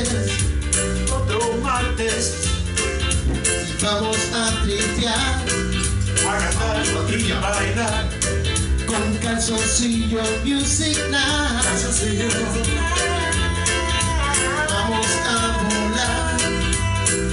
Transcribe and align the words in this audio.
Otro 0.00 1.56
martes 1.62 2.34
y 3.68 3.84
vamos 3.84 4.16
a 4.34 4.62
tristear 4.62 5.14
a 6.26 6.38
cantar 6.38 7.20
y 7.20 7.32
a 7.32 7.40
bailar. 7.40 8.08
con 8.86 9.16
calzoncillo 9.18 10.22
Music 10.42 10.96
Night. 11.10 11.64
Vamos 14.68 15.06
a 15.26 15.38
volar. 15.58 16.40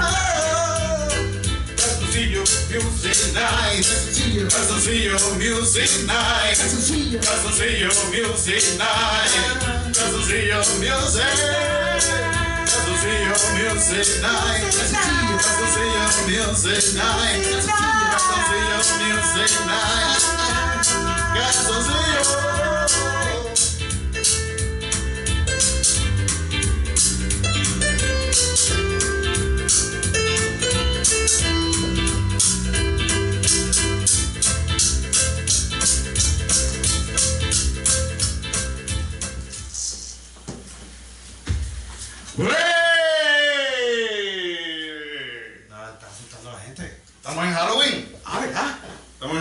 Oh, 0.02 1.08
Calzoncillo 1.78 2.42
Music 2.42 3.34
night. 3.34 3.86
Calzoncillo, 3.86 4.48
Calzoncillo 4.50 5.18
Music 5.38 5.92
Night. 6.06 6.58
calzoncillo. 6.58 7.20
Calzoncillo 7.22 7.90
Music 8.12 8.64
Night. 8.78 9.96
Calzoncillo 9.96 10.58
Music. 10.80 11.77
Calzoncillo 13.08 13.40
Music 13.54 14.22
Night. 14.22 14.68
Calzoncillo 15.32 16.08
Music 16.28 16.94
Night. 16.94 17.40
Calzoncillo 18.12 18.80
Music 19.00 19.54
Night. 19.66 20.24
Calzoncillo. 21.34 22.24
No, 22.66 22.77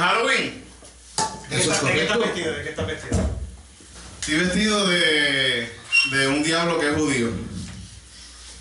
Halloween. 0.06 0.64
¿De 1.50 1.56
qué 1.56 1.62
Eso 1.62 1.70
es 1.72 1.76
está- 1.76 1.86
¿De 1.88 1.94
qué 1.94 2.02
estás 2.02 2.18
vestido? 2.18 2.52
¿De 2.54 2.62
qué 2.62 2.68
estás 2.70 2.86
vestido? 2.86 3.30
Estoy 4.20 4.34
vestido 4.38 4.86
de, 4.88 5.72
de 6.12 6.28
un 6.28 6.42
diablo 6.42 6.78
que 6.80 6.90
es 6.90 6.94
judío. 6.96 7.30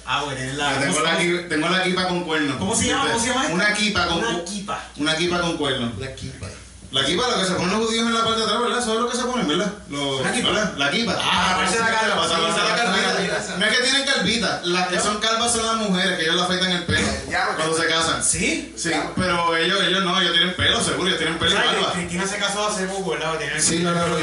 Ah, 0.08 0.24
bueno, 0.24 0.40
es 0.40 0.54
la. 0.56 0.80
tengo, 0.80 1.00
la, 1.02 1.20
qui- 1.20 1.50
tengo 1.50 1.70
la 1.70 1.84
kipa 1.84 2.08
con 2.08 2.24
cuernos. 2.24 2.58
¿Cómo 2.58 2.76
se 2.76 2.88
llama? 2.88 3.08
¿Cómo 3.12 3.20
se 3.20 3.28
llama 3.30 3.42
esta? 3.44 3.54
Una 3.56 3.74
kipa 3.74 4.08
con 4.08 4.18
Una 4.24 4.46
kipa. 4.46 4.84
Una 4.98 5.18
kipa 5.18 5.42
con 5.42 5.58
cuernos. 5.58 5.98
La 6.00 6.14
kipa. 6.16 6.48
La 6.92 7.04
kipa, 7.06 7.28
lo 7.28 7.40
que 7.40 7.46
se 7.46 7.54
ponen 7.56 7.72
los 7.72 7.88
judíos 7.88 8.08
en 8.08 8.14
la 8.14 8.24
parte 8.24 8.40
de 8.40 8.46
atrás, 8.46 8.62
¿verdad? 8.62 8.80
¿Sabes 8.86 9.00
lo 9.02 9.10
que 9.10 9.18
se 9.18 9.24
ponen, 9.24 9.48
verdad? 9.48 9.74
Los- 9.90 10.22
¿Una 10.22 10.32
kipa? 10.32 10.50
¿verdad? 10.50 10.74
La 10.78 10.92
kipa. 10.92 11.16
Ah, 11.22 11.52
aparece 11.56 11.80
la 11.80 11.88
calva, 11.92 12.28
la 12.28 12.76
calvita. 12.76 13.56
No 13.58 13.66
es 13.66 13.78
que 13.78 13.84
tienen 13.84 14.06
calvita. 14.06 14.62
Las 14.64 14.88
que 14.88 15.00
son 15.00 15.18
calvas 15.20 15.52
son 15.52 15.66
las 15.66 15.76
mujeres, 15.90 16.18
que 16.18 16.24
ellos 16.24 16.36
le 16.36 16.42
afeitan 16.44 16.72
el 16.72 16.84
pelo 16.86 17.08
cuando 17.58 17.78
se 17.78 17.88
casan. 17.88 18.24
¿Sí? 18.24 18.74
Sí, 18.78 18.92
pero 19.16 19.56
ellos, 19.58 19.82
ellos 19.84 20.04
no, 20.04 20.20
ellos 20.22 20.34
tienen 20.34 20.56
pelo, 20.56 20.82
seguro, 20.84 21.08
ellos 21.08 21.18
tienen 21.20 21.38
pelo 21.38 21.52
y 21.52 21.54
¿Sabes 21.56 21.70
que 21.70 21.76
barba. 21.78 21.94
Cristina 21.94 22.28
se 22.28 22.38
casó 22.38 22.68
hace 22.68 22.86
poco, 22.86 23.12
¿verdad? 23.12 23.34
Sí, 23.60 23.80
no, 23.80 23.92
no, 23.94 24.08
no. 24.08 24.16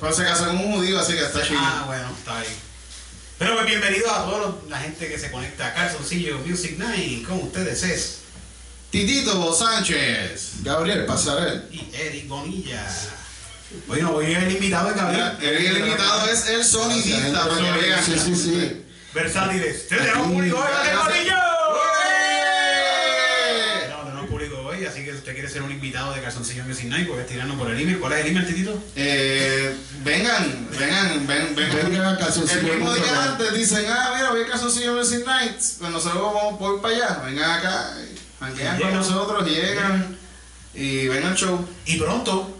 Pero 0.00 0.12
se 0.12 0.24
casó 0.24 0.46
con 0.46 0.56
un 0.56 0.72
judío, 0.74 0.98
así 0.98 1.12
que 1.14 1.20
está 1.24 1.42
chido. 1.42 1.60
Ah, 1.62 1.84
bueno, 1.86 2.08
está 2.18 2.40
bien. 2.40 2.52
Pero 3.38 3.54
pues, 3.54 3.66
bienvenidos 3.66 4.10
a 4.12 4.24
toda 4.24 4.52
la 4.68 4.78
gente 4.78 5.08
que 5.08 5.18
se 5.18 5.30
conecta 5.30 5.68
a 5.68 5.74
Calzoncillo 5.74 6.38
Music 6.44 6.76
Night. 6.78 7.24
Con 7.26 7.38
ustedes 7.42 7.82
es 7.84 8.18
Titito 8.90 9.52
Sánchez. 9.54 10.62
Gabriel 10.62 11.04
Pasarel. 11.04 11.64
y 11.70 11.88
Eric 11.94 12.26
Bonilla. 12.28 12.86
Bueno, 13.86 14.12
hoy 14.14 14.32
es 14.32 14.42
el 14.42 14.52
invitado 14.52 14.88
de 14.88 14.94
Gabriel. 14.94 15.32
El, 15.42 15.66
el 15.66 15.78
invitado 15.78 16.26
es 16.30 16.46
el 16.48 16.64
sonidista, 16.64 17.48
para 17.48 17.56
que 17.56 17.70
vean. 17.86 18.02
Sí, 18.02 18.18
sí, 18.18 18.34
sí. 18.34 18.84
Versátiles. 19.12 19.88
¡Tenemos 19.88 20.28
público 20.28 20.58
hoy, 20.58 20.64
Gabriel! 20.90 21.34
¡Ué! 23.82 23.88
No, 23.90 24.04
tenemos 24.04 24.26
público 24.30 24.56
hoy, 24.60 24.86
así 24.86 25.04
que 25.04 25.10
si 25.12 25.18
usted 25.18 25.32
quiere 25.34 25.48
ser 25.50 25.62
un 25.62 25.70
invitado 25.70 26.14
de 26.14 26.22
Calzoncillo 26.22 26.64
Music 26.64 26.86
Night, 26.86 27.08
puede 27.08 27.24
tirarnos 27.24 27.58
por 27.58 27.70
el 27.70 27.78
email. 27.78 27.98
¿Cuál 27.98 28.14
es 28.14 28.20
el 28.24 28.28
email, 28.30 28.46
Titito? 28.46 28.82
Eh, 28.96 29.74
vengan, 30.02 30.68
vengan, 30.78 31.26
ven, 31.26 31.54
vengan. 31.54 31.90
Vengan 31.90 32.06
a 32.06 32.26
El 32.26 32.62
mismo 32.64 32.94
día 32.94 33.22
antes 33.24 33.52
dicen, 33.54 33.84
ah, 33.90 34.12
mira, 34.16 34.30
voy 34.30 34.42
a 34.42 34.46
Calzoncillo 34.46 34.94
Music 34.94 35.26
Nights. 35.26 35.76
Pues 35.78 35.90
nosotros 35.90 36.22
vamos 36.22 36.58
por 36.58 36.80
para 36.80 36.94
allá. 36.94 37.22
Vengan 37.26 37.50
acá, 37.50 37.94
janguean 38.40 38.80
con 38.80 38.94
nosotros, 38.94 39.46
llegan 39.46 40.16
y 40.74 41.08
ven 41.08 41.24
al 41.24 41.34
show. 41.34 41.66
Y 41.86 41.98
pronto 41.98 42.58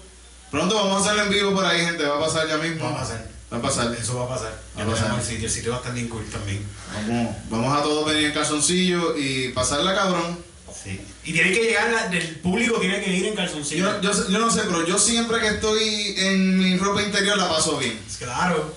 Pronto 0.51 0.75
vamos 0.75 0.97
a 0.97 1.05
hacerlo 1.05 1.25
en 1.25 1.31
vivo 1.31 1.55
por 1.55 1.65
ahí, 1.65 1.81
gente. 1.85 2.05
Va 2.05 2.17
a 2.17 2.21
pasar 2.21 2.49
ya 2.49 2.57
mismo. 2.57 2.85
va 2.85 2.91
a 2.91 3.01
pasar. 3.01 3.29
Va 3.53 3.59
a 3.59 3.63
pasar. 3.63 3.95
Eso 3.95 4.19
va 4.19 4.25
a 4.25 4.29
pasar. 4.29 4.59
Va 4.79 4.83
a 4.83 4.87
pasar. 4.87 5.19
el 5.19 5.25
sitio. 5.25 5.47
El 5.47 5.53
sitio 5.53 5.71
va 5.71 5.77
a 5.77 5.81
estar 5.81 5.95
bien 5.95 6.09
cool 6.09 6.25
también. 6.31 6.65
Vamos, 6.95 7.37
vamos 7.51 7.79
a 7.79 7.83
todos 7.83 8.07
venir 8.07 8.27
en 8.27 8.33
calzoncillo 8.33 9.17
y 9.17 9.51
pasarla 9.51 9.95
cabrón. 9.95 10.39
Sí. 10.83 11.01
Y 11.25 11.33
tiene 11.33 11.53
que 11.53 11.65
llegar, 11.65 12.15
el 12.15 12.37
público 12.37 12.79
tiene 12.79 13.03
que 13.03 13.15
ir 13.15 13.27
en 13.27 13.35
calzoncillo. 13.35 14.01
Yo, 14.01 14.13
yo, 14.13 14.29
yo 14.29 14.39
no 14.39 14.51
sé, 14.51 14.63
pero 14.63 14.87
yo 14.87 14.99
siempre 14.99 15.41
que 15.41 15.49
estoy 15.49 16.15
en 16.17 16.59
mi 16.59 16.77
ropa 16.79 17.03
interior 17.03 17.37
la 17.37 17.49
paso 17.49 17.77
bien. 17.77 17.99
Claro. 18.19 18.75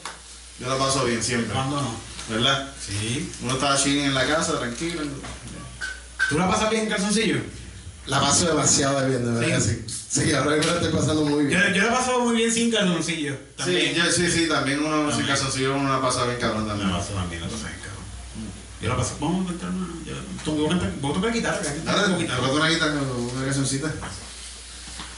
Yo 0.59 0.67
la 0.67 0.77
paso 0.77 1.05
bien 1.05 1.23
siempre. 1.23 1.53
¿Cuándo 1.53 1.81
no? 1.81 1.95
¿Verdad? 2.29 2.69
Sí. 2.85 3.31
Uno 3.43 3.53
está 3.53 3.77
chilling 3.77 4.05
en 4.05 4.13
la 4.13 4.25
casa, 4.25 4.59
tranquilo. 4.59 5.01
¿Tú 6.31 6.37
la 6.37 6.47
pasas 6.49 6.69
bien 6.69 6.83
en 6.83 6.89
calzoncillo? 6.89 7.41
La 8.05 8.21
paso 8.21 8.45
demasiado 8.47 9.05
bien, 9.05 9.25
de 9.25 9.31
verdad. 9.41 9.59
Sí, 9.59 9.83
sí 10.09 10.31
ahora 10.33 10.55
mismo 10.55 10.71
la 10.71 10.77
estoy 10.79 10.93
pasando 10.93 11.25
muy 11.25 11.43
Yo, 11.43 11.49
bien. 11.59 11.73
yo 11.73 11.81
la 11.83 11.87
he 11.89 11.91
pasado 11.91 12.19
muy 12.21 12.35
bien 12.37 12.49
sin 12.53 12.71
calzoncillo. 12.71 13.33
Sí, 13.33 13.39
También. 13.57 13.93
yo- 13.95 14.09
sí, 14.11 14.31
sí, 14.31 14.47
también 14.47 14.79
uno 14.83 15.13
sin 15.13 15.25
calzoncillo 15.27 15.75
uno 15.75 15.91
la 15.91 16.01
pasa 16.01 16.23
bien 16.23 16.39
cabrón 16.39 16.67
La 16.69 16.73
también. 16.73 16.89
paso 16.97 17.11
también, 17.13 17.41
la 17.41 17.47
paso 17.49 17.63
bien, 17.65 17.79
cabrón. 17.83 18.05
Yo 18.81 18.89
la 18.89 18.95
paso. 18.95 19.17
Vamos 19.19 19.45
a 19.45 19.49
cantar 19.49 19.69
una. 19.71 19.87
Yo, 20.05 20.15
a 20.15 21.13
tocar 21.13 21.33
guitarra. 21.33 21.59
voy 21.59 21.67
a 21.67 21.73
cantar 21.75 21.95
Dale, 21.95 22.07
un 22.07 22.13
poquito. 22.13 22.33
tócate 22.37 22.55
una 22.55 22.69
guitarra, 22.69 22.93
una 22.93 23.45
cancioncita. 23.45 23.91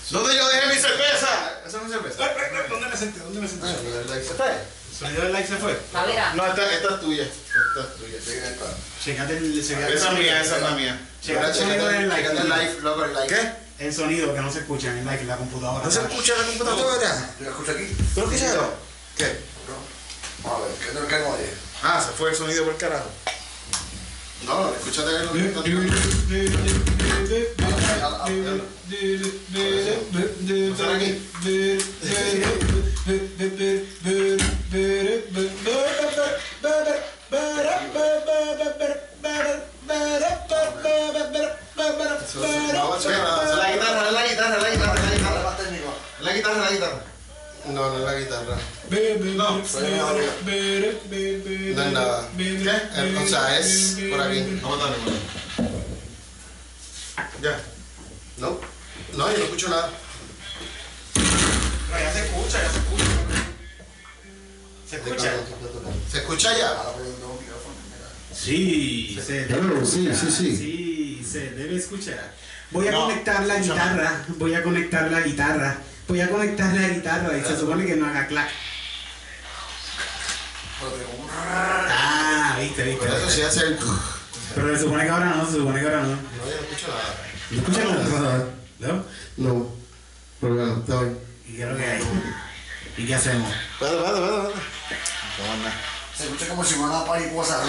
¿Dónde 0.09 0.35
yo 0.35 0.49
dejé 0.49 0.67
mi 0.67 0.81
cerveza? 0.81 1.29
Esa 1.67 1.77
es 1.77 1.83
mi 1.83 1.89
cerveza. 1.91 2.23
¿Dónde 2.69 2.87
me 2.89 2.97
senté? 2.97 3.19
¿Dónde 3.19 3.39
me 3.39 3.47
senté? 3.47 3.67
Ah, 3.67 3.75
¿El 3.75 4.97
sonido 4.97 5.21
del 5.23 5.31
like 5.31 5.47
se 5.47 5.57
fue? 5.57 5.79
Madera. 5.93 6.33
No, 6.33 6.45
esta, 6.47 6.73
esta 6.73 6.95
es 6.95 7.01
tuya. 7.01 7.23
Esta 7.23 7.81
es 7.81 8.25
tuya. 8.25 8.73
Checate 9.03 9.37
el, 9.37 9.67
checate 9.67 9.93
Esa 9.95 10.13
es 10.13 10.19
mía, 10.19 10.41
esa 10.41 10.55
es 10.55 10.61
la 10.61 10.71
mía. 10.71 10.97
Checate 11.21 11.47
el 11.47 11.53
sonido 11.53 11.87
del 11.87 12.07
like. 12.07 12.29
Checate 12.29 12.41
el 12.41 12.49
live, 12.49 12.81
loco, 12.81 13.03
el 13.03 13.13
like. 13.13 13.35
¿Qué? 13.35 13.85
El 13.85 13.93
sonido 13.93 14.33
que 14.33 14.39
no 14.39 14.49
se 14.49 14.59
escucha 14.59 14.91
en 14.91 14.99
el 14.99 15.05
like 15.05 15.21
en 15.23 15.27
la 15.27 15.35
computadora. 15.35 15.83
¿No 15.83 15.91
se 15.91 15.99
escucha 15.99 16.33
la 16.37 16.45
computadora? 16.45 17.33
¿Lo 17.41 17.49
escucha 17.49 17.71
aquí? 17.73 17.87
¿Tú 18.15 18.21
lo 18.21 18.31
escuchas? 18.31 18.55
¿Qué? 19.17 19.25
A 19.25 20.59
ver, 20.59 20.71
¿qué 20.79 20.93
no, 20.93 21.01
no 21.01 21.33
oye? 21.35 21.49
Ah, 21.83 22.01
se 22.05 22.13
fue 22.13 22.29
el 22.29 22.35
sonido 22.35 22.63
por 22.63 22.73
el 22.73 22.79
carajo. 22.79 23.09
No, 24.45 24.73
escúchate 24.73 25.11
que 25.11 25.23
lo 25.25 25.33
que 25.33 25.47
está 25.47 25.59
aquí. 25.59 25.71
No, 48.93 49.57
No 49.57 49.63
es 51.83 51.91
nada. 51.93 52.29
¿Qué? 52.37 52.69
Eh, 52.95 53.19
O 53.23 53.27
sea, 53.27 53.59
es 53.59 53.97
por 54.11 54.21
aquí. 54.21 54.59
Vamos 54.61 54.79
a 54.79 54.83
darle. 54.83 54.97
Ya. 57.41 57.59
No, 58.37 58.59
no, 59.17 59.31
yo 59.31 59.37
no 59.37 59.43
escucho 59.43 59.69
nada. 59.69 59.89
No, 61.15 61.99
ya 61.99 62.11
se 62.13 62.19
escucha, 62.25 62.61
ya 62.61 62.69
se 62.71 62.77
escucha. 62.77 63.05
¿Se 64.89 64.95
escucha? 64.97 65.31
¿Se 66.11 66.17
escucha 66.19 66.57
ya? 66.57 66.67
Ahora 66.69 66.91
voy 66.91 67.07
a 67.07 67.09
un 67.09 67.39
micrófono. 67.39 67.75
mira. 67.87 68.35
Sí, 68.35 69.19
se 69.25 69.45
debe 69.45 69.85
sí, 69.85 70.09
sí, 70.13 70.31
sí. 70.31 70.57
Sí, 70.57 71.25
se 71.29 71.51
debe 71.51 71.75
escuchar. 71.77 72.33
Voy 72.71 72.87
a 72.87 72.91
No, 72.91 73.01
conectar 73.07 73.45
la 73.45 73.57
guitarra, 73.59 74.25
voy 74.37 74.53
a 74.55 74.63
conectar 74.63 75.11
la 75.11 75.21
guitarra, 75.21 75.77
voy 76.07 76.21
a 76.21 76.29
conectar 76.29 76.73
la 76.73 76.89
guitarra 76.89 77.37
y 77.37 77.41
se 77.43 77.57
supone 77.59 77.85
que 77.85 77.95
no 77.95 78.07
haga 78.07 78.27
clac. 78.27 78.49
Pero 80.91 81.13
Ah, 81.89 82.57
viste, 82.59 82.83
viste. 82.83 83.05
Por 83.05 83.15
eso 83.17 83.29
sí 83.29 83.41
hace 83.41 83.59
el. 83.67 83.79
Pero 84.55 84.75
se 84.75 84.83
supone 84.83 85.03
que 85.03 85.09
ahora 85.09 85.25
no, 85.25 85.45
se 85.45 85.57
supone 85.57 85.79
que 85.79 85.85
ahora 85.87 86.01
no. 86.01 86.07
No, 86.07 86.15
yo 86.15 86.55
no 86.55 86.61
escucho 86.61 86.87
nada. 86.87 87.15
¿No 87.49 87.59
escuchas 87.59 88.21
nada? 88.21 88.47
¿No? 88.79 89.05
No. 89.37 89.67
Pero 90.41 90.55
bueno, 90.55 90.77
está 90.79 91.01
bien. 91.01 91.19
¿Y 91.47 91.55
qué 91.55 91.63
es 91.63 91.69
lo 91.69 91.77
que 91.77 91.85
hay? 91.85 92.03
¿Y 92.97 93.07
qué 93.07 93.15
hacemos? 93.15 93.51
Vale, 93.79 93.95
vale, 93.95 94.19
vale, 94.19 94.37
vale. 94.37 94.53
Se 96.15 96.25
escucha 96.25 96.47
como 96.47 96.63
si 96.63 96.75
fuera 96.75 96.97
una 96.97 97.05
mariposa. 97.05 97.63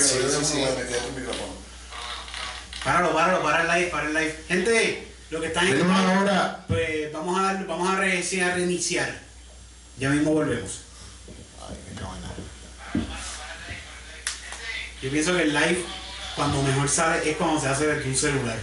Sí, 0.00 0.18
sí, 0.28 0.44
sí. 0.44 0.64
Páralo, 2.84 3.14
páralo, 3.14 3.42
para 3.42 3.62
el 3.62 3.68
live, 3.68 3.90
para 3.90 4.08
el 4.08 4.14
live. 4.14 4.44
Gente, 4.48 5.12
lo 5.30 5.40
que 5.40 5.46
están 5.48 5.68
en 5.68 5.90
ahora. 5.90 6.64
pues 6.66 7.12
vamos 7.12 7.38
a 7.38 7.42
dar, 7.42 7.66
vamos 7.66 7.88
a 7.88 7.96
reiniciar. 7.96 9.20
Ya 9.98 10.10
mismo 10.10 10.32
volvemos. 10.32 10.80
Qué. 11.96 12.34
Yo 15.02 15.10
pienso 15.10 15.34
que 15.34 15.42
el 15.42 15.52
live, 15.54 15.84
cuando 16.36 16.62
mejor 16.62 16.88
sale, 16.88 17.30
es 17.30 17.36
cuando 17.36 17.60
se 17.60 17.68
hace 17.68 17.86
desde 17.86 18.08
un 18.08 18.16
celular. 18.16 18.58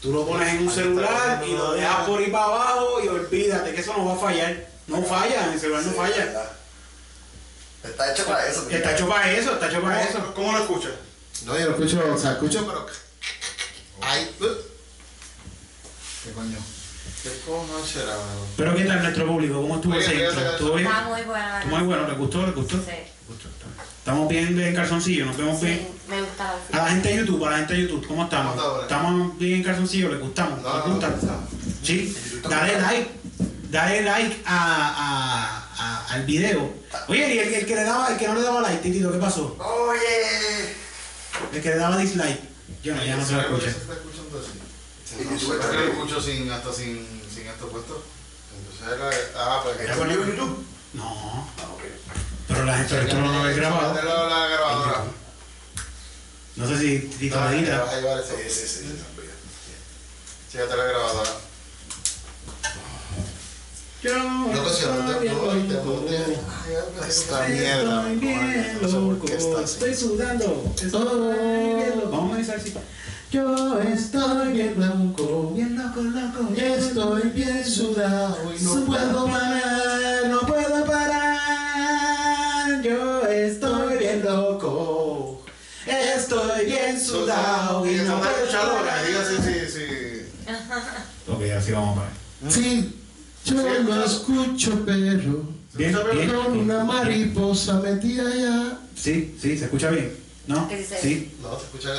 Tú 0.00 0.12
lo 0.12 0.26
pones 0.26 0.48
en 0.52 0.66
un 0.66 0.72
celular 0.72 1.42
y 1.46 1.52
lo 1.52 1.72
dejas 1.72 2.06
por 2.06 2.20
ahí 2.20 2.30
para 2.30 2.44
abajo 2.44 3.00
y 3.02 3.08
olvídate 3.08 3.74
que 3.74 3.80
eso 3.80 3.94
no 3.96 4.04
va 4.04 4.14
a 4.14 4.18
fallar. 4.18 4.68
No 4.86 5.02
falla, 5.02 5.52
el 5.52 5.58
celular 5.58 5.82
no 5.82 5.90
Sí, 5.90 5.96
falla. 5.96 6.24
¿verdad? 6.26 6.52
Está 7.82 8.12
hecho 8.12 8.26
para 8.26 8.46
eso. 8.46 8.68
Está 8.70 8.94
hecho 8.94 9.08
para 9.08 9.32
eso, 9.32 9.52
está 9.54 9.68
hecho 9.68 9.82
para 9.82 10.02
eso. 10.02 10.34
¿Cómo 10.34 10.52
lo 10.52 10.58
escuchas? 10.58 10.92
No, 11.44 11.58
yo 11.58 11.66
lo 11.66 11.70
escucho, 11.72 12.12
o 12.14 12.18
sea, 12.18 12.32
escucho, 12.32 12.66
pero. 12.66 12.86
Ay, 14.02 14.30
uh. 14.40 14.44
¿Qué 16.24 16.32
coño? 16.32 16.58
Pero 18.56 18.74
¿qué 18.74 18.84
tal 18.84 19.02
nuestro 19.02 19.26
público? 19.26 19.60
¿Cómo 19.62 19.76
estuvo 19.76 19.94
ese 19.94 20.14
intro? 20.14 20.50
¿Estuvo 20.50 20.74
bien? 20.74 20.86
Está 20.86 21.02
muy 21.02 21.22
buena. 21.22 21.58
¿Estuvo 21.60 21.76
muy 21.78 21.86
bueno? 21.86 22.08
¿Les 22.08 22.18
gustó? 22.18 22.46
¿Les 22.46 22.54
gustó? 22.54 22.76
Sí, 22.76 22.92
Estamos 23.98 24.28
bien 24.28 24.60
en 24.60 24.74
calzoncillo, 24.74 25.24
nos 25.24 25.36
vemos 25.38 25.60
bien. 25.62 25.78
sí, 25.78 26.10
me 26.10 26.20
gusta 26.20 26.54
la 26.70 26.78
A 26.78 26.84
la 26.84 26.90
gente 26.90 27.08
de 27.08 27.16
YouTube, 27.16 27.44
a 27.46 27.50
la 27.52 27.56
gente 27.58 27.72
de 27.74 27.82
YouTube, 27.82 28.06
¿cómo 28.06 28.24
estamos? 28.24 28.54
¿Estamos 28.82 29.38
bien 29.38 29.54
en 29.54 29.62
calzoncillo? 29.62 30.10
¿Les 30.10 30.20
gustamos? 30.20 30.58
¿Les 30.62 30.84
gusta? 30.84 31.14
Sí, 31.82 32.14
dale 32.46 32.80
like, 32.82 33.10
dale 33.70 34.02
like 34.02 34.42
a, 34.44 34.58
a- 34.58 35.68
a- 35.78 36.06
al 36.14 36.22
video. 36.26 36.70
Oye, 37.08 37.34
y 37.34 37.38
el, 37.38 37.54
el 37.54 37.66
que 37.66 37.74
le 37.74 37.84
daba, 37.84 38.08
el 38.12 38.18
que 38.18 38.28
no 38.28 38.34
le 38.34 38.42
daba 38.42 38.60
like, 38.60 38.82
Titito, 38.82 39.10
¿qué 39.10 39.18
pasó? 39.18 39.56
Oye. 39.58 40.74
El 41.54 41.62
que 41.62 41.68
le 41.70 41.76
daba 41.76 41.96
dislike. 41.96 42.40
Yo 42.82 42.94
no, 42.94 43.02
ya 43.02 43.16
no 43.16 43.24
se 43.24 43.32
lo 43.32 43.38
¿Sabes 43.40 43.50
por 43.52 43.60
qué 43.62 43.68
escucha. 43.70 43.84
Está? 45.22 45.34
Y 45.34 45.38
sé 45.38 45.46
por 45.46 45.54
estás 45.56 45.70
qué 45.70 45.76
lo 45.76 45.92
escucho 45.92 46.20
sin, 46.20 46.50
hasta 46.50 46.72
sin, 46.72 47.06
sin 47.32 47.46
esto 47.46 47.68
puesto. 47.68 48.02
Entonces 48.56 48.98
era. 48.98 49.10
Ah, 49.36 49.60
pues 49.64 49.76
que 49.76 49.82
¿Está 49.84 49.96
conmigo 49.96 50.22
en 50.22 50.28
YouTube? 50.30 50.66
No, 50.94 51.04
Ah, 51.58 51.70
ok. 51.74 51.82
pero 52.48 52.64
la 52.64 52.76
gente 52.78 53.14
no 53.14 53.32
lo 53.32 53.42
ve 53.42 53.54
grabado. 53.54 53.94
La 53.94 54.46
grabadora. 54.48 55.04
No 56.56 56.68
sé 56.68 56.78
si 56.78 56.98
Tito 57.18 57.34
No, 57.36 57.44
lo 57.46 57.50
que 57.50 57.56
edita. 57.58 57.82
vas 57.84 57.92
a 57.94 57.96
llevar 58.00 58.18
eso. 58.20 58.34
Sí, 58.36 58.48
sí, 58.50 58.66
sí. 58.68 58.94
Chécate 60.52 60.76
la 60.76 60.84
grabadora. 60.84 61.30
Yo 64.02 64.18
No, 64.18 64.62
pues 64.62 64.86
no 64.86 65.18
te 65.18 67.08
Esta 67.08 67.48
mierda. 67.48 68.02
No 68.82 68.88
sé 68.88 68.96
por 68.96 69.24
qué 69.24 69.34
está 69.34 69.60
así. 69.60 69.72
estoy 69.74 69.94
sudando, 69.96 70.72
estoy 70.76 70.90
bien 70.90 71.90
loco. 71.96 72.10
Vamos 72.10 72.30
a 72.30 72.34
analizar 72.34 72.60
si. 72.60 72.74
Yo 73.34 73.80
estoy 73.80 74.52
bien 74.52 74.74
loco, 74.78 75.52
bien 75.56 75.76
loco, 75.76 76.02
loco. 76.02 76.54
Estoy 76.56 77.30
bien 77.30 77.64
sudado 77.64 78.38
y 78.56 78.62
no 78.62 78.84
puedo 78.86 79.26
parar, 79.26 80.28
no 80.28 80.40
puedo 80.42 80.84
parar. 80.84 81.20
Yo 82.80 83.26
estoy 83.26 83.98
bien 83.98 84.24
loco. 84.24 85.42
Estoy 85.84 86.66
bien 86.66 87.00
sudado 87.00 87.84
y 87.84 87.96
no 87.96 88.20
puedo 88.20 88.52
parar. 88.52 89.04
Sí, 89.04 89.34
sí, 89.42 89.54
sí. 89.68 89.86
Ok, 91.26 91.42
así 91.58 91.72
vamos 91.72 91.98
a 91.98 92.02
parar. 92.02 92.12
Sí, 92.48 93.00
yo 93.46 93.82
no 93.82 94.04
escucho 94.04 94.84
perro. 94.86 95.42
Bien, 95.72 95.98
bien. 96.12 96.30
Con 96.30 96.56
una 96.56 96.84
mariposa 96.84 97.80
metida 97.80 98.28
allá. 98.28 98.78
Sí, 98.94 99.36
sí, 99.42 99.58
se 99.58 99.64
escucha 99.64 99.90
bien. 99.90 100.23
¿No? 100.46 100.68
¿Qué 100.68 100.76
dice? 100.76 101.00
Sí. 101.00 101.36
No, 101.40 101.58
se 101.58 101.64
escucha. 101.64 101.90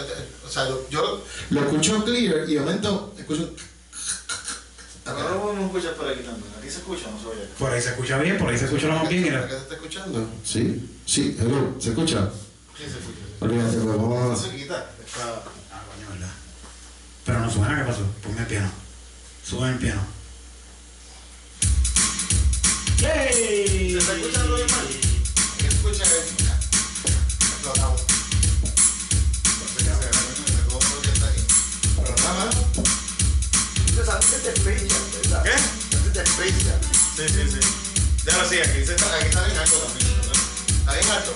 O 0.45 0.49
sea, 0.49 0.65
lo- 0.65 0.87
yo 0.89 1.23
lo 1.49 1.61
escucho 1.61 2.03
clear 2.05 2.47
y 2.49 2.53
de 2.53 2.59
momento 2.59 3.13
escucho. 3.17 3.51
Ahora 5.05 5.29
no 5.31 5.41
podemos 5.41 5.65
escuchar 5.65 5.93
por 5.95 6.07
aquí 6.09 6.21
también. 6.23 6.51
Aquí 6.57 6.69
se 6.69 6.77
escucha, 6.77 7.09
no 7.11 7.19
se 7.19 7.27
oye. 7.27 7.47
Por 7.59 7.71
ahí 7.71 7.81
se 7.81 7.89
escucha 7.89 8.17
bien, 8.19 8.37
por 8.37 8.49
ahí 8.49 8.57
se 8.57 8.65
escucha 8.65 8.87
lo 8.87 8.95
más 8.97 9.09
bien. 9.09 9.23
¿Para 9.25 9.35
Mira. 9.37 9.47
qué 9.47 9.53
se 9.55 9.61
está 9.61 9.75
escuchando? 9.75 10.29
Sí, 10.43 10.89
sí, 11.05 11.37
hello, 11.39 11.75
¿se 11.79 11.89
escucha? 11.89 12.29
Sí, 12.77 12.83
se 12.83 12.89
escucha. 12.99 13.19
Olvídate, 13.39 13.77
pues 13.77 13.85
No 13.97 14.09
vamos 14.09 14.41
se 14.41 14.49
quita. 14.55 14.89
Está... 15.05 15.43
Ah, 15.71 15.83
coño, 15.93 16.09
¿verdad? 16.11 16.33
Pero 17.25 17.39
no 17.39 17.51
suena, 17.51 17.77
¿qué 17.79 17.91
pasó? 17.91 18.01
Ponme 18.23 18.41
el 18.41 18.47
piano. 18.47 18.71
Sube 19.47 19.69
el 19.69 19.77
piano. 19.77 20.01
¡Yay! 22.99 23.91
¿Se 23.91 23.97
está 23.97 24.13
escuchando 24.15 24.55
bien 24.55 24.67
mal? 24.71 24.87
¿Qué 25.57 25.61
se 25.61 25.67
escucha? 25.67 26.03
Explotamos. 27.51 28.01
¿Qué? 35.43 35.51
Sí, 37.15 37.23
sí, 37.27 37.51
sí. 37.51 37.59
Ya 38.25 38.37
lo 38.37 38.49
sí, 38.49 38.59
aquí, 38.59 38.85
se 38.85 38.95
está, 38.95 39.15
aquí 39.15 39.25
está 39.27 39.45
bien 39.45 39.57
alto 39.57 39.77
también. 39.77 40.17
¿verdad? 40.17 40.33
¿Está 40.79 40.93
bien 40.93 41.09
alto? 41.11 41.33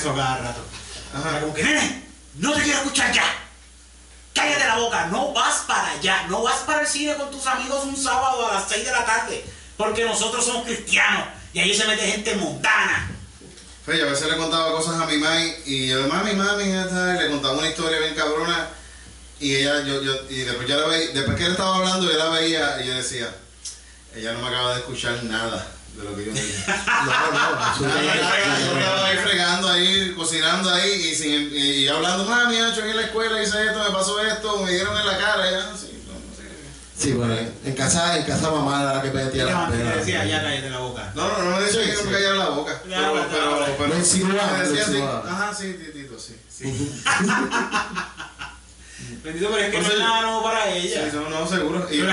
Eso 0.00 0.14
cada 0.14 0.38
rato. 0.38 0.60
Era 1.28 1.40
como 1.40 1.54
que, 1.54 1.62
nene, 1.62 2.04
no 2.36 2.52
te 2.52 2.62
quiero 2.62 2.78
escuchar 2.78 3.12
ya. 3.12 3.24
Cállate 4.34 4.66
la 4.66 4.78
boca, 4.78 5.06
no 5.06 5.32
vas 5.32 5.64
para 5.66 5.90
allá, 5.90 6.26
no 6.28 6.42
vas 6.42 6.60
para 6.60 6.82
el 6.82 6.86
cine 6.86 7.16
con 7.16 7.30
tus 7.30 7.46
amigos 7.46 7.84
un 7.84 7.96
sábado 7.96 8.48
a 8.48 8.54
las 8.54 8.68
6 8.68 8.84
de 8.84 8.92
la 8.92 9.04
tarde, 9.04 9.44
porque 9.76 10.04
nosotros 10.04 10.44
somos 10.44 10.64
cristianos 10.64 11.24
y 11.52 11.58
ahí 11.58 11.74
se 11.74 11.86
mete 11.86 12.06
gente 12.06 12.36
mundana. 12.36 13.10
Fe, 13.84 13.98
yo 13.98 14.06
a 14.06 14.10
veces 14.10 14.28
le 14.28 14.36
contaba 14.36 14.70
cosas 14.70 15.00
a 15.00 15.06
mi 15.06 15.16
mãe 15.16 15.62
y 15.66 15.88
yo, 15.88 16.06
mami, 16.06 16.32
mami, 16.32 16.64
le 16.64 17.28
contaba 17.28 17.54
una 17.54 17.68
historia 17.68 17.98
bien 17.98 18.14
cabrona 18.14 18.68
y 19.40 19.56
ella, 19.56 19.80
yo, 19.80 20.02
yo, 20.02 20.12
y 20.30 20.40
después 20.40 20.68
yo 20.68 20.78
la 20.78 20.86
veía, 20.86 21.10
después 21.12 21.36
que 21.36 21.46
él 21.46 21.52
estaba 21.52 21.76
hablando, 21.76 22.10
yo 22.10 22.16
la 22.16 22.28
veía 22.28 22.80
y 22.82 22.86
yo 22.86 22.94
decía, 22.94 23.34
ella 24.14 24.32
no 24.34 24.40
me 24.40 24.48
acaba 24.48 24.74
de 24.74 24.80
escuchar 24.80 25.24
nada 25.24 25.66
de 26.00 26.10
lo 26.10 26.16
que 26.16 26.24
yo 26.26 26.32
dije. 26.32 26.64
No, 27.00 27.30
no, 27.32 27.80
Yo 27.80 28.78
estaba 28.78 29.06
ahí 29.06 29.16
fregando 29.18 29.68
ahí, 29.68 30.14
cocinando 30.16 30.70
ahí 30.70 30.90
y, 30.90 31.14
sin, 31.14 31.50
y, 31.54 31.58
y 31.84 31.88
hablando, 31.88 32.24
mami, 32.24 32.56
yo 32.56 32.84
en 32.84 32.96
la 32.96 33.02
escuela 33.02 33.42
hice 33.42 33.64
esto, 33.66 33.82
me 33.84 33.90
pasó 33.90 34.20
esto, 34.20 34.58
me 34.58 34.70
dieron 34.72 34.96
en 34.96 35.06
la 35.06 35.16
cara, 35.18 35.50
ya, 35.50 35.76
sí. 35.76 35.86
Sí, 36.98 37.12
bueno, 37.12 37.34
en 37.34 37.74
casa, 37.74 38.18
en 38.18 38.24
casa 38.24 38.50
mamá 38.50 38.82
era 38.82 38.94
la 38.96 39.00
que 39.02 39.08
Y 39.08 39.12
metía 39.12 39.44
la 39.46 39.68
pena. 39.70 39.96
decía, 39.96 40.22
ya 40.26 40.42
cállate 40.42 40.68
la 40.68 40.78
boca. 40.80 41.10
No, 41.14 41.28
no, 41.28 41.44
no 41.50 41.56
me 41.56 41.62
decía 41.62 41.80
Sí, 41.82 41.88
que 41.88 41.94
no 41.96 42.00
sí. 42.02 42.06
me 42.08 42.12
callara 42.12 42.34
la 42.36 42.48
boca. 42.50 42.82
Pero, 42.84 43.26
pero, 43.30 43.76
pero, 43.78 43.88
me 43.88 43.96
decía 43.96 45.06
ajá, 45.26 45.54
sí, 45.54 45.72
titito, 45.82 46.18
sí. 46.18 46.36
Sí. 46.54 46.64
Bendito, 49.24 49.48
pero 49.50 49.64
es 49.64 49.70
que 49.70 49.80
no 49.80 49.86
es 49.86 49.92
yo- 49.94 49.98
nada 49.98 50.22
nuevo 50.22 50.42
para 50.42 50.64
Sí, 50.72 50.78
ella. 50.92 51.10
no, 51.14 51.30
no, 51.30 51.46
seguro. 51.48 51.88
Yo 51.90 52.04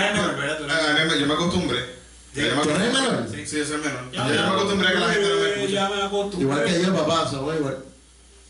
me 1.27 1.33
acostumbré. 1.33 1.96
¿Tú 2.37 2.69
eres 2.69 2.93
menor? 2.93 3.27
Sí, 3.33 3.45
sí, 3.45 3.57
yo 3.57 3.65
soy 3.65 3.75
el 3.75 3.81
menor. 3.81 4.11
Ya, 4.11 4.27
Yo 4.27 4.41
me 4.41 4.47
acostumbré 4.47 4.87
a 4.87 4.91
que 4.91 4.99
la 4.99 5.09
gente 5.09 5.29
no 5.29 5.35
me 5.35 5.49
escuche. 5.49 5.71
Ya 5.73 5.89
me 5.89 6.01
acostumbré. 6.03 6.41
Igual 6.41 6.65
que 6.65 6.81
yo, 6.83 6.93
papá, 6.95 7.29
somos 7.29 7.55
igual. 7.55 7.77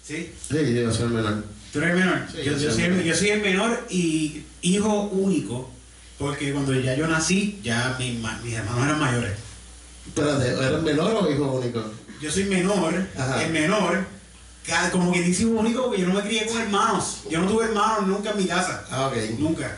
Sí. 0.03 0.33
Sí, 0.49 0.73
yo 0.73 0.93
soy 0.93 1.03
el 1.05 1.09
menor. 1.11 1.43
¿Tú 1.71 1.79
eres 1.79 1.91
el 1.91 1.97
menor? 1.97 2.19
Sí, 2.31 2.37
yo, 2.43 2.59
soy 2.59 2.71
soy 2.71 2.83
el 2.83 2.91
menor. 2.91 3.05
yo 3.05 3.15
soy 3.15 3.29
el 3.29 3.41
menor 3.41 3.87
y 3.89 4.43
hijo 4.61 5.01
único. 5.03 5.71
Porque 6.17 6.51
cuando 6.51 6.73
ya 6.73 6.95
yo 6.95 7.07
nací, 7.07 7.59
ya 7.63 7.95
mis 7.99 8.53
hermanos 8.53 8.85
eran 8.85 8.99
mayores. 8.99 9.33
Espérate, 10.07 10.47
¿eres 10.49 10.81
menor 10.81 11.15
o 11.23 11.31
hijo 11.31 11.51
único? 11.53 11.83
Yo 12.19 12.31
soy 12.31 12.45
menor, 12.45 12.93
Ajá. 13.15 13.43
el 13.43 13.51
menor, 13.51 14.05
como 14.91 15.11
que 15.11 15.21
dice 15.21 15.43
hijo 15.43 15.51
único 15.51 15.85
porque 15.85 16.01
yo 16.01 16.07
no 16.07 16.15
me 16.15 16.21
crié 16.21 16.45
con 16.47 16.59
hermanos. 16.59 17.21
Yo 17.29 17.39
no 17.39 17.47
tuve 17.47 17.65
hermanos 17.65 18.07
nunca 18.07 18.31
en 18.31 18.37
mi 18.37 18.45
casa. 18.45 18.85
Ah, 18.89 19.07
ok. 19.07 19.39
Nunca. 19.39 19.77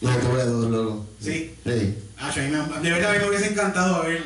No, 0.00 0.10
tuve 0.18 0.44
dos 0.44 0.70
luego. 0.70 1.06
Sí. 1.20 1.54
Sí. 1.64 1.94
Ah, 2.18 2.30
yo 2.34 2.42
a 2.42 2.44
mí 2.44 2.50
me- 2.50 2.80
de 2.82 2.90
verdad 2.90 3.10
a 3.10 3.14
mí 3.14 3.18
me 3.20 3.28
hubiese 3.28 3.46
encantado 3.48 3.96
haber, 3.96 4.22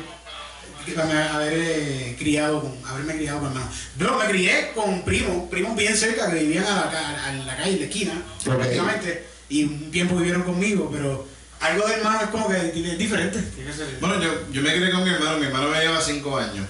haber 1.33 1.53
eh, 1.53 2.15
criado 2.17 2.61
con, 2.61 2.73
haberme 2.85 3.15
criado 3.17 3.39
con 3.39 3.47
hermanos. 3.49 3.73
Yo 3.97 4.17
me 4.17 4.25
crié 4.25 4.71
con 4.75 5.03
primos, 5.03 5.49
primos 5.49 5.75
bien 5.77 5.95
cerca 5.95 6.29
que 6.31 6.39
vivían 6.39 6.65
a 6.65 6.75
la, 6.91 7.25
a 7.27 7.33
la 7.33 7.55
calle, 7.57 7.71
en 7.73 7.79
la 7.79 7.85
esquina, 7.85 8.13
prácticamente, 8.43 9.25
y 9.49 9.63
un 9.63 9.91
tiempo 9.91 10.15
vivieron 10.15 10.43
conmigo, 10.43 10.89
pero 10.91 11.27
algo 11.59 11.87
de 11.87 11.93
hermano 11.95 12.21
es 12.21 12.29
como 12.29 12.47
que 12.49 12.57
es 12.57 12.97
diferente. 12.97 13.39
Tiene 13.39 13.69
que 13.71 13.77
ser- 13.77 13.97
Bueno, 13.99 14.21
yo, 14.21 14.31
yo 14.51 14.61
me 14.61 14.73
crié 14.75 14.91
con 14.91 15.03
mi 15.03 15.09
hermano. 15.11 15.37
Mi 15.37 15.45
hermano 15.45 15.69
me 15.69 15.79
lleva 15.79 16.01
5 16.01 16.37
años. 16.37 16.65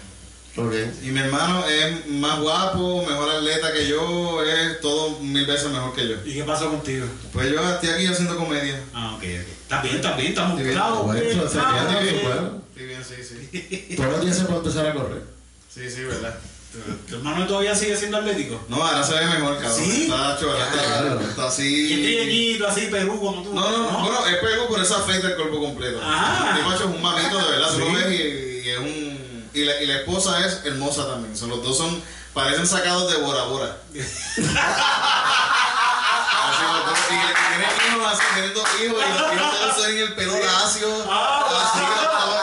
Y 0.55 1.07
mi 1.11 1.19
hermano 1.19 1.65
es 1.65 2.07
más 2.07 2.39
guapo, 2.39 3.05
mejor 3.07 3.29
atleta 3.29 3.71
que 3.71 3.87
yo, 3.87 4.43
es 4.43 4.81
todo 4.81 5.19
mil 5.21 5.45
veces 5.45 5.69
mejor 5.69 5.93
que 5.95 6.07
yo. 6.09 6.15
¿Y 6.25 6.33
qué 6.33 6.43
pasó 6.43 6.69
contigo? 6.69 7.05
Pues 7.31 7.51
yo 7.51 7.61
estoy 7.73 7.89
aquí 7.89 8.05
haciendo 8.07 8.35
comedia. 8.35 8.81
Ah, 8.93 9.13
ok, 9.15 9.23
ok. 9.23 9.47
Está 9.63 9.81
bien, 9.81 9.95
está 9.97 10.15
bien, 10.17 10.33
bien. 10.57 10.71
claros. 10.73 11.03
Bueno, 11.05 11.21
bien, 11.21 11.37
bien. 11.39 12.61
Sí, 12.75 12.83
bien, 12.83 13.03
sí, 13.03 13.15
sí. 13.23 13.95
Todos 13.95 14.11
los 14.11 14.21
días 14.25 14.37
se 14.37 14.43
puede 14.43 14.57
empezar 14.57 14.87
a 14.87 14.93
correr. 14.93 15.23
Sí, 15.73 15.89
sí, 15.89 16.01
verdad. 16.03 16.37
¿Tu 17.09 17.15
hermano 17.15 17.45
todavía 17.47 17.75
sigue 17.75 17.95
siendo 17.97 18.17
atlético? 18.17 18.61
No, 18.69 18.83
ahora 18.85 19.03
se 19.03 19.13
ve 19.13 19.25
mejor, 19.25 19.57
cabrón. 19.57 19.73
¿Sí? 19.85 20.03
Está 20.03 20.37
chorra, 20.39 20.69
Claro. 20.71 21.19
está, 21.19 21.29
está 21.29 21.43
Y 21.43 21.47
así. 21.47 21.93
es 21.93 21.99
trieñito, 22.01 22.67
así, 22.67 22.81
Perú, 22.87 23.19
como 23.19 23.41
tú. 23.43 23.53
No, 23.53 23.71
no, 23.71 23.77
no, 23.91 23.99
bueno, 24.01 24.25
es 24.27 24.37
pego 24.37 24.67
por 24.67 24.81
esa 24.81 24.97
afeita 24.97 25.27
el 25.29 25.35
cuerpo 25.35 25.59
completo. 25.61 25.99
Ah. 26.01 26.55
El 26.59 26.65
macho 26.65 26.83
es 26.89 26.95
un 26.95 27.01
mamito, 27.01 27.37
de 27.37 27.49
verdad, 27.51 27.71
tú 27.73 27.79
lo 27.79 27.91
ves 27.93 28.19
y, 28.19 28.67
y 28.67 28.69
es 28.69 28.77
un... 28.79 29.20
Y 29.53 29.65
la, 29.65 29.81
y 29.81 29.85
la 29.87 29.97
esposa 29.97 30.45
es 30.45 30.65
hermosa 30.65 31.07
también, 31.07 31.35
son 31.35 31.49
los 31.49 31.63
dos 31.63 31.77
son, 31.77 32.01
parecen 32.33 32.65
sacados 32.67 33.11
de 33.11 33.17
Bora 33.17 33.43
Bora. 33.43 33.77
Así 36.43 36.63
los 36.63 36.85
dos, 36.85 36.99
y, 37.09 37.13
y 37.13 37.17
tienen 37.49 37.69
hijos 37.87 38.13
así, 38.13 38.23
tienen 38.33 38.53
dos 38.53 38.67
hijos 38.81 38.97
y 38.97 39.09
los 39.11 39.33
hijos 39.33 39.59
todos 39.59 39.75
tienen 39.75 39.97
el 39.97 40.13
pelo 40.15 40.39
lacio. 40.39 40.89
Así, 41.03 41.79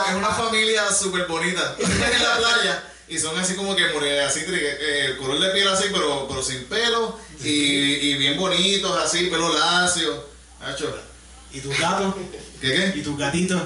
es 0.09 0.15
una 0.15 0.29
familia 0.29 0.91
súper 0.91 1.25
bonita. 1.27 1.75
En 1.79 2.23
la 2.23 2.37
playa 2.37 2.83
y 3.09 3.17
son 3.17 3.37
así 3.39 3.55
como 3.55 3.75
que 3.75 3.85
así, 4.21 4.45
eh, 4.47 5.05
el 5.07 5.17
color 5.17 5.39
de 5.39 5.49
piel 5.49 5.67
así, 5.67 5.85
pero, 5.91 6.27
pero 6.27 6.43
sin 6.43 6.65
pelo 6.65 7.19
y, 7.43 7.49
y 7.49 8.13
bien 8.17 8.37
bonitos 8.37 8.95
así, 9.03 9.25
pelo 9.25 9.51
lacio. 9.57 10.29
Hacho, 10.61 10.95
¿Y 11.51 11.61
tus 11.61 11.77
gatos? 11.79 12.13
¿Qué 12.61 12.67
qué? 12.73 12.93
¿Y 12.99 13.01
tus 13.01 13.17
gatitos? 13.17 13.61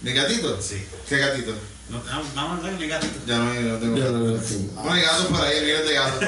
¿Mi 0.00 0.12
gatito? 0.12 0.60
Sí. 0.62 0.86
¿Qué 1.08 1.18
gatito? 1.18 1.52
No, 1.88 2.02
no, 2.02 2.22
no, 2.34 2.56
no, 2.56 2.72
mi 2.78 2.88
gatito. 2.88 3.14
Ya 3.26 3.38
no, 3.38 3.44
no 3.54 3.78
tengo. 3.78 3.96
Yo 3.96 4.10
no 4.10 4.92
hay 4.92 5.02
gatos 5.02 5.26
por 5.26 5.40
ahí, 5.40 5.60
miles 5.60 5.86
de 5.86 5.94
gatos. 5.94 6.18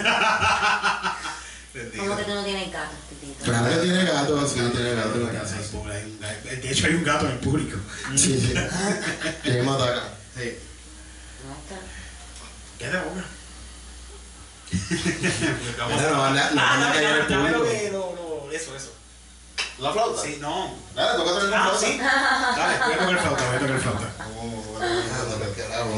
¿Cómo 1.96 2.16
que 2.16 2.24
tú 2.24 2.34
no 2.34 2.44
tienes 2.44 2.64
Titito? 3.08 3.44
Claro 3.44 3.68
que 3.70 3.76
tiene 3.86 4.04
gato, 4.04 4.46
sí, 4.48 4.54
tiene 4.72 4.94
gato 4.94 5.14
en 5.14 5.24
la 5.24 5.30
Hay 5.30 5.36
casa. 5.36 5.56
gato. 5.56 5.84
De 6.62 6.70
hecho, 6.70 6.86
hay 6.86 6.94
un 6.94 7.04
gato 7.04 7.26
en 7.26 7.32
el 7.32 7.38
público. 7.38 7.78
Sí, 8.16 8.40
sí. 8.40 8.54
¿Quién 9.42 9.64
me 9.64 9.70
ataca? 9.72 10.02
Sí. 10.36 10.58
No. 11.46 11.76
¿Qué 12.78 12.88
de 12.88 12.98
boca? 12.98 13.24
No 15.78 16.24
a- 16.24 16.30
no 16.30 16.60
a 16.60 17.50
lo, 17.50 18.14
lo, 18.44 18.52
eso, 18.52 18.76
eso. 18.76 18.92
¿La 19.78 19.92
flauta? 19.92 20.22
Sí, 20.22 20.38
no. 20.40 20.74
Dale, 20.94 21.16
toca 21.18 21.32
traer 21.34 21.48
la 21.48 21.64
Ah, 21.64 21.68
flauta. 21.70 21.86
sí. 21.86 21.98
Dale, 22.56 22.78
voy 22.78 22.92
a 22.92 22.98
tocar 22.98 23.18
flauta, 23.20 23.46
voy 23.46 23.56
a 23.56 23.58
tocar 23.60 23.80
flauta. 23.80 24.12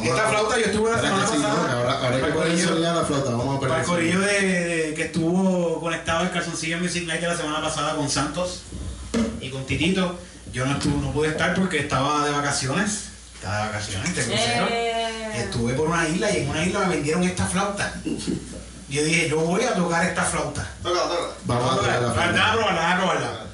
Esta 0.05 0.29
flauta 0.29 0.59
yo 0.59 0.65
estuve 0.67 0.91
la 0.93 1.01
semana 1.01 1.25
pasada. 1.27 1.53
ahora, 1.53 1.73
ahora 1.75 2.01
Para 2.01 2.17
el 2.27 2.35
corillo- 2.35 2.79
la 2.79 3.05
flauta, 3.05 3.31
vamos 3.31 3.57
a 3.57 3.61
Para 3.61 3.77
el 3.81 3.85
perder. 3.87 3.87
corillo 3.87 4.21
de, 4.21 4.41
de- 4.41 4.95
que 4.95 5.03
estuvo 5.03 5.81
conectado 5.81 6.23
el 6.25 6.31
calzoncillo 6.31 6.79
Music 6.79 7.07
Night 7.07 7.21
de 7.21 7.29
la 7.29 7.37
semana 7.37 7.61
pasada 7.63 7.95
con 7.97 8.09
Santos 8.11 8.63
y 9.41 9.51
con 9.51 9.65
Titito, 9.67 10.19
yo 10.53 10.67
no 10.67 10.73
estuve, 10.73 11.01
no 11.01 11.13
pude 11.13 11.29
estar 11.29 11.55
porque 11.55 11.79
estaba 11.79 12.25
de 12.25 12.31
vacaciones. 12.33 13.05
Estaba 13.35 13.59
de 13.61 13.67
vacaciones, 13.67 14.17
de 14.17 14.23
crucero. 14.25 14.67
Eh. 14.71 15.33
Estuve 15.37 15.75
por 15.75 15.89
una 15.89 16.07
isla 16.09 16.31
y 16.31 16.39
en 16.39 16.51
una 16.51 16.63
isla 16.65 16.81
me 16.81 16.89
vendieron 16.97 17.23
esta 17.25 17.47
flauta. 17.47 17.95
Yo 18.89 19.05
dije, 19.05 19.29
yo 19.29 19.37
voy 19.41 19.63
a 19.63 19.75
tocar 19.75 20.05
esta 20.05 20.25
flauta. 20.25 20.69
Toca, 20.83 21.01
toca. 21.03 21.33
Vamos 21.45 21.73
a 21.73 21.77
tocar 21.77 22.03
la 22.03 22.09
Déjame 22.09 22.33
flauta. 22.33 22.53
probarla, 22.53 22.97
probarla. 22.99 23.47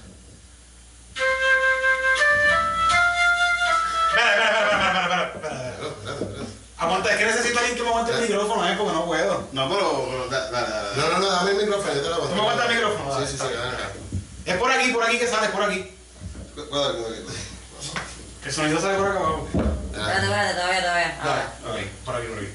Aguanta, 6.86 7.10
es 7.12 7.16
que 7.18 7.24
necesito 7.26 7.58
alguien 7.58 7.76
que 7.76 7.82
me 7.82 7.88
aguante 7.88 8.12
el 8.12 8.20
micrófono, 8.22 8.68
¿eh? 8.68 8.74
Porque 8.78 8.92
no 8.92 9.04
puedo. 9.06 9.48
No, 9.52 9.68
pero, 9.68 10.28
da- 10.30 10.50
dale, 10.50 10.68
dale. 10.70 10.96
No, 10.96 11.08
no, 11.10 11.18
no, 11.18 11.30
dame 11.30 11.50
el 11.52 11.56
micrófono, 11.58 11.94
yo 11.94 12.02
te 12.02 12.08
lo 12.08 12.16
¿Tú 12.18 12.34
me 12.34 12.40
aguantas 12.40 12.68
el 12.70 12.74
micrófono? 12.76 13.18
Sí, 13.26 13.32
sí, 13.32 13.38
sí. 13.38 13.44
Es 14.46 14.56
por 14.56 14.70
aquí, 14.72 14.92
por 14.92 15.02
aquí 15.04 15.18
que 15.18 15.26
sale, 15.28 15.48
por 15.48 15.62
aquí. 15.64 15.92
Cuidado, 16.54 16.68
cuidado, 16.94 16.94
cuidado. 17.04 17.26
El 18.44 18.52
sonido 18.52 18.80
sale 18.80 18.96
por 18.98 19.08
acá 19.08 19.18
abajo. 19.18 19.48
Espérate, 19.52 20.22
espérate, 20.26 20.54
todavía, 20.54 20.80
todavía. 20.80 21.18
Ahora. 21.20 21.52
Ok, 21.68 21.80
por 22.04 22.14
aquí, 22.16 22.26
por 22.28 22.38
aquí. 22.38 22.48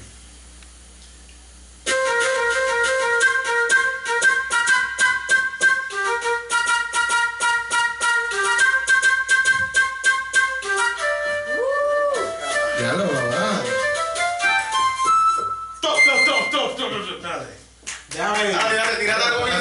Ah, 18.34 18.68
tírate, 18.70 18.96
tírate 18.96 19.24
algo 19.28 19.51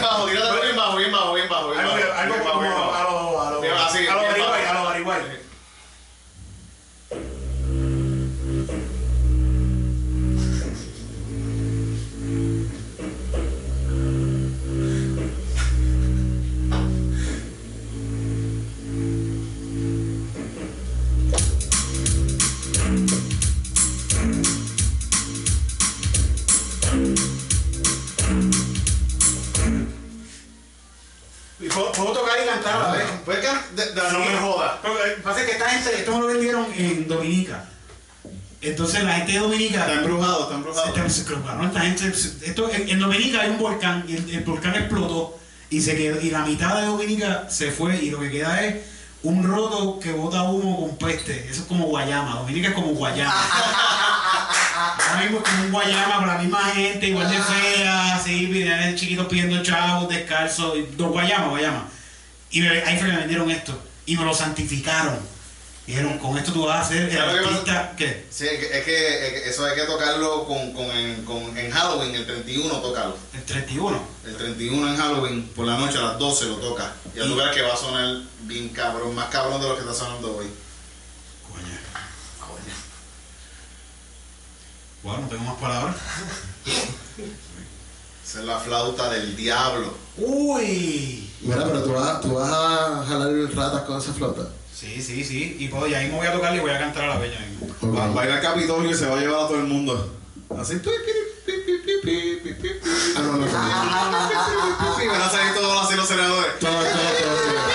no 33.95 34.19
me 34.19 34.38
jodas. 34.38 34.71
Que 34.82 35.21
pasa 35.21 35.39
es 35.41 35.45
que 35.45 35.51
esta 35.54 35.69
gente, 35.69 35.99
esto 35.99 36.12
me 36.15 36.19
lo 36.21 36.27
vendieron 36.27 36.67
en 36.75 37.08
Dominica. 37.08 37.65
Entonces 38.62 39.04
la 39.04 39.13
gente 39.15 39.32
de 39.34 39.39
Dominica. 39.39 39.80
Está 39.80 39.93
embrujado, 39.93 40.43
está 40.43 40.56
embrujado. 40.56 41.10
Se 41.10 41.25
cabrón, 41.25 41.65
esta 41.67 41.82
gente- 41.82 42.13
esto, 42.45 42.69
en, 42.71 42.89
en 42.89 42.99
Dominica 42.99 43.41
hay 43.41 43.49
un 43.49 43.58
volcán 43.58 44.06
y 44.08 44.15
el, 44.15 44.30
el 44.30 44.43
volcán 44.43 44.75
explotó 44.75 45.39
y 45.69 45.82
se 45.82 45.95
quedó, 45.95 46.19
y 46.21 46.30
la 46.30 46.45
mitad 46.45 46.75
de 46.80 46.86
Dominica 46.86 47.47
se 47.49 47.71
fue 47.71 47.95
y 47.95 48.10
lo 48.12 48.19
que 48.19 48.30
queda 48.30 48.63
es 48.63 48.75
un 49.23 49.43
roto 49.43 49.99
que 49.99 50.12
bota 50.12 50.43
humo 50.43 50.80
con 50.80 50.97
peste. 50.97 51.47
Eso 51.49 51.62
es 51.62 51.67
como 51.67 51.86
Guayama. 51.86 52.36
Dominica 52.36 52.69
es 52.69 52.73
como 52.75 52.88
Guayama. 52.89 53.34
Ahora 55.10 55.21
mismo 55.21 55.38
es 55.38 55.43
como 55.49 55.63
un 55.63 55.71
Guayama 55.71 56.15
con 56.17 56.27
la 56.27 56.38
misma 56.38 56.60
gente, 56.73 57.08
igual 57.08 57.30
de 57.30 57.38
fea, 57.38 58.15
así, 58.15 58.47
chiquitos 58.95 59.27
pidiendo 59.27 59.62
chavos, 59.63 60.10
descalzos, 60.10 60.77
Guayama, 60.97 61.47
Guayama. 61.47 61.88
Y 62.52 62.62
me- 62.62 62.70
ahí 62.84 62.98
fue 62.98 63.08
que 63.08 63.14
me 63.14 63.20
vendieron 63.20 63.50
esto. 63.52 63.78
Y 64.06 64.18
me 64.18 64.26
lo 64.26 64.34
santificaron. 64.34 65.20
Dijeron, 65.88 66.20
con 66.20 66.38
esto 66.38 66.54
tú 66.54 66.66
vas 66.66 66.86
a 66.86 66.90
ser 66.90 67.04
el 67.04 67.12
¿Sabes 67.18 67.36
lo 67.36 67.42
que 67.42 67.48
artista. 67.50 67.96
¿Qué? 67.98 68.26
Sí, 68.30 68.46
es 68.46 68.60
que, 68.60 68.78
es 68.80 68.86
que- 68.86 69.28
es 69.28 69.44
que 69.44 69.50
eso 69.50 69.66
hay 69.66 69.76
que 69.76 69.82
tocarlo 69.84 70.46
con, 70.46 70.74
con, 70.74 70.86
en, 70.92 71.26
con- 71.26 71.58
en 71.58 71.72
Halloween, 71.72 72.14
el 72.16 72.26
31 72.26 72.76
tócalo. 72.82 73.18
El 73.34 73.44
31. 73.44 74.02
El 74.26 74.36
31 74.38 74.88
en 74.90 74.98
Halloween, 74.98 75.48
por 75.56 75.66
la 75.66 75.78
noche 75.78 75.98
a 75.98 76.02
las 76.02 76.20
12 76.20 76.46
lo 76.46 76.56
toca. 76.58 76.94
Y 77.16 77.20
a 77.20 77.26
Y- 77.26 77.28
tú 77.28 77.36
verás 77.36 77.56
que 77.56 77.62
va 77.64 77.74
a 77.74 77.78
sonar 77.78 78.22
bien 78.44 78.70
cabrón, 78.70 79.16
más 79.16 79.30
cabrón 79.30 79.60
de 79.60 79.68
lo 79.68 79.76
que 79.76 79.82
está 79.82 79.94
sonando 79.94 80.38
hoy. 80.38 80.48
Coño. 81.52 81.78
Bueno, 85.04 85.22
no 85.24 85.28
tengo 85.30 85.44
más 85.44 85.60
palabras. 85.60 85.96
Esa 88.26 88.40
es 88.40 88.46
la 88.46 88.60
flauta 88.60 89.10
del 89.10 89.36
diablo. 89.36 89.98
Uy. 90.18 91.21
Mira, 91.43 91.63
pero 91.65 91.84
tú 91.84 91.93
vas, 91.93 92.21
tú 92.21 92.34
vas 92.36 92.51
a 92.51 93.04
jalar 93.08 93.32
ratas 93.56 93.82
con 93.82 93.97
esa 93.97 94.13
flota. 94.13 94.43
Sí, 94.73 95.01
sí, 95.01 95.23
sí. 95.23 95.58
Y 95.60 95.67
puedo, 95.67 95.88
y 95.88 95.93
ahí 95.93 96.10
me 96.10 96.17
voy 96.17 96.27
a 96.27 96.34
tocar 96.34 96.56
y 96.56 96.60
voy 96.60 96.71
a 96.71 96.80
cantar 96.80 97.04
a 97.06 97.15
la 97.15 97.19
peña. 97.19 97.39
ahí. 97.39 97.58
Okay. 97.77 97.89
Va, 97.89 98.08
va 98.08 98.21
a 98.21 98.25
ir 98.25 98.32
al 98.32 98.41
Capitolio 98.41 98.91
y 98.91 98.93
se 98.93 99.08
va 99.08 99.17
a 99.17 99.21
llevar 99.21 99.45
a 99.45 99.47
todo 99.47 99.58
el 99.58 99.65
mundo. 99.65 100.12
Así. 100.60 100.82
Ah, 103.15 103.21
no, 103.21 103.38
no. 103.38 105.04
Y 105.04 105.08
van 105.08 105.21
a 105.21 105.30
salir 105.30 105.54
todos 105.54 105.86
así 105.86 105.95
los 105.95 106.08
senadores. 106.08 106.60
Todo, 106.60 106.71
todo, 106.71 106.84
todo. 106.84 106.91
todo. 106.91 107.71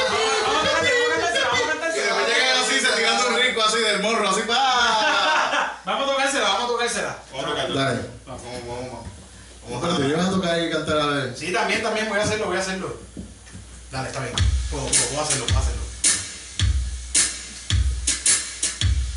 Y 1.94 1.98
después 1.98 2.26
llegan 2.28 2.56
así, 2.64 2.80
se 2.80 2.92
tiran 2.96 3.20
un 3.26 3.40
rico 3.40 3.62
así 3.62 3.78
del 3.78 4.02
morro, 4.02 4.28
así 4.28 4.42
pa. 4.42 5.80
Vamos 5.86 6.08
a 6.08 6.12
tocársela, 6.12 6.48
vamos 6.48 6.64
a 6.64 6.66
tocársela. 6.66 7.18
Vamos 7.32 7.46
a 7.46 7.50
tocarla. 7.50 7.84
Dale. 7.84 8.00
Vamos, 8.26 8.42
vamos, 8.42 9.06
vamos. 9.68 9.82
Pero 9.82 9.96
tú 9.96 10.02
ibas 10.02 10.26
a 10.26 10.30
tocar 10.30 10.62
y 10.62 10.70
cantar 10.70 10.98
a 10.98 11.06
ver. 11.06 11.36
Sí, 11.36 11.52
también, 11.52 11.82
también 11.82 12.08
voy 12.08 12.18
a 12.18 12.22
hacerlo, 12.24 12.46
voy 12.46 12.56
a 12.56 12.60
hacerlo. 12.60 12.96
Dale, 13.90 14.08
está 14.08 14.20
bien. 14.20 14.34
Puedo, 14.70 14.86
puedo, 14.86 15.04
puedo 15.06 15.22
hacerlo, 15.22 15.46
puedo 15.46 15.58
hacerlo. 15.58 15.82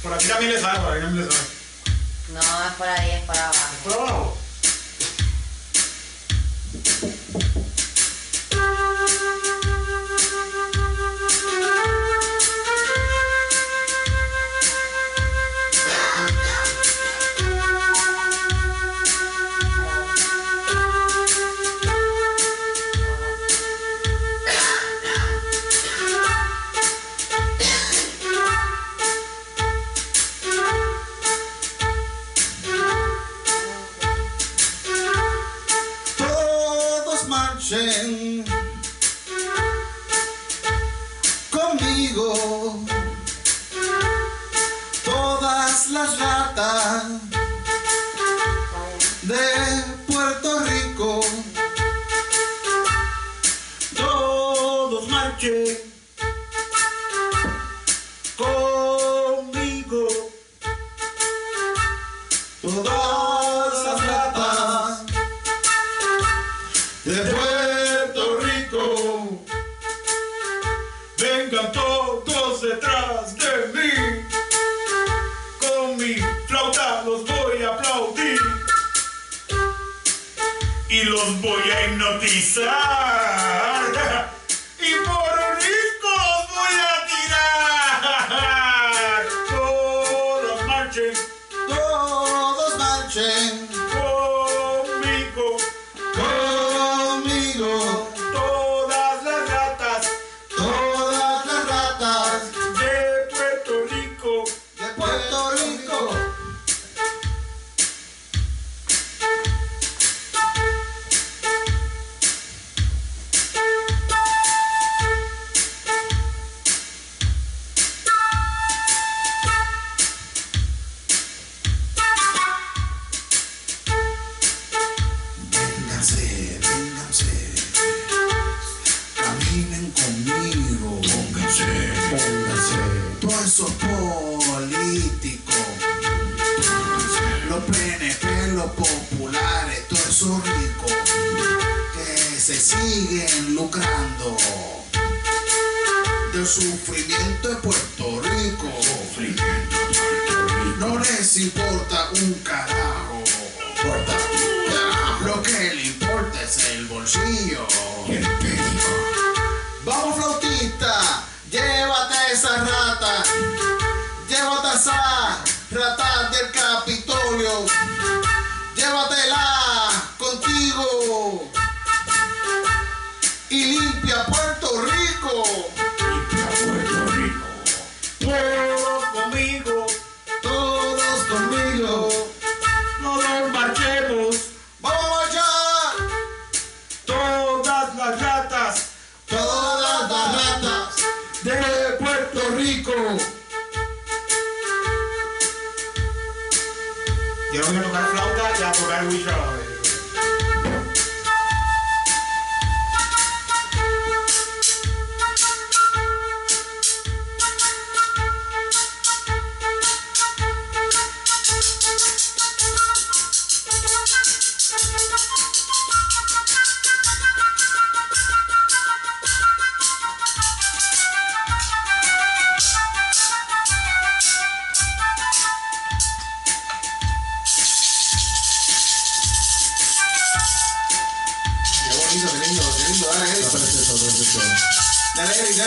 Por 0.03 0.13
aquí 0.13 0.27
también 0.27 0.53
le 0.53 0.61
sale, 0.61 0.79
por 0.79 0.91
aquí 0.93 1.01
también 1.01 1.25
le 1.25 1.31
sale. 1.31 1.47
No, 2.33 2.39
es 2.39 2.73
por 2.77 2.87
ahí, 2.87 3.11
es 3.11 3.21
por 3.25 3.37
abajo. 3.37 3.59
¿Por 3.83 3.93
abajo? 3.93 4.37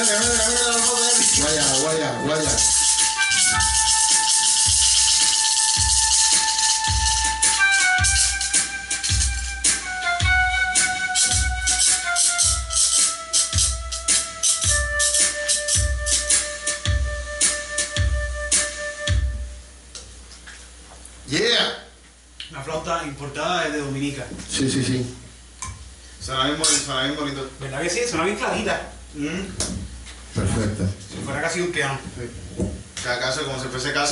Dale, 0.03 0.42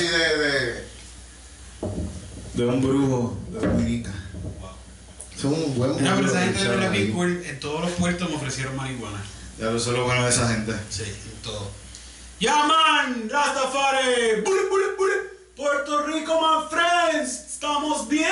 de, 0.09 0.39
de... 0.39 0.91
De 2.55 2.67
un 2.67 2.83
brujo 2.83 3.39
de 3.51 3.67
Dominica. 3.67 4.13
Son 5.41 5.55
un 5.55 5.75
buen 5.75 5.97
pero 5.97 6.27
esa 6.27 6.43
gente 6.43 6.65
de 6.65 7.11
Cool, 7.13 7.43
en 7.47 7.61
todos 7.61 7.81
los 7.81 7.91
puertos 7.93 8.29
me 8.29 8.37
ofrecieron 8.37 8.77
marihuana. 8.77 9.23
Ya 9.59 9.71
lo 9.71 9.79
sé 9.79 9.93
lo 9.93 10.05
bueno 10.05 10.25
de 10.25 10.31
esa 10.31 10.49
gente. 10.49 10.75
Sí, 10.91 11.05
en 11.05 11.43
todo. 11.43 11.71
¡Ya, 12.41 12.57
man! 12.67 13.29
¡Rastafari! 13.31 14.43
¡Puerto 15.57 16.07
Rico, 16.07 16.69
friends! 16.71 16.89
¡Estamos 17.62 18.09
bien! 18.09 18.25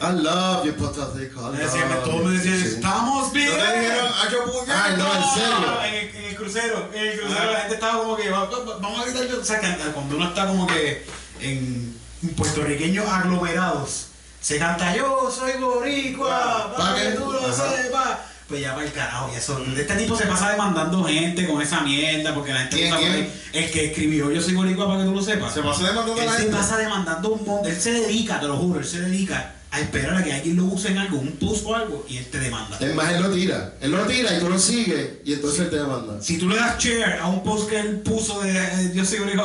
I 0.00 0.22
love 0.22 0.64
you, 0.64 0.72
Puerto 0.74 1.12
Rico. 1.14 1.52
I 1.52 1.58
decían, 1.58 1.86
love 1.90 2.02
todos 2.04 2.24
me 2.24 2.30
decían. 2.38 2.62
¡estamos 2.62 3.30
bien! 3.30 3.50
¿No 3.50 3.62
te 3.62 3.78
dijeron, 3.80 4.06
hacho 4.24 4.44
puñal? 4.50 4.82
Ay, 4.82 4.94
no, 4.96 5.14
en 5.14 5.34
serio. 5.34 5.82
En 5.84 5.94
el, 5.94 6.16
en 6.16 6.24
el 6.30 6.34
crucero, 6.36 6.88
en 6.94 7.06
el 7.08 7.20
crucero 7.20 7.52
la 7.52 7.58
gente 7.60 7.74
estaba 7.74 7.98
como 7.98 8.16
que, 8.16 8.30
va- 8.30 8.44
va- 8.48 8.78
vamos 8.80 9.00
a 9.00 9.04
gritar 9.04 9.26
yo. 9.28 9.38
O 9.38 9.44
sea, 9.44 9.60
que 9.60 9.68
cuando 9.92 10.16
uno 10.16 10.28
está 10.28 10.46
como 10.46 10.66
que 10.66 11.06
en 11.40 11.94
puertorriqueños 12.38 13.06
aglomerados, 13.06 14.06
se 14.40 14.58
canta 14.58 14.96
yo 14.96 15.30
soy 15.30 15.60
boricua, 15.60 16.72
Pa' 16.72 16.76
para 16.78 16.94
que 16.94 17.02
que- 17.10 17.16
tú 17.16 17.32
lo 17.32 17.40
Ajá. 17.46 17.52
sepas. 17.70 18.18
Pues 18.48 18.60
ya 18.60 18.74
para 18.74 18.86
el 18.86 18.92
carajo, 18.92 19.30
y 19.32 19.36
eso. 19.38 19.64
Este 19.76 19.94
tipo 19.96 20.14
se 20.16 20.26
pasa 20.26 20.50
demandando 20.50 21.02
gente 21.04 21.46
con 21.46 21.62
esa 21.62 21.80
mierda, 21.80 22.34
porque 22.34 22.52
la 22.52 22.60
gente 22.60 22.76
¿Quién, 22.76 22.90
no 22.90 23.00
sabe-? 23.00 23.30
El 23.54 23.70
que 23.70 23.86
escribió 23.86 24.30
yo 24.30 24.42
soy 24.42 24.52
boricua 24.54 24.86
para 24.86 25.00
que 25.00 25.06
tú 25.06 25.14
lo 25.14 25.22
sepas. 25.22 25.54
Se 25.54 25.62
pasó 25.62 25.82
demandando 25.84 26.20
a 26.20 26.24
Él 26.24 26.26
la 26.26 26.32
se 26.36 26.42
gente. 26.42 26.56
pasa 26.56 26.76
demandando 26.76 27.28
un 27.30 27.44
montón. 27.46 27.70
Él 27.72 27.80
se 27.80 27.92
dedica, 27.92 28.38
te 28.40 28.46
lo 28.46 28.56
juro, 28.58 28.80
él 28.80 28.86
se 28.86 29.00
dedica 29.00 29.54
a 29.70 29.80
esperar 29.80 30.14
a 30.18 30.22
que 30.22 30.32
alguien 30.32 30.56
lo 30.56 30.64
use 30.66 30.88
en 30.88 30.98
algo, 30.98 31.18
un 31.18 31.32
post 31.32 31.64
o 31.66 31.74
algo, 31.74 32.04
y 32.08 32.18
él 32.18 32.26
te 32.26 32.38
demanda. 32.38 32.76
Es 32.78 32.94
más, 32.94 33.12
él 33.12 33.22
lo 33.22 33.30
tira. 33.30 33.72
Él 33.80 33.90
lo 33.92 33.98
tira 34.06 34.36
y 34.36 34.40
tú 34.40 34.48
lo 34.50 34.58
sigues 34.58 35.08
y 35.24 35.32
entonces 35.32 35.60
él 35.60 35.70
te 35.70 35.76
demanda. 35.76 36.20
Si 36.20 36.36
tú 36.38 36.46
le 36.48 36.56
das 36.56 36.78
share 36.78 37.18
a 37.20 37.26
un 37.26 37.42
post 37.42 37.68
que 37.70 37.80
él 37.80 37.96
puso 38.00 38.40
de 38.42 38.52
eh, 38.56 38.92
Yo 38.94 39.04
soy 39.06 39.20
único, 39.20 39.42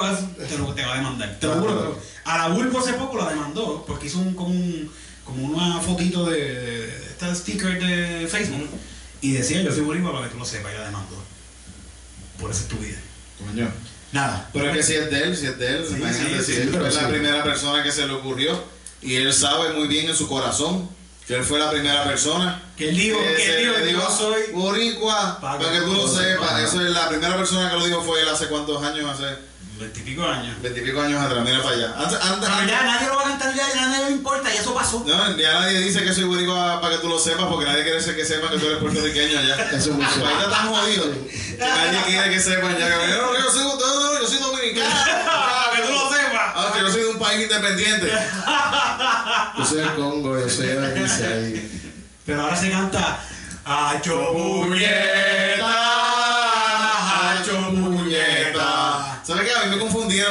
te, 0.47 0.57
lo, 0.57 0.65
te 0.73 0.85
va 0.85 0.93
a 0.93 0.97
demandar. 0.97 1.37
Te 1.39 1.47
lo 1.47 1.53
juro. 1.53 1.73
lo- 1.73 1.97
A 2.25 2.37
la 2.37 2.47
Bulbo 2.49 2.79
hace 2.79 2.93
poco 2.93 3.17
la 3.17 3.29
demandó 3.29 3.83
porque 3.87 4.07
hizo 4.07 4.19
un, 4.19 4.33
como, 4.35 4.49
un, 4.49 4.91
como 5.23 5.45
una 5.45 5.79
fotito 5.79 6.25
de, 6.29 6.37
de, 6.37 6.87
de 6.87 7.05
esta 7.09 7.33
sticker 7.33 7.79
de 7.83 8.27
Facebook 8.27 8.69
y 9.21 9.31
decía 9.33 9.61
Yo 9.61 9.71
soy 9.71 9.81
boricua 9.81 10.11
para 10.13 10.25
que 10.27 10.33
tú 10.33 10.39
lo 10.39 10.45
sepas 10.45 10.73
y 10.73 10.77
la 10.77 10.85
demandó. 10.85 11.23
Por 12.39 12.51
esa 12.51 12.61
estupidez. 12.61 12.99
Coño. 13.37 13.69
Nada. 14.11 14.49
Pero 14.53 14.69
es 14.69 14.77
que 14.77 14.83
si 14.83 14.93
es 14.95 15.11
de 15.11 15.23
él, 15.23 15.37
si 15.37 15.45
es 15.45 15.57
de 15.59 15.67
él, 15.67 15.85
Sí, 15.87 15.95
imagínate 15.95 16.43
sí, 16.43 16.53
si 16.53 16.61
él 16.61 16.69
fue 16.69 16.91
la 16.91 17.07
primera 17.09 17.43
persona 17.43 17.83
que 17.83 17.91
se 17.91 18.07
le 18.07 18.13
ocurrió 18.13 18.63
y 19.01 19.15
él 19.15 19.31
sabe 19.33 19.73
muy 19.73 19.87
bien 19.87 20.09
en 20.09 20.15
su 20.15 20.27
corazón 20.27 20.89
que 21.27 21.35
él 21.35 21.43
fue 21.43 21.59
la 21.59 21.69
primera 21.69 22.05
persona 22.05 22.63
Que 22.75 22.89
él 22.89 22.95
dijo, 22.97 23.19
que 23.19 23.55
él 23.55 23.61
dijo, 23.61 23.75
que 23.75 23.85
dijo, 23.85 24.01
yo 24.01 24.09
soy. 24.09 24.41
boricua, 24.51 25.39
para 25.39 25.71
que 25.71 25.81
tú 25.81 25.93
lo 25.93 26.07
sepas. 26.07 26.59
Eso 26.61 26.81
es 26.83 26.91
la 26.91 27.07
primera 27.07 27.37
persona 27.37 27.69
que 27.69 27.75
lo 27.77 27.85
dijo 27.85 28.01
fue 28.01 28.19
él 28.21 28.29
hace 28.29 28.47
cuántos 28.47 28.81
años, 28.83 29.07
hace 29.07 29.37
Veintipico 29.79 30.27
años. 30.27 30.61
veintipico 30.61 31.01
años 31.01 31.21
atrás, 31.23 31.41
mira 31.45 31.63
para 31.63 31.75
allá. 31.75 31.93
Antes, 31.97 32.19
antes, 32.21 32.49
Pero 32.49 32.67
ya 32.67 32.83
nadie 32.83 33.07
lo 33.07 33.15
va 33.15 33.21
a 33.21 33.25
cantar, 33.29 33.55
ya, 33.55 33.65
ya 33.73 33.87
nadie 33.87 34.05
le 34.07 34.11
importa, 34.11 34.53
ya 34.53 34.59
eso 34.59 34.73
pasó. 34.73 35.05
no, 35.07 35.37
ya 35.37 35.53
nadie 35.53 35.79
dice 35.79 36.03
que 36.03 36.13
soy 36.13 36.25
boricua 36.25 36.81
para 36.81 36.95
que 36.95 37.01
tú 37.01 37.07
lo 37.07 37.17
sepas 37.17 37.45
porque 37.45 37.65
nadie 37.65 37.83
quiere 37.83 38.01
ser 38.01 38.13
que 38.17 38.25
sepa 38.25 38.49
que 38.49 38.57
tú 38.57 38.65
eres 38.65 38.79
puertorriqueño 38.79 39.41
ya. 39.41 39.55
Eso 39.71 39.91
es 39.91 39.95
muy 39.95 40.05
cierto. 40.05 40.41
están 40.41 40.67
jodidos. 40.67 41.07
Que 41.57 41.57
nadie 41.57 42.01
quiere 42.07 42.29
que 42.29 42.39
sepan 42.41 42.77
ya 42.77 42.87
que 42.87 43.09
yo, 43.09 43.39
yo 43.39 43.51
soy, 43.51 43.63
yo 43.63 44.27
soy 44.27 44.37
dominicano. 44.39 44.89
Para 45.25 45.75
que 45.77 45.81
tú 45.87 45.93
lo 45.93 46.09
sepas. 46.09 46.51
Ah, 46.55 46.71
que 46.73 46.79
yo 46.81 46.91
soy 46.91 47.01
de 47.01 47.07
un 47.07 47.19
país 47.19 47.41
independiente. 47.41 48.11
Yo 49.57 49.65
soy 49.65 49.79
el 49.79 49.93
Congo, 49.95 50.39
yo 50.39 50.47
soy 50.49 50.67
de 50.67 51.27
ahí. 51.27 51.81
Pero 52.25 52.41
ahora 52.43 52.55
se 52.55 52.69
canta 52.69 53.19
puñeta, 54.33 55.88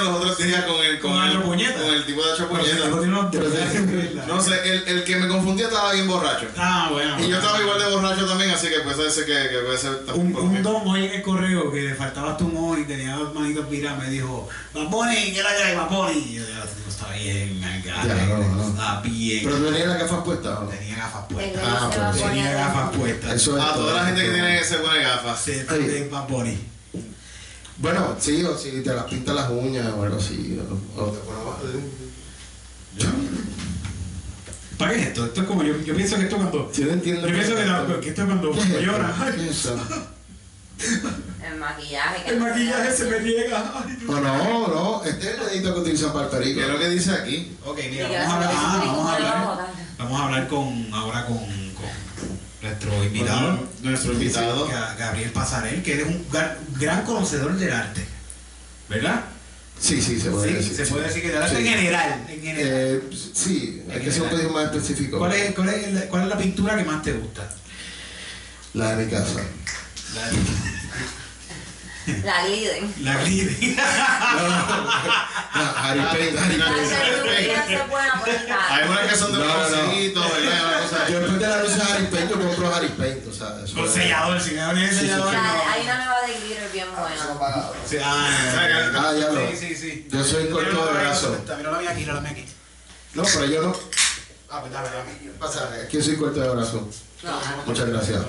los 0.04 0.16
otros 0.16 0.38
días 0.38 0.64
con 0.64 0.76
el, 0.84 0.98
con 1.00 1.12
¿Con 1.12 1.22
el, 1.22 1.30
Hacho 1.30 1.42
Puñeta? 1.42 1.80
con 1.80 1.94
el 1.94 2.04
tipo 2.06 2.22
de 2.24 2.32
Hacho 2.32 2.48
Pero 2.48 2.64
si 2.64 3.78
Puñeta. 3.78 4.26
no 4.26 4.40
sé, 4.42 4.68
el, 4.68 4.88
el 4.88 5.04
que 5.04 5.16
me 5.16 5.28
confundía 5.28 5.66
estaba 5.66 5.92
bien 5.92 6.06
borracho. 6.08 6.46
Ah, 6.56 6.88
bueno. 6.92 7.16
Y 7.20 7.28
yo 7.28 7.36
estaba 7.36 7.60
igual 7.60 7.78
de 7.78 7.90
borracho 7.90 8.26
también, 8.26 8.50
así 8.50 8.68
que 8.68 8.80
puede 8.80 9.10
ser 9.10 9.24
que, 9.26 9.48
que 9.50 9.58
puede 9.64 9.78
ser 9.78 9.98
Un, 10.14 10.34
un 10.36 10.62
don 10.62 10.86
hoy 10.86 11.06
en 11.06 11.12
el 11.14 11.22
correo 11.22 11.70
que 11.72 11.82
le 11.82 11.94
faltaba 11.94 12.36
tu 12.36 12.44
modo 12.48 12.78
y 12.78 12.84
tenía 12.84 13.16
dos 13.16 13.34
manitos 13.34 13.68
viradas 13.70 13.98
me 13.98 14.10
dijo, 14.10 14.48
Baboni, 14.74 15.32
¿qué 15.32 15.42
la 15.42 15.50
hay, 15.50 15.76
Baboni? 15.76 16.18
Y 16.18 16.34
yo, 16.36 16.42
ya, 16.42 16.62
tipo, 16.62 16.88
está 16.88 17.10
bien, 17.12 17.62
está 17.64 19.00
bien. 19.02 19.40
Pero 19.44 19.56
tú 19.56 19.64
tenías 19.66 19.88
las 19.88 19.98
gafas 20.00 20.24
puestas, 20.24 20.58
¿o 20.58 20.62
no? 20.64 20.68
Tenía 20.70 20.96
gafas 20.96 21.24
puestas. 21.28 21.62
Ah, 21.64 21.90
se 21.92 21.98
va 21.98 22.08
a 22.08 22.12
pues, 22.12 22.22
Tenía 22.24 22.52
gafas 22.52 22.96
puestas. 22.96 23.34
Eso 23.34 23.56
es 23.58 23.64
A 23.64 23.72
todo. 23.74 23.84
toda 23.86 23.94
la 24.02 24.06
gente 24.06 24.22
que 24.22 24.30
tiene 24.30 24.58
que 24.58 24.64
se 24.64 24.76
pone 24.78 25.00
gafas. 25.02 25.46
Baboni. 26.10 26.58
Bueno, 27.78 28.16
sí, 28.18 28.42
o 28.44 28.56
si 28.58 28.82
te 28.82 28.92
las 28.92 29.04
pintas 29.04 29.34
las 29.34 29.50
uñas 29.50 29.86
o 29.96 30.02
algo 30.02 30.16
así. 30.16 30.58
O, 30.96 31.00
o 31.02 31.10
te 31.10 31.18
pones 31.20 31.84
¿Para 34.78 34.92
qué 34.92 35.00
es 35.00 35.06
esto? 35.08 35.26
Esto 35.26 35.40
es 35.42 35.46
como 35.46 35.62
yo, 35.64 35.76
yo 35.80 35.94
pienso 35.96 36.16
que 36.16 36.22
esto 36.24 36.36
cuando. 36.36 36.70
Si 36.72 36.82
no 36.84 36.92
entiendo. 36.92 37.26
Yo 37.26 37.34
pienso 37.34 37.54
que, 37.56 37.64
la- 37.64 37.86
que 38.00 38.08
esto 38.10 38.22
es 38.22 38.26
cuando, 38.26 38.52
llora. 38.80 39.14
El 41.44 41.58
maquillaje. 41.58 42.24
que 42.24 42.30
El 42.30 42.40
maquillaje 42.40 42.92
se 42.92 43.04
me 43.06 43.18
Dios. 43.20 43.50
No, 44.06 44.20
no, 44.20 44.68
no. 44.68 45.04
Este 45.04 45.30
es 45.30 45.38
el 45.38 45.46
dedito 45.46 45.74
que 45.74 45.80
utilizan 45.80 46.12
para 46.12 46.26
el 46.26 46.30
perico. 46.30 46.60
¿Qué 46.60 46.66
es 46.66 46.72
lo 46.72 46.78
que 46.78 46.88
dice 46.90 47.10
aquí? 47.12 47.56
Ok, 47.64 47.78
mira, 47.90 48.08
vamos 48.08 48.28
a 48.28 48.34
hablar, 48.36 48.50
ah, 48.54 48.82
vamos 48.86 49.06
a 49.10 49.14
hablar, 49.16 49.68
vamos 49.98 50.20
a 50.20 50.24
hablar 50.24 50.48
con, 50.48 50.94
ahora 50.94 51.26
con 51.26 51.38
nuestro 52.86 53.04
invitado, 53.04 53.40
Bueno, 53.56 53.68
nuestro 53.82 54.12
invitado. 54.12 54.68
Ga- 54.68 54.96
Gabriel 54.98 55.30
Pasarel, 55.30 55.82
que 55.82 55.92
él 55.94 56.00
es 56.00 56.06
un 56.06 56.26
gran, 56.78 57.04
conocedor 57.04 57.56
del 57.56 57.72
arte, 57.72 58.04
¿verdad? 58.88 59.24
Sí, 59.80 60.00
sí, 60.02 60.20
se 60.20 60.30
puede 60.30 60.48
Sí, 60.48 60.54
decir. 60.54 60.76
se 60.76 60.86
puede 60.92 61.06
decir 61.06 61.22
que 61.22 61.28
del 61.28 61.42
arte 61.42 61.58
en 61.58 61.64
general, 61.66 62.24
en 62.28 62.40
general. 62.42 62.66
Eh, 62.66 63.02
sí, 63.32 63.82
hay 63.92 64.00
que 64.00 64.10
ser 64.10 64.22
un 64.22 64.30
poquito 64.30 64.50
más 64.50 64.64
específico. 64.74 65.18
¿Cuál, 65.18 65.32
es, 65.34 65.54
cuál, 65.54 65.68
es, 65.68 65.92
la- 65.92 66.08
¿Cuál 66.08 66.22
es 66.24 66.28
la 66.28 66.38
pintura 66.38 66.76
que 66.76 66.84
más 66.84 67.02
te 67.02 67.12
gusta? 67.12 67.48
La 68.74 68.96
de 68.96 69.04
mi 69.04 69.10
casa. 69.10 69.34
La 69.34 69.42
Gliden. 69.42 69.54
La 70.14 70.28
Glide. 70.30 70.78
Ah, 72.26 72.44
La 77.74 77.84
buena 77.86 78.14
por 78.20 78.28
el 78.28 78.36
Hay 78.70 78.88
unas 78.88 79.00
que 79.08 79.16
son 79.16 79.32
de 79.32 79.38
No, 79.38 79.44
no. 79.46 79.54
bolsillito, 79.58 80.20
¿verdad? 80.20 80.82
Una 80.90 81.08
Yo 81.08 81.20
después 81.20 81.40
de 81.40 81.46
la 81.48 81.62
luz 81.62 81.76
de 81.76 81.82
Harry 81.82 82.06
Paint, 82.06 82.30
yo 82.30 82.40
compro 82.40 82.74
Harry 82.74 82.88
Paint, 82.88 83.26
o 83.28 83.32
sea, 83.32 83.54
Con 83.74 83.88
sellador, 83.92 84.40
si 84.40 84.54
no 84.54 84.74
Sí, 84.74 84.86
sí, 84.88 84.94
sellador. 85.00 85.32
no. 85.32 85.40
Hay 85.40 85.82
una 85.82 85.96
nueva 86.04 86.20
de 86.26 86.32
glitter 86.40 86.70
bien 86.72 86.86
buena. 86.90 87.70
Sí, 87.88 87.96
ah, 88.02 88.28
Ah, 88.96 89.12
ya 89.18 89.28
lo. 89.32 89.50
sí, 89.50 89.56
sí, 89.56 89.74
sí. 89.74 90.06
Yo 90.10 90.24
soy 90.24 90.48
corto 90.48 90.86
de 90.86 90.92
brazo. 90.92 91.44
Mira 91.56 91.70
la 91.72 91.78
mía 91.78 91.90
aquí, 91.90 92.00
mira 92.00 92.14
la 92.14 92.20
mía 92.20 92.30
aquí. 92.32 92.44
No, 93.14 93.22
pero 93.24 93.44
yo 93.46 93.62
no. 93.62 93.76
Ah, 94.50 94.60
pues 94.60 94.72
dame, 94.72 94.88
dame. 94.88 95.12
Pasa, 95.38 95.70
es 95.82 95.88
que 95.88 95.98
yo 95.98 96.02
soy 96.04 96.16
corto 96.16 96.40
de 96.40 96.48
brazo. 96.48 96.88
Muchas 97.66 97.88
gracias. 97.88 98.20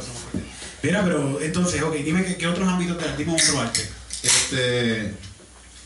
Mira, 0.81 1.03
pero 1.03 1.39
entonces, 1.41 1.81
ok, 1.81 1.93
dime 1.95 2.25
qué, 2.25 2.37
qué 2.37 2.47
otros 2.47 2.67
ámbitos 2.67 2.97
del 2.97 3.09
arte 3.09 3.25
otro 3.29 3.61
arte. 3.61 3.89
Este. 4.23 5.13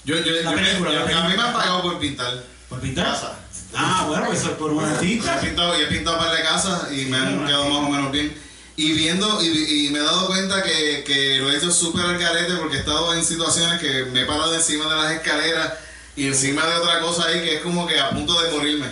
Yo, 0.05 0.17
yo, 0.17 0.31
La 0.43 0.51
yo- 0.51 0.55
película, 0.57 0.91
yo- 0.91 1.05
la 1.05 1.25
a 1.25 1.29
mí 1.29 1.35
me 1.35 1.41
han 1.43 1.53
pagado 1.53 1.81
por 1.81 1.99
pintar. 1.99 2.43
¿Por 2.69 2.79
pintar? 2.79 3.05
Casa. 3.05 3.39
Ah, 3.75 4.05
bueno, 4.07 4.25
pues 4.27 4.39
eso 4.39 4.49
es 4.51 4.55
por 4.57 4.71
un 4.71 4.81
Yo 4.81 4.87
he 4.87 4.91
artista. 4.91 5.39
pintado, 5.39 5.73
he 5.75 5.85
pintado 5.87 6.17
un 6.17 6.23
par 6.25 6.35
de 6.37 6.43
casas 6.43 6.91
y 6.91 7.05
me 7.05 7.17
han 7.17 7.31
bueno, 7.35 7.47
quedado 7.47 7.69
más 7.69 7.87
o 7.87 7.89
menos 7.89 8.11
bien. 8.11 8.35
Y 8.75 8.91
viendo, 8.93 9.41
y, 9.41 9.85
y 9.87 9.89
me 9.91 9.99
he 9.99 10.03
dado 10.03 10.27
cuenta 10.27 10.61
que, 10.63 11.03
que 11.05 11.37
lo 11.37 11.51
he 11.51 11.57
hecho 11.57 11.71
súper 11.71 12.05
al 12.05 12.17
carete 12.19 12.55
porque 12.55 12.77
he 12.77 12.79
estado 12.79 13.13
en 13.13 13.23
situaciones 13.23 13.79
que 13.79 14.05
me 14.05 14.21
he 14.21 14.25
parado 14.25 14.53
encima 14.55 14.85
de 14.93 15.01
las 15.01 15.11
escaleras 15.13 15.73
y 16.15 16.27
encima 16.27 16.65
de 16.65 16.75
otra 16.75 16.99
cosa 16.99 17.25
ahí 17.27 17.41
que 17.41 17.55
es 17.57 17.61
como 17.61 17.85
que 17.87 17.99
a 17.99 18.09
punto 18.11 18.39
de 18.41 18.51
morirme. 18.51 18.87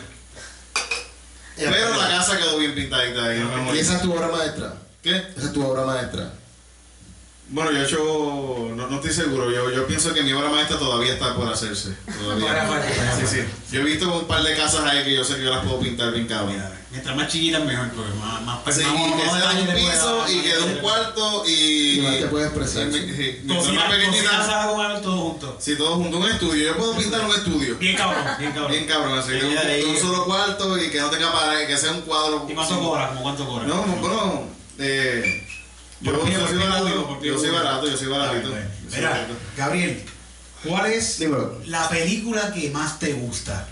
Pero 1.55 1.95
la 1.95 2.09
casa 2.09 2.37
quedó 2.37 2.57
bien 2.57 2.73
pintadita 2.73 3.21
me 3.21 3.75
¿Y 3.75 3.79
esa 3.79 3.95
es 3.95 4.01
tu 4.01 4.13
obra 4.13 4.27
maestra? 4.27 4.73
¿Qué? 5.03 5.15
Esa 5.15 5.47
es 5.47 5.53
tu 5.53 5.65
obra 5.65 5.85
maestra. 5.85 6.31
Bueno, 7.49 7.71
yo 7.71 7.79
he 7.79 7.83
hecho. 7.83 8.75
No, 8.75 8.87
no 8.87 8.95
estoy 8.95 9.11
seguro. 9.11 9.51
Yo, 9.51 9.69
yo 9.71 9.85
pienso 9.85 10.13
que 10.13 10.23
mi 10.23 10.31
obra 10.31 10.49
maestra 10.49 10.79
todavía 10.79 11.13
está 11.13 11.35
por 11.35 11.51
hacerse. 11.51 11.95
Todavía. 12.21 12.65
Sí, 13.19 13.27
sí. 13.27 13.43
Yo 13.71 13.81
he 13.81 13.83
visto 13.83 14.19
un 14.19 14.25
par 14.25 14.41
de 14.43 14.55
casas 14.55 14.85
ahí 14.85 15.03
que 15.03 15.15
yo 15.15 15.23
sé 15.23 15.35
que 15.35 15.43
yo 15.43 15.49
las 15.49 15.65
puedo 15.65 15.79
pintar 15.79 16.13
bien 16.13 16.27
cabrón. 16.27 16.80
Mientras 16.91 17.15
más 17.15 17.27
chiquitas 17.29 17.63
mejor, 17.63 17.89
porque 17.91 18.13
más, 18.19 18.41
más 18.41 18.75
Sí, 18.75 18.81
más- 18.83 18.93
y 18.93 19.13
que 19.13 19.29
sea 19.29 19.61
un 19.61 19.75
piso 19.75 20.25
y 20.27 20.41
que 20.41 20.53
de 20.55 20.63
un 20.63 20.73
cuarto 20.81 21.43
y. 21.47 21.99
Y 21.99 22.01
más 22.01 22.19
te 22.19 22.27
puedes 22.27 22.47
expresar, 22.49 22.91
sí. 22.91 22.97
y- 22.97 23.45
mientras 23.45 23.45
más 23.45 23.57
cocina 23.57 23.89
pequeñita. 23.89 24.41
asada 24.41 24.67
con 24.73 24.91
él, 24.91 25.01
todo 25.01 25.17
junto. 25.17 25.57
Sí, 25.59 25.77
todo 25.77 25.95
junto. 25.95 26.17
Un 26.17 26.29
estudio. 26.29 26.65
Yo 26.65 26.77
puedo 26.77 26.97
pintar 26.97 27.21
un 27.23 27.31
estudio. 27.31 27.77
Bien 27.77 27.95
cabrón, 27.95 28.23
bien 28.39 28.51
cabrón. 28.51 28.71
Bien 28.71 28.85
cabrón, 28.87 29.17
así 29.19 29.31
de 29.31 29.45
un, 29.45 29.53
Ya, 29.53 30.01
solo 30.01 30.25
cuarto 30.25 30.77
y 30.77 30.89
que 30.89 30.99
no 30.99 31.09
tenga 31.09 31.31
pared, 31.31 31.65
que 31.65 31.77
sea 31.77 31.91
un 31.93 32.01
cuadro. 32.01 32.45
¿Y 32.49 32.53
cuánto 32.53 32.73
Sí. 32.75 32.79
cobra? 32.81 33.07
¿Cómo 33.09 33.21
cuánto 33.21 33.47
cobra? 33.47 33.67
No, 33.67 33.85
no, 33.85 34.43
eh, 34.79 35.47
yo, 36.01 36.21
pie, 36.23 36.33
yo 36.33 36.47
soy 36.47 36.57
barato, 36.57 37.21
yo 37.23 37.39
soy 37.39 37.49
barato, 37.51 37.87
yo 37.87 37.95
soy 37.97 38.07
baratito. 38.09 38.49
Mira. 38.93 39.27
Gabriel, 39.55 40.03
¿cuál 40.65 40.91
es 40.91 41.19
Dímelo. 41.19 41.57
la 41.67 41.87
película 41.87 42.51
que 42.53 42.69
más 42.71 42.99
te 42.99 43.13
gusta? 43.13 43.65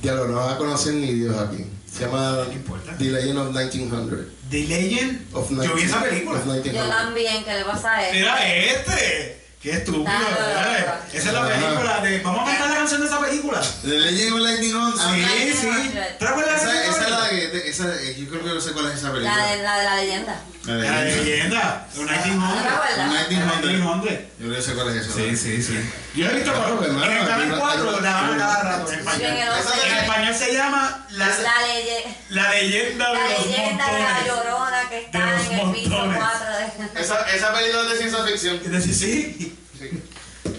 Diablo, 0.00 0.28
no 0.28 0.36
vas 0.36 0.54
a 0.54 0.58
conocer 0.58 0.94
ni 0.94 1.12
Dios 1.12 1.36
aquí. 1.36 1.64
Se 1.90 2.04
llama 2.04 2.44
No 2.46 2.52
importa. 2.52 2.96
The 2.98 3.04
Legend 3.04 3.38
of 3.38 3.54
1900. 3.54 4.32
The 4.50 4.66
Legend. 4.66 5.34
Of 5.34 5.50
Yo 5.50 5.74
vi 5.74 5.82
esa 5.82 6.02
película. 6.02 6.38
Yo 6.44 6.52
1900. 6.52 6.88
también, 6.90 7.44
¿qué 7.44 7.52
le 7.54 7.64
pasa 7.64 7.94
a 7.96 8.08
él? 8.08 8.16
Era 8.16 8.54
este. 8.54 9.45
Qué 9.66 9.72
estúpido. 9.72 10.04
Ah, 10.06 10.22
¿verdad? 10.30 11.00
Esa 11.12 11.26
es 11.28 11.34
la 11.34 11.48
película 11.48 12.00
de. 12.00 12.20
Vamos 12.20 12.40
a 12.42 12.44
cantar 12.52 12.68
la 12.68 12.74
canción 12.76 13.00
de 13.00 13.06
esa 13.08 13.18
película. 13.20 13.60
The 13.82 13.88
Legend 13.88 14.32
of 14.34 14.38
Lightning 14.38 14.74
Hunt. 14.76 14.94
Sí, 14.96 15.20
Lightning 15.22 15.54
sí. 15.54 15.98
¿Te 16.20 16.24
acuerdas 16.24 16.62
de 16.64 16.70
Esa, 16.70 16.84
esa 16.84 17.04
es 17.04 17.10
la 17.10 17.24
de, 17.26 17.48
de- 17.48 17.68
esa, 17.68 17.84
eh, 18.00 18.14
yo 18.16 18.28
creo 18.30 18.44
que 18.44 18.50
no 18.50 18.60
sé 18.60 18.70
cuál 18.70 18.86
es 18.92 18.98
esa 18.98 19.10
película. 19.10 19.36
La 19.36 19.46
de 19.56 19.62
la, 19.64 19.78
de 19.78 19.84
la 19.84 19.96
leyenda. 19.96 20.40
La 20.66 20.74
de 20.76 20.88
La 20.88 21.02
leyenda. 21.02 21.86
Los 21.96 22.04
¿No 22.06 22.06
te 22.06 22.28
1900. 22.28 22.72
acuerdas? 22.72 23.08
1900. 23.08 23.70
1900. 23.72 24.10
Yo 24.38 24.46
creo 24.46 24.54
que 24.54 24.62
sé 24.62 24.74
cuál 24.74 24.88
es 24.90 25.04
esa. 25.04 25.14
Sí, 25.16 25.36
sí, 25.36 25.62
sí. 25.64 25.90
Yo 26.14 26.26
he 26.30 26.34
visto 26.34 26.52
cuatro. 26.54 26.84
hermano, 26.84 27.10
En 27.10 27.18
el 27.18 27.26
canal 27.26 27.52
hay- 27.52 27.58
4 27.58 27.90
hay- 27.90 27.96
la 27.96 28.00
dan 28.12 28.34
a 28.34 28.38
cada 28.38 28.62
rato 28.62 28.92
en 28.92 28.98
español. 29.00 30.34
se 30.38 30.52
llama 30.54 31.06
La, 31.10 31.26
La, 31.26 31.34
leye- 31.66 32.16
la 32.28 32.50
leyenda 32.52 33.08
de 33.08 33.14
la 33.14 33.28
leyenda 33.30 33.86
de 33.92 33.98
la 34.00 34.26
llorona 34.28 34.88
que 34.88 34.98
está 35.06 35.18
De 35.18 35.24
en 35.24 35.58
el 35.58 35.72
piso 35.72 35.90
montones. 35.90 36.18
4 36.18 36.92
de... 36.94 37.00
Esa, 37.02 37.20
esa 37.34 37.52
película 37.52 37.82
es 37.82 37.90
de 37.90 37.96
ciencia 37.98 38.24
ficción. 38.24 38.60
Sí. 38.92 39.55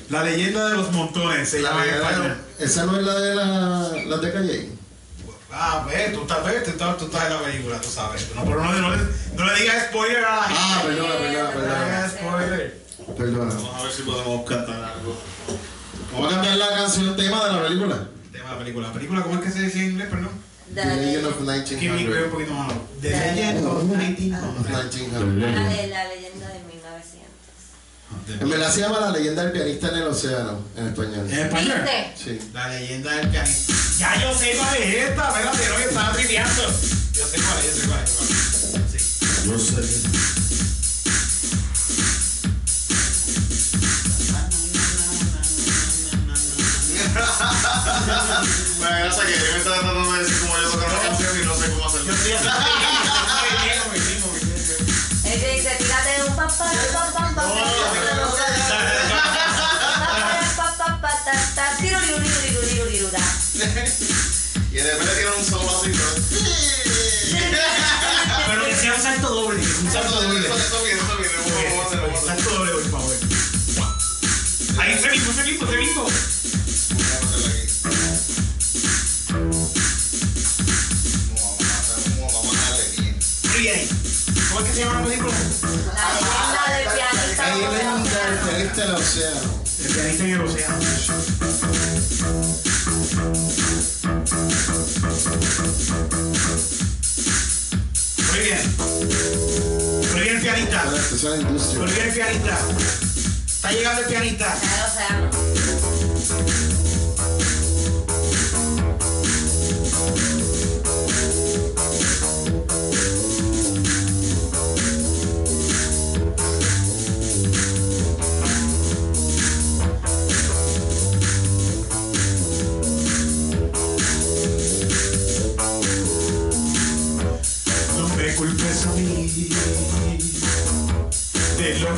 La 0.09 0.23
leyenda 0.23 0.69
de 0.69 0.75
los 0.77 0.91
montones 0.91 1.49
se 1.49 1.59
La 1.61 1.69
llama 1.71 1.83
en 1.85 1.93
español. 1.95 2.21
verdad, 2.21 2.37
Esa 2.59 2.85
no 2.85 2.97
es 2.99 3.05
la 3.05 3.15
de 3.19 3.35
la, 3.35 3.91
la 4.05 4.17
de 4.17 4.33
Calle. 4.33 4.69
Ah, 5.51 5.85
ves, 5.87 6.13
tú 6.13 6.21
estás, 6.21 6.45
ves, 6.45 6.63
tú 6.63 6.69
estás, 6.71 6.97
tú 6.97 7.05
estás 7.05 7.23
en 7.25 7.33
la 7.33 7.39
película, 7.41 7.81
tú 7.81 7.89
sabes. 7.89 8.27
No, 8.35 8.43
pero 8.45 8.63
no, 8.63 8.71
no, 8.73 8.89
le- 8.91 9.03
no 9.35 9.45
le 9.45 9.59
digas 9.61 9.85
spoiler 9.89 10.23
a 10.23 10.35
la 10.37 10.43
gente. 10.43 10.55
Ah, 10.61 10.81
perdona, 10.85 11.13
perdona, 11.15 11.43
No 11.43 11.47
le 11.47 11.53
perdona. 11.55 11.85
digas 11.85 12.11
spoiler. 12.11 12.77
Perdona. 13.17 13.53
Vamos 13.55 13.75
a 13.79 13.83
ver 13.83 13.91
si 13.91 14.01
podemos 14.03 14.45
cantar 14.49 14.83
algo. 14.83 15.17
Vamos 16.13 16.31
a 16.31 16.35
cambiar 16.35 16.57
la 16.57 16.69
canción 16.69 17.15
tema 17.15 17.45
de 17.45 17.53
la 17.53 17.63
película. 17.67 18.07
Tema 18.31 18.43
de 18.45 18.51
la 18.51 18.57
película. 18.59 18.87
¿La 18.87 18.93
película 18.93 19.21
cómo 19.23 19.35
es 19.35 19.41
que 19.41 19.51
se 19.51 19.61
dice 19.63 19.79
en 19.79 19.91
inglés, 19.91 20.07
perdón? 20.09 20.29
The 20.75 20.85
Legend 20.85 21.25
of 21.27 21.41
leyenda. 21.41 21.65
Que 21.69 21.75
mi 21.77 21.87
un 21.89 21.95
1900. 21.95 22.31
poquito 22.33 22.53
más. 22.53 22.73
The 23.01 23.09
Legend 23.09 23.65
of 23.67 23.83
1900. 23.83 24.59
1900. 24.67 25.53
La 25.53 25.69
de 25.69 25.87
la 25.87 26.03
leyenda 26.09 26.47
de 26.49 26.59
1900. 26.59 26.66
En 28.39 28.49
verdad 28.49 28.71
se 28.73 28.81
llama 28.81 28.99
La 28.99 29.11
leyenda 29.11 29.43
del 29.43 29.51
pianista 29.51 29.89
en 29.89 29.95
el 29.95 30.03
océano, 30.03 30.59
en 30.75 30.87
español. 30.87 31.27
¿En 31.29 31.39
español? 31.39 31.81
Sí. 32.21 32.39
La 32.53 32.67
leyenda 32.69 33.11
del 33.11 33.29
pianista. 33.29 33.73
Ya 33.99 34.21
yo 34.21 34.37
sé 34.37 34.55
cuál 34.57 34.75
es 34.75 34.95
esta, 34.95 35.27
espérate, 35.29 35.69
no, 35.69 35.75
que 35.77 35.83
estaba 35.83 36.11
tripeando. 36.13 36.63
Yo 37.13 37.25
sé 37.25 37.37
cuál 37.41 37.59
es, 37.59 37.65
yo 37.65 37.81
sé 37.81 37.87
cuál 37.87 38.03
es. 38.03 38.11
cuál 38.11 38.83
es. 38.83 39.01
Sí. 39.01 39.49
Yo 39.49 39.57
sé. 39.59 40.27
Me 48.79 48.85
da 48.85 48.99
gracia 48.99 49.23
que 49.25 49.33
yo 49.33 49.51
me 49.51 49.57
estaba 49.57 49.79
tratando 49.79 50.13
de 50.13 50.19
decir 50.19 50.39
cómo 50.41 50.57
yo 50.61 50.69
tocar 50.69 50.91
la 50.93 50.99
canción 51.01 51.41
y 51.41 51.45
no 51.45 51.55
sé 51.55 51.69
cómo 51.71 51.85
hacerlo. 51.87 52.13
Y 64.77 64.79
de 64.79 64.91
repente 64.91 65.13
tiene 65.15 65.31
un 65.35 65.43
solo 65.43 65.67
así, 65.75 65.89
¿no? 65.89 65.97
Pero 68.47 68.63
que 68.63 68.75
sea 68.75 68.93
un 68.93 69.01
salto 69.01 69.27
doble, 69.27 69.59
un 69.59 69.91
salto 69.91 70.21
doble. 70.21 70.39
eso 70.39 70.83
viene, 70.83 71.01
eso 71.01 71.17
viene. 71.17 71.33
Hacerlo. 71.81 72.13
Salto 72.23 72.49
doble, 72.51 72.73
por 72.73 72.91
favor. 72.91 73.15
Ahí, 74.79 74.93
ese 74.93 75.09
mismo, 75.09 75.31
ese 75.31 75.43
mismo, 75.45 75.65
ese 75.67 75.77
mismo. 75.79 76.05
¿Cómo 84.49 84.59
es 84.59 84.65
que 84.67 84.73
se 84.75 84.79
llama 84.81 85.01
la 85.01 85.07
película? 85.07 85.33
La 85.95 86.13
leyenda 86.13 86.61
del 86.77 86.85
pianista. 86.93 87.47
La 87.47 87.55
leyenda 87.55 88.19
del 88.29 88.37
pianista 88.45 88.79
en 88.83 88.89
el 88.89 88.93
océano. 88.93 89.49
El 89.79 89.87
pianista 89.91 90.23
en 90.23 90.29
el 90.29 90.41
océano. 90.41 90.77
La 101.29 101.37
industria. 101.37 101.79
Muy 101.79 101.91
bien, 101.91 102.13
pianista. 102.13 102.57
Está 103.45 103.71
llegando 103.71 104.01
el 104.01 104.07
pianista. 104.07 104.57
Ya 104.61 105.27
lo 105.31 105.33
sé. 105.33 105.46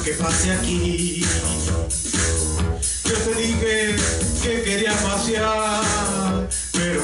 Que 0.03 0.11
pase 0.13 0.51
aquí. 0.51 1.25
Yo 3.05 3.15
te 3.15 3.33
dije 3.35 3.95
que 4.43 4.61
quería 4.63 4.93
pasear, 4.93 6.47
pero 6.71 7.01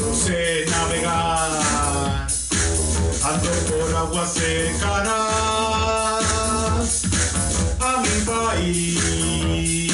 no 0.00 0.14
sé 0.14 0.64
navegar. 0.70 2.26
Ando 3.22 3.50
por 3.68 3.96
aguas 3.96 4.32
cercanas 4.32 5.12
a 7.80 8.00
mi 8.00 8.20
país, 8.24 9.92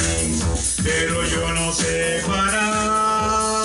pero 0.83 1.25
yo 1.25 1.53
no 1.55 1.73
sé 1.73 2.23
parar. 2.27 3.65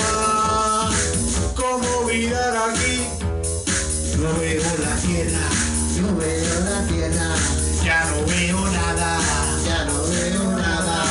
¿Cómo 1.55 2.03
mirar 2.07 2.55
aquí? 2.69 3.07
No 4.17 4.33
veo 4.39 4.63
la 4.79 4.95
tierra, 4.95 5.49
No 6.01 6.15
veo 6.17 6.59
la 6.61 6.81
tierra, 6.87 7.35
ya 7.89 8.05
no 8.05 8.23
veo 8.27 8.61
nada. 8.69 9.17
ya 9.65 9.85
no 9.85 10.03
veo 10.03 10.43
nada. 10.57 11.05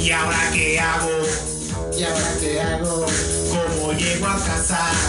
¿Y 0.00 0.10
ahora 0.10 0.38
qué 0.54 0.80
hago? 0.80 1.10
¿Y 1.98 2.02
ahora 2.02 2.30
qué 2.40 2.60
hago? 2.62 3.06
¿Cómo 3.52 3.92
llego 3.92 4.26
a 4.26 4.36
casa? 4.36 5.03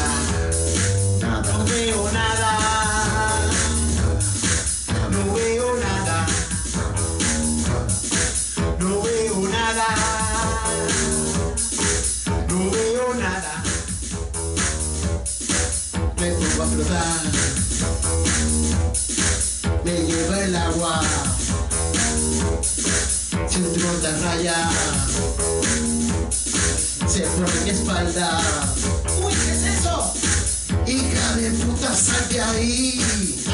Espalda. 27.96 28.42
Uy, 29.24 29.34
¿qué 29.34 29.52
es 29.52 29.80
eso? 29.80 30.14
Hija 30.86 31.36
de 31.38 31.52
puta, 31.52 31.94
sal 31.94 32.30
de 32.30 32.42
ahí. 32.42 33.45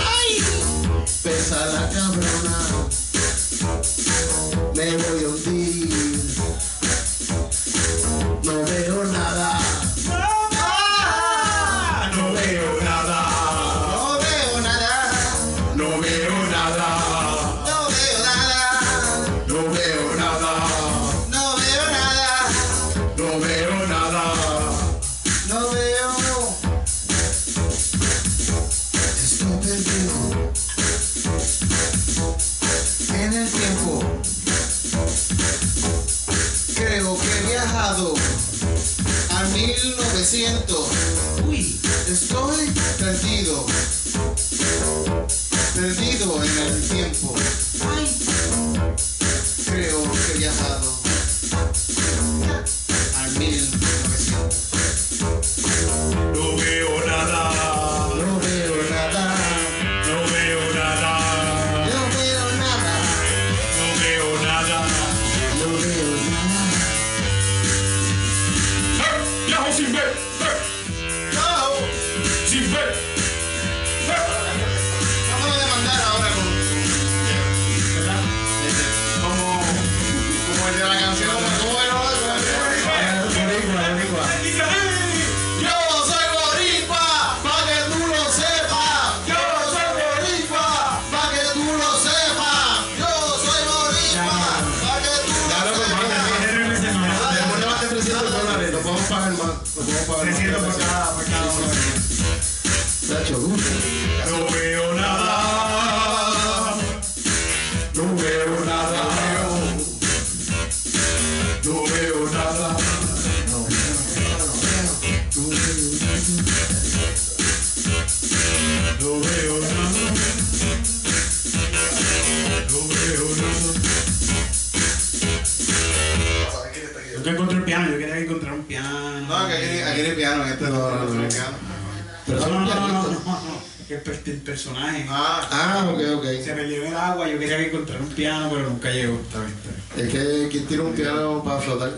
Piano, 138.11 138.49
pero 138.51 138.69
nunca 138.69 138.89
llegó. 138.91 139.19
Está 139.19 139.39
bien, 139.39 139.51
está 139.51 139.69
bien. 139.95 140.07
Es 140.07 140.13
que 140.13 140.47
quien 140.49 140.65
tira 140.67 140.83
un 140.83 140.93
piano 140.93 141.43
para 141.43 141.59
flotar. 141.59 141.91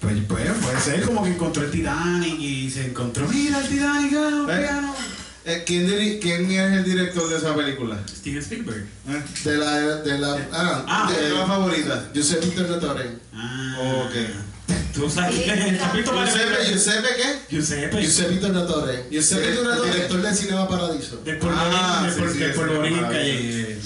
Pues, 0.00 0.14
pues 0.28 0.44
puede 0.62 0.80
ser 0.80 1.02
como 1.02 1.22
que 1.24 1.30
encontró 1.30 1.64
el 1.64 1.70
Titanic 1.70 2.38
y 2.38 2.70
se 2.70 2.86
encontró, 2.86 3.26
mira 3.28 3.58
el 3.60 3.66
Titanic, 3.68 4.12
ah, 4.14 4.42
un 4.44 4.50
¿Eh? 4.50 4.58
piano. 4.58 4.94
eh, 5.46 5.62
¿quién, 5.66 5.86
¿quién 6.20 6.50
es 6.50 6.72
el 6.78 6.84
director 6.84 7.28
de 7.28 7.36
esa 7.38 7.54
película? 7.56 7.98
Steven 8.08 8.38
Spielberg. 8.42 8.86
¿Eh? 9.08 9.22
De 9.44 9.56
la. 9.56 9.76
De 10.02 10.18
la 10.18 10.32
ah, 10.52 10.84
Ah, 10.86 11.10
¿Cuál 11.10 11.24
es 11.24 11.32
la 11.32 11.40
de, 11.40 11.46
favorita? 11.46 12.08
Giuseppe 12.12 12.46
Tornatore. 12.48 13.10
Ah, 13.34 13.76
Ok. 14.06 14.12
¿Tú 14.94 15.08
sabes 15.10 15.34
quién 15.44 15.58
es 15.58 15.66
el 15.66 15.76
para 15.78 16.24
Giuseppe, 16.26 16.64
Giuseppe, 16.72 17.08
¿qué? 17.16 17.38
Giuseppe. 17.54 18.00
Giuseppe 18.02 18.36
Tornatore. 18.36 19.04
Giuseppe 19.10 19.52
Tornatore. 19.54 19.88
El 19.88 19.94
director 19.94 20.22
del 20.22 20.34
Cinema 20.36 20.68
Paradiso. 20.68 21.20
Polvorín, 21.20 21.58
Ah, 21.58 22.02
del, 22.04 22.12
sí, 22.14 22.38
sí, 22.38 22.42
ese 22.44 22.52
polvorín 22.54 22.94
es 22.98 23.02
calle. 23.02 23.72
El. 23.72 23.80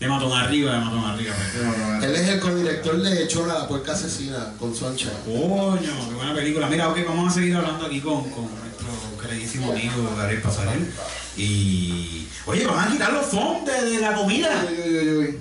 De 0.00 0.06
matón 0.08 0.32
arriba, 0.32 0.72
de 0.74 0.78
matón 0.80 1.04
arriba. 1.04 1.34
pues. 1.34 2.04
Él 2.04 2.16
es 2.16 2.28
el 2.28 2.40
codirector 2.40 3.00
de 3.02 3.26
Chora, 3.28 3.54
la 3.60 3.68
puerca 3.68 3.92
asesina, 3.92 4.52
con 4.58 4.74
Soncha. 4.76 5.08
Coño, 5.24 5.80
qué 5.80 6.14
buena 6.14 6.34
película. 6.34 6.66
Mira, 6.68 6.88
ok, 6.90 6.98
vamos 7.06 7.32
a 7.32 7.34
seguir 7.34 7.56
hablando 7.56 7.86
aquí 7.86 8.00
con, 8.00 8.28
con 8.30 8.44
nuestro 8.44 9.18
queridísimo 9.22 9.72
amigo 9.72 10.14
Gabriel 10.16 10.42
Pasarel. 10.42 10.92
Y. 11.38 12.28
Oye, 12.44 12.66
van 12.66 12.88
a 12.88 12.92
quitar 12.92 13.12
los 13.12 13.26
fondos 13.26 13.64
de, 13.74 13.90
de 13.90 14.00
la 14.00 14.14
comida. 14.14 14.66
Uy, 14.68 14.90
uy, 14.90 14.98
uy, 14.98 15.16
uy. 15.16 15.38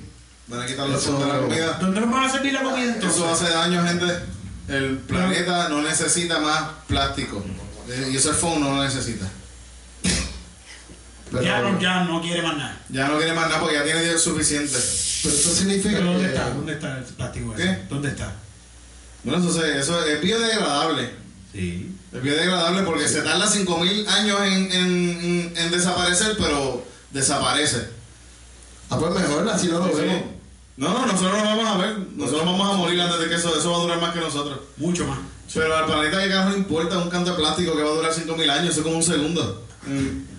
Van 0.47 0.61
a 0.61 0.65
quitar 0.65 0.87
los 0.87 1.03
fondos 1.03 1.27
de 1.27 1.33
la 1.33 1.39
comida. 1.41 1.77
¿Dónde 1.79 2.01
nos 2.01 2.11
van 2.11 2.23
a 2.23 2.31
servir 2.31 2.53
la 2.53 2.63
comida 2.63 2.85
entonces? 2.93 3.11
Eso 3.17 3.29
hace 3.29 3.49
daño, 3.49 3.83
gente. 3.85 4.05
El 4.69 4.97
planeta 4.99 5.67
no 5.69 5.81
necesita 5.81 6.39
más 6.39 6.63
plástico. 6.87 7.43
Eh, 7.89 8.09
Y 8.13 8.15
ese 8.17 8.31
phone 8.31 8.61
no 8.61 8.75
lo 8.77 8.83
necesita. 8.83 9.25
Pero, 11.39 11.45
ya, 11.45 11.61
no, 11.61 11.79
ya 11.79 12.03
no 12.03 12.21
quiere 12.21 12.41
más 12.41 12.57
nada. 12.57 12.77
Ya 12.89 13.07
no 13.07 13.17
quiere 13.17 13.33
más 13.33 13.47
nada 13.47 13.59
porque 13.59 13.75
ya 13.75 13.83
tiene 13.83 14.17
suficiente. 14.17 14.77
pero 15.23 15.35
eso 15.35 15.55
significa 15.55 15.97
Pero 15.97 16.11
¿dónde 16.13 16.21
que. 16.29 16.33
está? 16.35 16.49
¿Dónde 16.49 16.73
está 16.73 16.97
el 16.97 17.03
plástico 17.05 17.53
ese? 17.55 17.63
¿Qué? 17.63 17.79
¿Dónde 17.89 18.09
está? 18.09 18.33
Bueno, 19.23 19.39
eso, 19.49 19.59
se- 19.61 19.79
eso 19.79 20.05
es 20.05 20.21
biodegradable. 20.21 21.09
Sí. 21.51 21.95
Es 22.13 22.21
biodegradable 22.21 22.83
porque 22.83 23.07
se 23.07 23.21
tarda 23.21 23.45
5.000 23.47 24.07
años 24.07 24.39
en, 24.41 24.71
en, 24.71 25.09
en- 25.21 25.53
en 25.57 25.71
desaparecer, 25.71 26.35
pero 26.37 26.85
desaparece. 27.11 27.89
Ah, 28.89 28.97
pues 28.99 29.13
mejor, 29.13 29.47
así 29.49 29.67
no 29.67 29.79
lo 29.79 29.87
Sí. 29.95 30.01
vemos. 30.01 30.21
No, 30.77 30.89
no, 30.93 31.05
nosotros 31.05 31.37
no 31.37 31.43
vamos 31.43 31.67
a 31.67 31.77
ver. 31.77 31.97
Nosotros 32.15 32.45
vamos 32.45 32.69
a 32.69 32.77
morir 32.77 32.99
antes 33.01 33.19
de 33.19 33.29
que 33.29 33.35
eso, 33.35 33.57
eso 33.57 33.71
va 33.71 33.77
a 33.77 33.81
durar 33.81 34.01
más 34.01 34.13
que 34.13 34.19
nosotros. 34.19 34.59
Mucho 34.77 35.07
más. 35.07 35.19
Pero 35.53 35.75
al 35.75 35.85
planeta 35.85 36.19
que 36.21 36.27
le 36.51 36.57
importa 36.57 36.97
un 36.97 37.09
canto 37.09 37.31
de 37.31 37.37
plástico 37.37 37.75
que 37.75 37.81
va 37.83 37.89
a 37.89 37.93
durar 37.93 38.11
5.000 38.13 38.49
años, 38.49 38.71
eso 38.71 38.79
es 38.81 38.83
como 38.83 38.97
un 38.97 39.03
segundo. 39.03 39.65
Mm. 39.87 40.34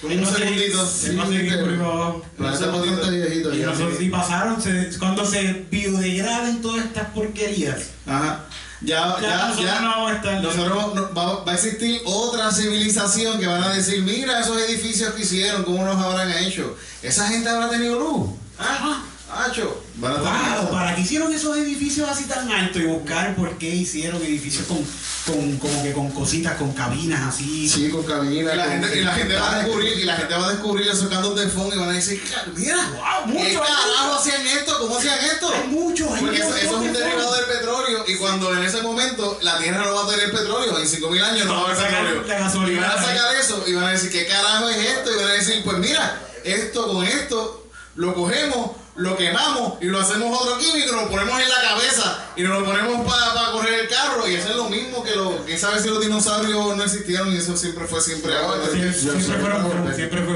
Como 0.00 0.12
Él 0.12 0.18
un 0.18 0.24
no 0.24 0.30
se- 0.30 0.36
segundito. 0.38 0.64
él 1.06 1.18
va 1.18 1.22
a 1.22 1.26
seguir 1.26 1.60
por 1.60 1.68
ahí 1.70 1.76
para 1.76 1.90
abajo. 1.92 2.24
Pero 2.36 2.50
está 2.52 2.66
bastante 2.66 3.10
viejito 3.10 3.54
Y 3.54 3.58
ya. 3.58 3.66
nosotros 3.66 3.94
sí 3.98 4.08
pasaron, 4.10 4.62
se- 4.62 4.98
cuando 4.98 5.24
se 5.24 5.66
biodegraden 5.70 6.60
todas 6.60 6.84
estas 6.84 7.08
porquerías. 7.10 7.78
Ajá. 8.06 8.44
Ya, 8.82 9.16
Ya 9.20 9.28
ya, 9.28 9.36
nosotros 9.48 9.66
ya. 9.72 9.80
no 9.80 9.88
vamos 9.88 10.10
a 10.12 10.14
estar- 10.16 10.42
Nosotros 10.42 10.94
no- 10.94 11.14
va, 11.14 11.44
va 11.44 11.52
a 11.52 11.54
existir 11.54 12.02
otra 12.04 12.52
civilización 12.52 13.40
que 13.40 13.46
van 13.46 13.62
a 13.64 13.70
decir, 13.74 14.02
mira 14.02 14.38
esos 14.38 14.60
edificios 14.60 15.14
que 15.14 15.22
hicieron, 15.22 15.64
cómo 15.64 15.82
los 15.84 15.96
habrán 15.96 16.30
hecho. 16.44 16.76
Esa 17.02 17.26
gente 17.28 17.48
habrá 17.48 17.70
tenido 17.70 17.98
luz. 17.98 18.30
Ajá. 18.58 19.02
Hacho. 19.28 19.82
Wow, 19.96 20.70
¿para 20.70 20.94
qué 20.94 21.00
hicieron 21.00 21.32
esos 21.32 21.56
edificios 21.56 22.08
así 22.08 22.24
tan 22.24 22.50
altos? 22.50 22.80
Y 22.80 22.84
buscar 22.84 23.34
por 23.34 23.58
qué 23.58 23.68
hicieron 23.68 24.22
edificios 24.22 24.66
con, 24.66 24.78
con 25.26 25.56
como 25.58 25.82
que 25.82 25.92
con 25.92 26.10
cositas, 26.12 26.56
con 26.56 26.72
cabinas 26.72 27.34
así. 27.34 27.68
Sí, 27.68 27.90
con 27.90 28.04
cabina. 28.04 28.54
Y 28.54 28.56
la, 28.56 28.64
gente, 28.64 28.98
y 28.98 29.02
la 29.02 29.12
gente 29.12 29.34
va 29.34 29.52
a 29.52 29.58
descubrir, 29.58 29.98
y 29.98 30.04
la 30.04 30.16
gente 30.16 30.34
va 30.34 30.46
a 30.46 30.50
descubrir 30.50 30.86
esos 30.86 31.08
cantos 31.08 31.34
de 31.40 31.48
fondo 31.48 31.74
y 31.74 31.78
van 31.78 31.88
a 31.88 31.92
decir, 31.92 32.22
mira, 32.54 32.76
Wow, 32.76 33.32
¿qué 33.32 33.42
mucho, 33.42 33.60
carajo 33.60 34.14
hacían 34.14 34.46
esto? 34.46 34.78
¿Cómo 34.78 34.96
hacían 34.96 35.18
esto? 35.18 35.52
Hay 35.52 35.68
muchos, 35.68 36.12
hay 36.12 36.20
Porque 36.20 36.38
eso, 36.38 36.56
es 36.56 36.66
un 36.70 36.92
de 36.92 37.00
derivado 37.00 37.34
del 37.34 37.46
petróleo 37.46 38.04
y 38.06 38.16
cuando 38.16 38.54
en 38.54 38.62
ese 38.62 38.82
momento 38.82 39.38
la 39.42 39.58
Tierra 39.58 39.84
no 39.84 39.94
va 39.94 40.04
a 40.04 40.08
tener 40.08 40.30
petróleo, 40.30 40.78
en 40.78 40.86
5.000 40.86 41.22
años 41.22 41.46
no 41.46 41.54
va 41.54 41.60
a 41.60 41.72
haber 41.72 41.76
petróleo. 41.76 42.22
la 42.28 42.38
gasolina 42.38 42.78
y 42.78 42.80
van 42.80 42.98
a 42.98 43.02
sacar 43.02 43.36
eso 43.36 43.64
y 43.66 43.74
van 43.74 43.84
a 43.84 43.90
decir, 43.90 44.12
¿qué 44.12 44.26
carajo 44.26 44.68
es 44.68 44.76
esto? 44.76 45.10
Y 45.10 45.16
van 45.16 45.30
a 45.30 45.32
decir, 45.32 45.62
pues 45.64 45.78
mira, 45.78 46.22
esto 46.44 46.86
con 46.86 47.04
esto 47.04 47.66
lo 47.96 48.14
cogemos, 48.14 48.72
lo 48.96 49.16
quemamos 49.16 49.74
y 49.80 49.86
lo 49.86 50.00
hacemos 50.00 50.40
otro 50.40 50.58
químico, 50.58 50.92
lo 50.96 51.08
ponemos 51.10 51.38
en 51.40 51.48
la 51.48 51.60
cabeza 51.68 52.24
y 52.36 52.42
nos 52.42 52.60
lo 52.60 52.64
ponemos 52.64 53.06
para 53.12 53.50
correr 53.52 53.80
el 53.80 53.88
carro 53.88 54.26
y 54.28 54.34
eso 54.34 54.48
es 54.50 54.56
lo 54.56 54.68
mismo 54.70 55.02
que 55.04 55.14
lo, 55.14 55.44
quién 55.44 55.58
sabe 55.58 55.80
si 55.80 55.88
los 55.88 56.00
dinosaurios 56.00 56.76
no 56.76 56.82
existieron 56.82 57.32
y 57.32 57.36
eso 57.36 57.56
siempre 57.56 57.86
fue 57.86 58.00
siempre 58.00 58.34
agua. 58.36 58.56
Sie- 58.72 58.80
Yo 58.82 59.12
Siempre 59.20 59.52
fun, 59.54 59.94
siempre 59.94 60.22
fue. 60.22 60.34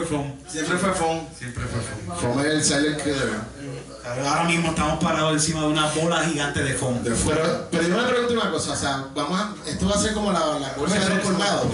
Siempre 0.49 0.77
fue 0.79 0.93
fun. 0.93 1.29
Siempre 1.39 1.65
fue 1.67 1.81
fun. 1.81 2.17
Fome 2.35 2.47
el 2.49 2.63
silent 2.65 3.03
killer. 3.03 3.61
Ahora 4.05 4.45
mismo 4.45 4.71
estamos 4.71 5.03
parados 5.03 5.33
encima 5.35 5.61
de 5.61 5.67
una 5.69 5.87
bola 5.93 6.25
gigante 6.25 6.63
de 6.63 6.75
foam. 6.75 6.99
Pero, 7.03 7.69
pero 7.71 7.83
yo 7.89 7.97
me 7.97 8.03
pregunto 8.05 8.33
una 8.35 8.51
cosa, 8.51 8.73
o 8.73 8.77
sea, 8.77 9.07
vamos 9.15 9.39
a, 9.39 9.55
esto 9.71 9.87
va 9.89 9.95
a 9.95 9.99
ser 10.03 10.15
como 10.15 10.33
la, 10.33 10.59
la 10.59 10.73
bolsa 10.77 10.99
de 10.99 11.09
los 11.17 11.19
colmados. 11.21 11.67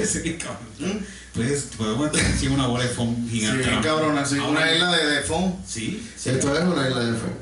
Sí, 1.36 1.42
cabrón. 1.42 1.46
Pues 1.48 1.62
podemos 1.76 2.06
estar 2.06 2.30
encima 2.32 2.54
una 2.54 2.66
bola 2.66 2.84
de 2.84 2.90
foam 2.90 3.14
Sí, 3.28 3.40
gigante. 3.40 3.68
bien 3.68 3.82
cabrona, 3.82 4.24
sí. 4.26 4.38
Una 4.38 4.72
isla 4.72 4.92
de, 4.96 5.06
de 5.06 5.20
fun. 5.22 5.56
Sí. 5.66 6.10
Esto 6.16 6.56
es 6.56 6.64
una 6.64 6.88
isla 6.88 7.00
de 7.04 7.12
fuego. 7.18 7.36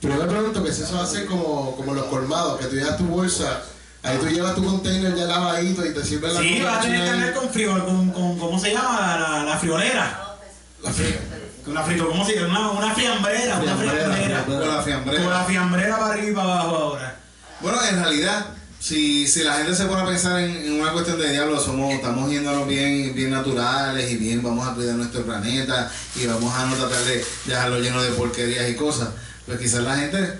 Pero 0.00 0.14
yo 0.16 0.20
me 0.24 0.28
pregunto 0.28 0.64
que 0.64 0.72
si 0.72 0.82
eso 0.82 1.06
ser 1.06 1.26
como, 1.26 1.76
como 1.76 1.94
los 1.94 2.06
colmados, 2.06 2.58
que 2.58 2.66
tú 2.66 2.74
llevas 2.76 2.96
tu 2.96 3.04
bolsa, 3.06 3.62
ahí 4.02 4.18
tú 4.18 4.26
llevas 4.28 4.54
tu 4.56 4.64
container 4.64 5.14
ya 5.14 5.26
lavadito 5.26 5.86
y 5.86 5.94
te 5.94 6.04
sirve 6.04 6.26
la 6.32 6.40
Sí, 6.40 6.48
comida 6.48 6.70
va 6.72 6.78
a 6.78 6.80
tener 6.80 7.02
que 7.04 7.08
andar 7.10 7.34
con 7.34 7.48
frío, 7.50 7.84
con, 7.86 8.10
con, 8.10 8.38
¿cómo 8.38 8.58
se 8.58 8.72
llama? 8.72 8.98
La, 9.00 9.18
la, 9.38 9.44
la 9.44 9.58
friolera. 9.58 10.36
La 10.82 10.90
fría. 10.90 11.20
Con 11.64 11.74
la 11.74 11.82
frito, 11.84 12.08
¿cómo 12.08 12.26
se 12.26 12.34
llama? 12.34 12.70
Una, 12.72 12.86
una 12.86 12.94
fiambrera, 12.94 13.58
una 13.60 13.76
Fiambrera, 13.76 14.14
fiambrera. 14.14 14.44
Con 14.44 14.58
la 14.68 14.74
Con 14.74 14.84
fiambrera. 14.84 15.24
la 15.30 15.44
fiambrera 15.44 15.96
para 15.98 16.12
arriba 16.14 16.30
y 16.30 16.34
para 16.34 16.48
abajo 16.54 16.76
ahora. 16.76 17.16
Bueno, 17.60 17.78
en 17.88 17.96
realidad, 18.02 18.46
si, 18.82 19.28
si 19.28 19.44
la 19.44 19.54
gente 19.58 19.74
se 19.76 19.84
pone 19.86 20.02
a 20.02 20.06
pensar 20.06 20.40
en, 20.40 20.56
en 20.56 20.80
una 20.80 20.90
cuestión 20.92 21.16
de 21.18 21.30
diablo, 21.30 21.60
somos, 21.60 21.94
estamos 21.94 22.28
yéndonos 22.30 22.66
bien, 22.66 23.14
bien 23.14 23.30
naturales 23.30 24.10
y 24.10 24.16
bien, 24.16 24.42
vamos 24.42 24.66
a 24.66 24.74
cuidar 24.74 24.96
nuestro 24.96 25.22
planeta 25.22 25.88
y 26.16 26.26
vamos 26.26 26.52
a 26.52 26.66
no 26.66 26.74
tratar 26.74 27.04
de 27.04 27.24
dejarlo 27.46 27.78
lleno 27.78 28.02
de 28.02 28.10
porquerías 28.10 28.68
y 28.68 28.74
cosas, 28.74 29.10
pues 29.46 29.60
quizás 29.60 29.84
la 29.84 29.96
gente 29.96 30.36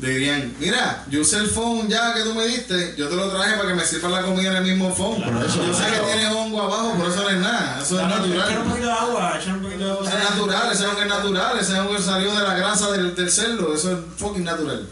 dirían, 0.00 0.54
mira, 0.60 1.04
yo 1.10 1.22
usé 1.22 1.38
el 1.38 1.48
phone 1.48 1.88
ya 1.88 2.14
que 2.14 2.20
tú 2.22 2.34
me 2.34 2.46
diste, 2.46 2.94
yo 2.96 3.08
te 3.08 3.16
lo 3.16 3.30
traje 3.30 3.56
para 3.56 3.70
que 3.70 3.74
me 3.74 3.84
sirva 3.84 4.10
la 4.10 4.22
comida 4.22 4.50
en 4.50 4.56
el 4.58 4.64
mismo 4.64 4.94
phone. 4.94 5.24
yo 5.24 5.74
sé 5.74 5.84
que 5.90 6.00
tiene 6.06 6.28
hongo 6.28 6.62
abajo, 6.62 6.94
por 6.96 7.10
eso 7.10 7.22
no 7.22 7.30
es 7.30 7.38
nada, 7.38 7.80
eso 7.82 7.98
es 7.98 8.06
Echar 8.06 8.20
un 8.20 8.28
natural. 8.30 8.64
poquito 8.64 8.86
de 8.86 8.92
agua, 8.92 9.38
echar 9.40 9.54
un 9.56 9.62
poquito 9.62 9.84
de 9.84 9.90
agua. 9.90 10.08
Es 10.08 10.30
natural, 10.30 10.72
ese 10.72 10.86
hongo 10.86 11.00
es 11.00 11.08
natural, 11.08 11.58
ese 11.58 11.80
hongo 11.80 11.98
salió 11.98 12.32
de 12.32 12.42
la 12.44 12.54
grasa 12.54 12.92
del, 12.92 13.14
del 13.16 13.30
cerdo, 13.30 13.74
eso 13.74 13.90
es 13.92 13.98
fucking 14.18 14.44
natural. 14.44 14.88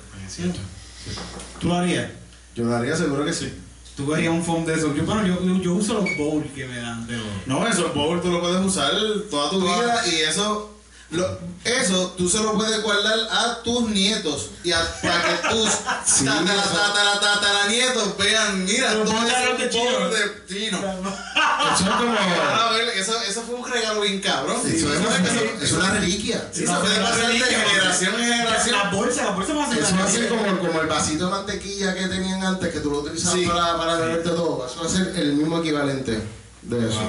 ¿Tú 1.61 1.69
lo 1.69 1.75
harías? 1.77 2.09
Yo 2.55 2.65
lo 2.65 2.77
haría 2.77 2.97
seguro 2.97 3.25
que 3.25 3.33
sí. 3.33 3.53
¿Tú 3.97 4.13
harías 4.13 4.33
un 4.33 4.43
foam 4.43 4.65
de 4.65 4.75
eso? 4.75 4.95
Yo, 4.95 5.05
bueno, 5.05 5.27
yo, 5.27 5.41
yo, 5.45 5.61
yo 5.61 5.75
uso 5.75 5.95
los 5.95 6.05
bowls 6.19 6.51
que 6.53 6.67
me 6.67 6.79
dan 6.79 7.07
de 7.07 7.17
los... 7.17 7.27
No, 7.47 7.67
eso 7.67 7.93
bowl 7.95 8.21
tú 8.21 8.31
lo 8.31 8.41
puedes 8.41 8.65
usar 8.65 8.91
toda 9.31 9.51
tu 9.51 9.61
vida 9.61 10.03
y 10.09 10.17
eso, 10.17 10.74
lo- 11.11 11.39
eso 11.65 12.15
tú 12.19 12.29
se 12.29 12.39
lo 12.41 12.55
puedes 12.55 12.83
guardar 12.83 13.19
a 13.31 13.63
tus 13.63 13.89
nietos 13.89 14.51
y 14.65 14.73
a, 14.73 14.79
para 15.03 15.23
que 15.41 15.49
tus 15.49 15.69
Sí, 16.05 16.25
tatara, 16.25 16.55
eso- 16.63 16.71
tatara, 16.75 17.21
tataranietos 17.21 18.17
vean, 18.19 18.65
mira, 18.65 18.93
todo 19.05 19.15
ese 19.27 19.63
de 19.65 19.71
chino. 19.71 19.85
bowl 19.99 20.11
de 20.11 20.47
chino. 20.49 20.79
Eso 20.79 21.85
es 21.85 21.91
como. 21.97 22.17
A 22.19 22.71
ver, 22.73 22.89
eso, 22.99 23.21
eso 23.23 23.43
fue 23.43 23.55
un 23.57 23.71
regalo 23.71 24.01
bien 24.01 24.21
cabrón. 24.21 24.61
Eso 24.67 24.93
es, 24.93 25.01
Eso 25.01 25.11
eso 25.15 25.63
es 25.63 25.73
una 25.73 25.91
reliquia. 25.93 26.49
Sí, 26.53 26.65
eso 26.65 26.81
puede 26.81 27.01
pasar 27.01 27.29
de 27.29 27.39
generación 27.39 28.15
en 28.15 28.29
generación. 28.29 28.77
La 28.79 28.91
bolsa, 28.91 29.25
la 29.25 29.31
bolsa 29.31 29.55
más 29.55 29.77
Eso 29.77 29.97
va 29.97 30.05
a 30.05 30.09
ser 30.11 30.29
como, 30.29 30.59
como 30.59 30.81
el 30.81 30.87
vasito 30.89 31.27
de 31.27 31.31
mantequilla 31.31 31.95
que 31.95 32.07
tenían 32.09 32.43
antes, 32.45 32.73
que 32.73 32.81
tú 32.81 32.91
lo 32.91 32.99
utilizabas 32.99 33.39
Sí. 33.39 33.47
para, 33.47 33.77
para 33.79 33.97
beberte 33.97 34.31
todo. 34.31 34.67
Eso 34.67 34.81
va 34.81 34.87
a 34.87 34.91
ser 34.91 35.13
el 35.17 35.35
mismo 35.35 35.59
equivalente 35.61 36.21
de 36.63 36.89
eso. 36.89 37.01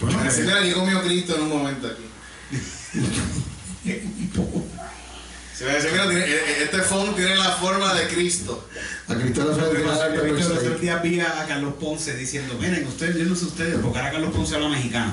Bueno, 0.00 0.18
así 0.26 0.40
mira, 0.42 0.60
aquí 0.60 0.72
comió 0.72 1.02
Cristo 1.02 1.34
en 1.36 1.42
un 1.42 1.48
momento 1.50 1.86
aquí. 1.86 2.02
Este 6.62 6.82
phone 6.82 7.14
tiene 7.14 7.36
la 7.36 7.52
forma 7.52 7.94
de 7.94 8.08
Cristo. 8.08 8.68
A 9.08 9.14
Cristo 9.14 9.44
le 9.44 9.54
fue 9.54 9.64
Yo 9.80 9.90
a 9.92 10.48
los 10.48 10.58
otros 10.58 10.80
días 10.80 11.02
vi 11.02 11.20
a 11.20 11.44
Carlos 11.46 11.74
Ponce 11.74 12.16
diciendo, 12.16 12.56
miren, 12.60 12.86
ustedes, 12.86 13.16
yo 13.16 13.24
no 13.24 13.36
sé 13.36 13.44
ustedes, 13.44 13.78
porque 13.80 13.98
ahora 13.98 14.12
Carlos 14.12 14.34
Ponce 14.34 14.54
habla 14.54 14.68
mexicano. 14.68 15.12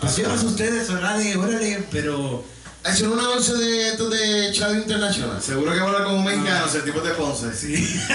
Pues 0.00 0.16
yo 0.16 0.28
no 0.28 0.38
sé 0.38 0.46
ustedes, 0.46 0.90
órale, 0.90 1.36
órale, 1.36 1.84
pero... 1.90 2.44
Hicieron 2.90 3.18
una 3.18 3.28
once 3.28 3.52
de 3.52 3.88
esto 3.88 4.08
de 4.08 4.52
Chavo 4.52 4.72
International. 4.72 5.42
Seguro 5.42 5.72
que 5.72 5.80
va 5.80 5.84
a 5.84 5.88
hablar 5.88 6.04
como 6.04 6.16
un 6.16 6.24
mexicano, 6.24 6.64
ese 6.64 6.80
tipo 6.80 7.02
de 7.02 7.10
Ponce. 7.10 7.54
Sí. 7.54 7.74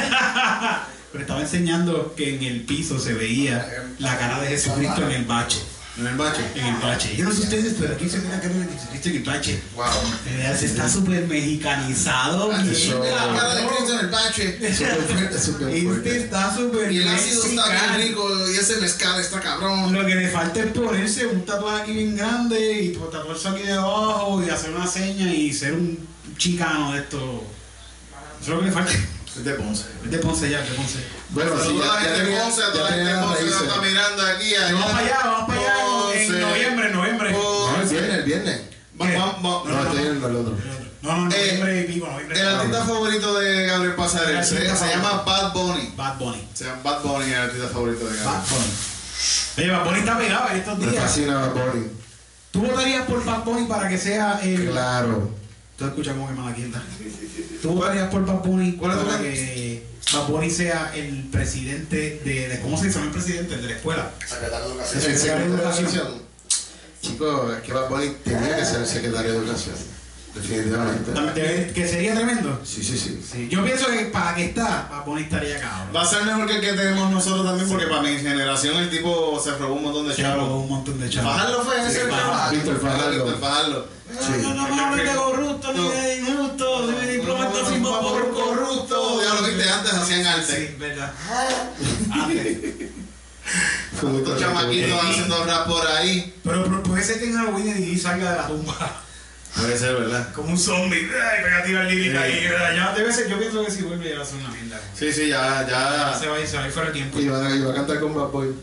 pero 1.11 1.23
estaba 1.23 1.41
enseñando 1.41 2.15
que 2.15 2.35
en 2.35 2.43
el 2.43 2.61
piso 2.61 2.99
se 2.99 3.13
veía 3.13 3.85
la 3.99 4.17
cara 4.17 4.41
de 4.41 4.47
Jesucristo 4.47 5.03
en 5.03 5.11
el 5.11 5.25
bache. 5.25 5.61
En 5.97 6.07
el 6.07 6.15
bache. 6.17 6.41
En 6.55 6.65
el 6.65 6.75
bache. 6.81 7.15
Yo 7.15 7.23
no 7.23 7.31
sé 7.31 7.43
ustedes, 7.43 7.75
pero 7.79 7.93
aquí 7.93 8.09
se 8.09 8.19
ve 8.19 8.27
la 8.27 8.41
cara 8.41 8.53
de 8.53 8.65
Jesucristo 8.67 9.09
en 9.09 9.15
el 9.15 9.23
bache. 9.23 9.61
Wow. 9.75 9.85
Eh, 10.27 10.55
Se 10.59 10.65
está 10.65 10.89
súper 10.89 11.25
mexicanizado. 11.25 12.49
bien, 12.49 12.69
Eso- 12.69 12.99
Mira 12.99 13.25
la 13.27 13.39
cara 13.39 13.55
de. 13.55 13.65
Cristo 13.67 13.93
en 13.93 13.99
el 13.99 14.07
bache. 14.11 14.57
Es 14.61 14.81
es 14.81 14.81
Este 14.81 16.17
está 16.17 16.53
súper 16.53 16.91
Y 16.91 16.97
el 17.01 17.07
ácido 17.07 17.45
está 17.45 17.69
bien 17.69 18.07
rico 18.09 18.27
y 18.51 18.55
ese 18.57 18.75
mezcal 18.81 19.21
está 19.21 19.39
cabrón. 19.39 19.93
Lo 19.93 20.05
que 20.05 20.15
le 20.15 20.27
falta 20.29 20.59
es 20.59 20.65
ponerse 20.67 21.27
un 21.27 21.45
tatuaje 21.45 21.83
aquí 21.83 21.93
bien 21.93 22.17
grande 22.17 22.81
y 22.81 22.89
tatuarse 23.11 23.47
aquí 23.47 23.63
debajo 23.63 24.43
y 24.45 24.49
hacer 24.49 24.71
una 24.71 24.87
seña 24.87 25.33
y 25.33 25.53
ser 25.53 25.73
un 25.73 26.05
chicano 26.37 26.91
de 26.91 26.99
esto. 26.99 27.43
Eso 28.41 28.43
es 28.43 28.47
lo 28.49 28.59
que 28.59 28.65
le 28.65 28.71
falta. 28.73 28.91
Es 29.37 29.43
de 29.43 29.53
Ponce. 29.55 29.83
Es 30.05 30.11
de 30.11 30.17
Ponce 30.19 30.49
ya, 30.49 30.61
de 30.61 30.71
Ponce. 30.71 30.99
Bueno, 31.29 31.51
sí, 31.61 31.69
a 31.81 31.85
la 31.85 32.03
ya, 32.03 32.09
ya 32.09 32.23
tenía, 32.23 32.41
Ponce, 32.43 32.63
a 32.63 32.71
toda 32.71 32.89
la 32.89 32.95
gente 32.95 33.13
de 33.13 33.19
Ponce 33.21 33.37
que 33.39 33.45
nos 33.45 33.53
raíces. 33.59 33.67
está 33.67 33.81
mirando 33.81 34.23
aquí. 34.25 34.55
allá. 34.55 34.73
Vamos 34.73 34.91
para 34.91 34.99
allá, 35.05 35.19
vamos 35.25 35.47
para 35.47 35.59
allá 35.59 35.73
en- 35.75 36.21
en 36.21 36.27
Ponce. 36.27 36.39
noviembre, 36.39 36.87
en 36.87 36.93
noviembre. 36.93 37.31
No, 37.31 37.69
el 37.69 37.75
Ponce. 37.81 37.93
viernes, 37.93 38.17
el 38.17 38.23
viernes. 38.23 38.61
Va- 39.01 39.05
va- 39.07 39.25
va- 39.41 39.69
No, 39.69 39.83
estoy 39.83 39.97
en 40.07 40.15
el 40.17 40.23
otro. 40.23 40.57
No, 41.01 41.17
no, 41.17 41.35
Eh, 41.35 41.37
noviembre 41.37 41.81
y 41.81 41.93
pico, 41.93 42.07
noviembre. 42.07 42.39
El 42.39 42.47
artista 42.47 42.85
favorito 42.85 43.39
de 43.39 43.65
Gabriel 43.67 43.93
Pasarel 43.95 44.37
El 44.37 44.43
se, 44.45 44.55
artista 44.55 44.75
se 44.77 44.87
llama 44.87 45.23
Bad 45.25 45.53
Bunny. 45.53 45.93
Bad 45.95 46.17
Bunny. 46.17 46.47
Se 46.53 46.63
llama 46.63 46.81
Bad 46.83 47.01
Bunny, 47.03 47.31
el 47.31 47.39
artista 47.41 47.67
favorito 47.67 48.05
de 48.07 48.15
Bad 48.17 48.23
Gabriel. 48.23 48.45
Bunny. 48.49 48.73
Oye, 49.57 49.69
Bad 49.71 49.83
Bunny 49.85 49.99
está 49.99 50.17
pegado 50.17 50.49
en 50.49 50.57
estos 50.57 50.77
Me 50.79 50.87
días. 50.87 51.03
fascina 51.03 51.37
Bad 51.39 51.51
Bunny. 51.53 51.87
¿Tú 52.51 52.61
votarías 52.61 53.05
por 53.05 53.23
Bad 53.25 53.43
Bunny 53.43 53.67
para 53.67 53.89
que 53.89 53.97
sea 53.97 54.39
el... 54.41 54.69
Claro. 54.71 55.29
Tú 55.77 55.85
escuchas 55.85 56.13
cómo 56.15 56.27
que 56.29 56.33
mala 56.33 56.55
quinta. 56.55 56.81
¿Tú 57.61 57.71
votarías 57.71 58.09
por 58.09 58.25
Bad 58.25 58.43
Bunny 58.43 58.73
¿Cuál 58.77 58.91
es 58.93 58.99
tu 58.99 59.05
para 59.05 59.19
que 59.21 59.83
Bad 60.13 60.27
Bunny 60.29 60.49
sea 60.49 60.93
el 60.95 61.23
presidente 61.31 62.21
de, 62.23 62.47
de- 62.49 62.59
¿cómo 62.61 62.77
se 62.81 62.89
llama 62.89 63.05
el 63.07 63.11
presidente? 63.11 63.55
El 63.55 63.61
de 63.61 63.67
la 63.67 63.75
escuela. 63.75 64.11
Secretario 64.25 64.67
de 64.67 64.73
El 64.73 64.79
Educación. 64.79 65.01
secretario 65.01 65.11
de 65.11 65.17
secretario 65.17 65.49
de 65.49 65.55
Educación. 65.55 65.85
Educación. 66.07 66.25
Chicos, 67.01 67.53
es 67.57 67.61
que 67.63 67.73
Bad 67.73 67.89
Bunny 67.89 68.15
tenía 68.23 68.55
que 68.57 68.65
ser 68.65 68.79
el 68.81 68.87
secretario 68.87 69.31
de 69.33 69.37
Educación. 69.39 69.75
Definitivamente. 70.35 71.11
También- 71.13 71.71
Que 71.73 71.87
sería 71.87 72.13
tremendo. 72.13 72.59
Sí, 72.65 72.83
sí, 72.83 72.97
sí. 72.97 73.21
Sí, 73.31 73.47
Yo 73.49 73.63
pienso 73.63 73.87
que 73.87 74.05
para 74.05 74.35
que 74.35 74.45
está, 74.45 74.87
Bad 74.91 75.05
Bunny 75.05 75.21
estaría 75.23 75.59
cabrón. 75.61 75.95
Va 75.95 76.01
a 76.01 76.05
ser 76.05 76.23
mejor 76.23 76.45
que 76.45 76.55
el 76.55 76.61
que 76.61 76.73
tenemos 76.73 77.09
nosotros 77.09 77.45
también, 77.45 77.69
porque 77.69 77.87
para 77.87 78.01
mi 78.01 78.17
generación 78.17 78.75
el 78.77 78.89
tipo 78.89 79.39
se 79.41 79.51
robó 79.57 79.75
un 79.75 79.83
montón 79.83 80.07
de 80.09 80.15
Chavo, 80.15 80.41
chavos. 80.43 80.63
un 80.63 80.69
montón 80.69 80.99
de 80.99 81.09
chavos. 81.09 81.31
Fajardo 81.33 81.63
fue 81.63 81.79
ese, 81.87 82.01
Sí, 82.01 82.07
¿no? 82.07 82.15
Fajardo. 82.15 82.51
Víctor 82.55 82.79
Fajardo. 82.81 83.11
Víctor 83.11 83.39
Fajardo. 83.39 83.87
Sí. 84.11 84.31
No, 84.43 84.53
no, 84.53 84.67
no, 84.69 84.89
no, 84.91 84.95
de 84.95 85.15
corrupto, 85.15 85.73
ni 85.73 85.89
de 85.89 86.17
injusto, 86.19 86.91
ni 86.91 87.05
de 87.05 87.13
diplomata 87.17 87.65
sin 87.69 87.81
por 87.81 88.31
corrupto. 88.33 89.21
Ya 89.23 89.33
lo 89.33 89.47
viste, 89.47 89.69
antes 89.69 89.93
hacían 89.93 90.25
arte. 90.27 90.67
Sí, 90.69 90.75
verdad. 90.77 91.11
Fue 93.99 94.09
muy 94.09 94.21
Estos 94.21 94.39
chamaquitos 94.39 95.03
haciendo 95.03 95.45
rap 95.45 95.67
por 95.67 95.87
ahí. 95.87 96.33
Pero, 96.43 96.63
pero 96.65 96.83
puede 96.83 97.03
ser 97.03 97.19
que 97.19 97.25
en 97.29 97.37
Halloween 97.37 97.91
y 97.93 97.97
salga 97.97 98.31
de 98.31 98.37
la 98.37 98.47
tumba. 98.47 99.01
Puede 99.55 99.77
ser, 99.77 99.95
¿verdad? 99.95 100.33
Como 100.33 100.49
un 100.49 100.57
zombie. 100.57 101.07
Ay, 101.09 101.43
pega 101.43 101.63
tiro 101.63 101.79
al 101.79 101.87
lírica 101.87 102.21
ahí. 102.21 102.47
¿verdad? 102.47 102.75
Ya 102.75 102.93
debe 102.93 103.13
ser, 103.13 103.29
yo 103.29 103.39
pienso 103.39 103.63
que 103.65 103.71
si 103.71 103.81
vuelve 103.83 104.09
ya 104.09 104.17
va 104.17 104.23
a 104.23 104.25
ser 104.25 104.35
una 104.39 104.49
mierda. 104.49 104.79
Sí, 104.93 105.13
sí, 105.13 105.27
ya, 105.29 105.61
Ya 105.67 106.11
ya. 106.11 106.19
se 106.19 106.27
va 106.27 106.35
a 106.35 106.39
ir, 106.41 106.47
se 106.47 106.57
va 106.57 106.63
a 106.63 106.67
ir 106.67 106.73
fuera 106.73 106.87
el 106.89 106.93
tiempo. 106.93 107.19
Y 107.19 107.27
va, 107.29 107.49
y 107.49 107.61
va 107.61 107.71
a 107.71 107.75
cantar 107.75 107.99
con 108.01 108.13
Bad 108.13 108.27
Boy. 108.27 108.53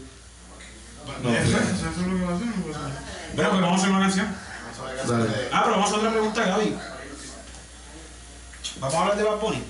No, 1.23 1.31
Eso, 1.31 1.49
eso 1.49 1.57
es 1.91 2.07
lo 2.07 2.19
que 2.19 2.25
va 2.25 2.33
a 2.33 2.37
hacer. 2.37 2.47
Bueno, 3.35 3.51
pues 3.51 3.63
vamos 3.63 3.73
a 3.73 3.77
hacer 3.83 3.91
una 3.91 4.01
canción. 4.01 4.37
Dale. 5.09 5.49
Ah, 5.53 5.61
pero 5.65 5.77
vamos 5.77 5.85
a 5.87 5.89
hacer 5.89 5.99
otra 5.99 6.11
pregunta, 6.13 6.45
Gaby. 6.45 6.77
Vamos 8.81 8.95
a 8.95 9.01
hablar 9.01 9.17
de 9.17 9.23
Bad 9.25 9.41
Bunny. 9.41 9.63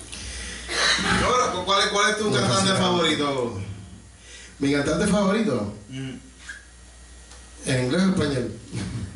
¿cuál, 1.64 1.82
es- 1.84 1.88
¿Cuál 1.90 2.10
es 2.10 2.18
tu 2.18 2.32
cantante 2.32 2.72
favorito? 2.72 3.60
Mi 4.58 4.72
cantante 4.72 5.06
favorito, 5.06 5.74
en 7.66 7.84
inglés 7.84 8.02
o 8.02 8.10
español. 8.10 8.52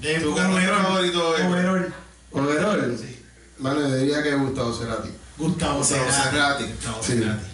Eh, 0.02 0.20
¿Tu 0.22 0.34
cantante 0.34 0.66
favorito 0.68 1.36
es? 1.36 1.44
Overall. 1.46 1.94
Overall, 2.32 2.98
Sí. 2.98 3.16
mano, 3.58 3.80
yo 3.80 3.94
diría 3.96 4.22
que 4.22 4.34
Gustavo 4.34 4.72
Cerati. 4.72 5.08
Gustavo 5.38 5.78
Gustavo 5.78 6.04
Cerati. 6.10 6.30
Cerati. 6.30 6.64
Gustavo 6.72 7.02
Sí. 7.02 7.12
Cerati. 7.12 7.44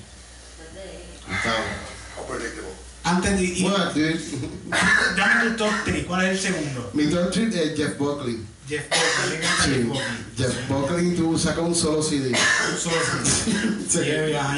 Gustavo. 1.29 1.63
Antes 3.05 3.37
de 3.37 3.43
ir, 3.43 3.67
dame 5.17 5.51
tu 5.51 5.57
top 5.57 5.73
3. 5.85 6.05
¿Cuál 6.07 6.27
es 6.27 6.31
el 6.31 6.53
segundo? 6.55 6.91
mi 6.95 7.07
top 7.07 7.31
trip 7.33 7.53
es 7.55 7.77
Jeff 7.77 7.99
Buckley. 7.99 8.39
Jeff 8.69 8.85
Buckley. 8.89 9.39
¿Qué 9.41 9.47
canta 9.47 9.65
Sí. 9.65 9.91
Jeff 10.37 10.69
Buckley? 10.69 11.39
Sacas 11.39 11.65
un 11.65 11.75
solo 11.75 12.03
CD. 12.03 12.29
Un 12.31 12.79
solo 12.79 12.97
CD. 13.25 13.53
Sí. 13.93 13.99
Y 13.99 14.03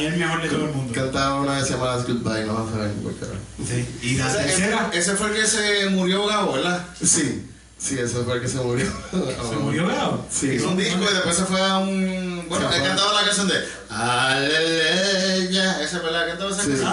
es 0.05 0.12
el 0.12 0.18
mejor 0.18 0.42
de 0.42 0.48
todo 0.48 0.64
el 0.66 0.72
mundo. 0.72 0.92
Cantaba 0.94 1.40
una 1.40 1.57
vez 1.59 1.68
llamadas 1.68 2.07
Goodbye, 2.07 2.44
no 2.44 2.55
vas 2.64 2.72
a 2.74 2.78
ver 2.78 2.92
por 3.02 3.12
qué. 3.14 3.26
Sí. 3.66 3.98
Y 4.02 4.14
la 4.16 4.28
Ese, 4.28 4.36
tercera. 4.44 4.88
ese- 4.92 4.98
ese 5.00 5.16
fue 5.16 5.28
el 5.30 5.34
que 5.34 5.46
se 5.46 5.90
murió 5.90 6.26
Gabo, 6.26 6.52
¿verdad? 6.52 6.84
Sí, 7.02 7.44
sí, 7.78 7.98
ese 7.98 8.18
fue 8.22 8.34
el 8.34 8.40
que 8.42 8.48
se 8.48 8.59
murió. 8.59 8.86
¿Se 9.11 9.57
murió 9.57 9.88
Gabo? 9.88 10.24
Sí. 10.30 10.50
Hizo 10.52 10.68
un 10.68 10.76
disco 10.76 11.00
y 11.02 11.14
después 11.14 11.34
se 11.36 11.44
fue 11.46 11.61
a 11.61 11.78
un. 11.78 12.44
Bueno, 12.48 12.68
él 12.72 12.78
fue. 12.80 12.86
cantaba 12.88 13.12
la 13.14 13.24
canción 13.26 13.48
de. 13.48 13.55
Aleluya. 13.90 15.82
Esa 15.82 15.96
es 15.96 16.02
verdad, 16.02 16.26
cantaba 16.28 16.50
esa 16.52 16.62
Sí. 16.62 16.68
canción. 16.68 16.88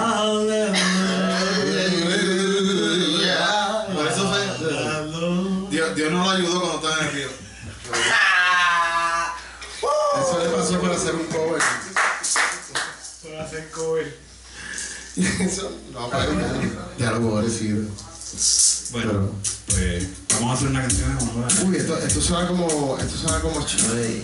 Aleluya. 2.52 3.86
Por 3.94 4.08
eso 4.08 4.30
fue. 4.30 4.42
Dios, 5.70 5.96
Dios 5.96 6.12
no 6.12 6.24
lo 6.24 6.30
ayudó 6.32 6.60
cuando 6.62 6.78
estaba 6.78 6.98
en 7.02 7.06
el 7.08 7.14
río. 7.14 7.28
Eso 10.22 10.40
le 10.44 10.50
pasó 10.72 10.82
por 10.82 10.92
hacer 10.92 11.16
un 11.16 11.26
cover. 11.26 11.62
Para 13.24 13.44
hacer 13.44 13.70
cover. 13.72 14.18
Eso, 15.42 15.72
no, 15.92 16.10
pero 16.10 16.34
ya, 16.40 16.90
ya 16.98 17.12
lo 17.12 17.30
pobrecito. 17.30 17.90
Bueno, 18.92 19.30
pues 19.68 20.08
vamos 20.34 20.52
a 20.52 20.54
hacer 20.54 20.68
una 20.70 20.82
canción 20.82 21.18
de 21.18 21.24
honor 21.24 21.52
a- 21.52 21.64
Uy, 21.66 21.76
esto, 21.78 21.98
esto 21.98 22.22
suena 22.22 22.48
como. 22.48 22.98
Esto 22.98 23.18
suena 23.18 23.40
como 23.42 23.66
Chile. 23.66 24.24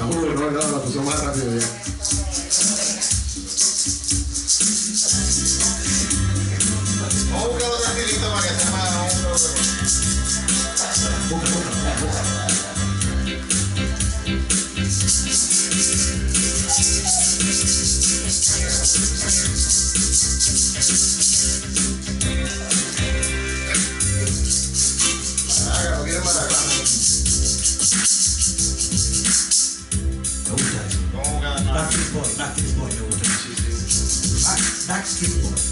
Uy, 0.00 0.34
no, 0.34 0.50
no, 0.50 0.68
lo 0.68 0.82
puso 0.82 1.02
más 1.02 1.24
rápido 1.24 1.58
ya. 1.58 1.66
people. 35.20 35.67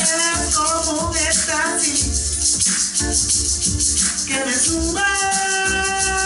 Eres 0.00 0.54
como 0.56 1.08
un 1.08 1.16
éxtasis 1.16 2.10
que 4.26 4.44
me 4.44 4.54
sube. 4.58 6.17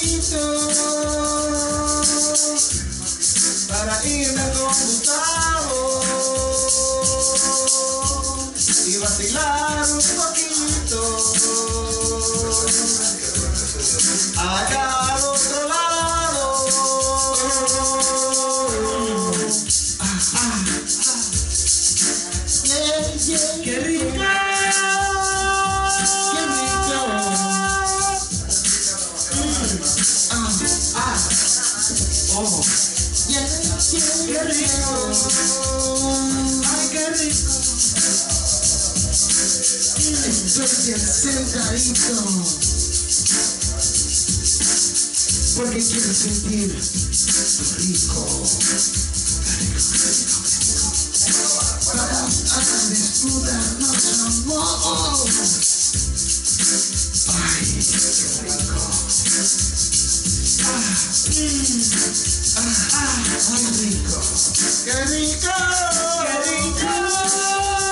Necesito 0.00 0.38
para 3.68 4.04
irme 4.06 4.42
con 4.52 4.68
Gustavo 4.68 6.00
y 8.86 8.96
vacilar 8.98 9.67
Estoy 40.08 40.64
bien 40.86 40.98
sentadito 40.98 42.24
porque 45.56 45.84
quiero 45.84 46.14
sentir 46.14 46.72
rico. 47.76 48.22
Vamos 51.84 52.52
a 52.52 52.60
desnudarnos, 52.88 54.04
amor. 54.24 54.64
Ay, 57.28 57.66
qué 57.84 57.98
rico. 58.48 58.80
Ah, 60.64 60.80
mm, 61.28 61.84
ah, 62.56 62.72
ah, 62.94 63.20
qué 63.24 63.68
rico. 63.84 64.16
Qué 64.84 64.94
rico. 65.04 65.52
Qué 66.24 66.92
rico. 66.96 67.87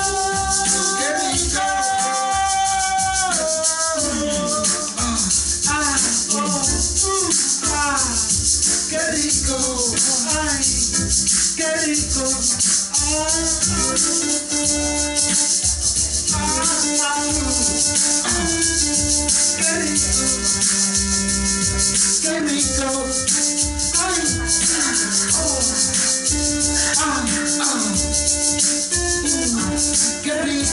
Qué 30.22 30.42
rico. 30.42 30.65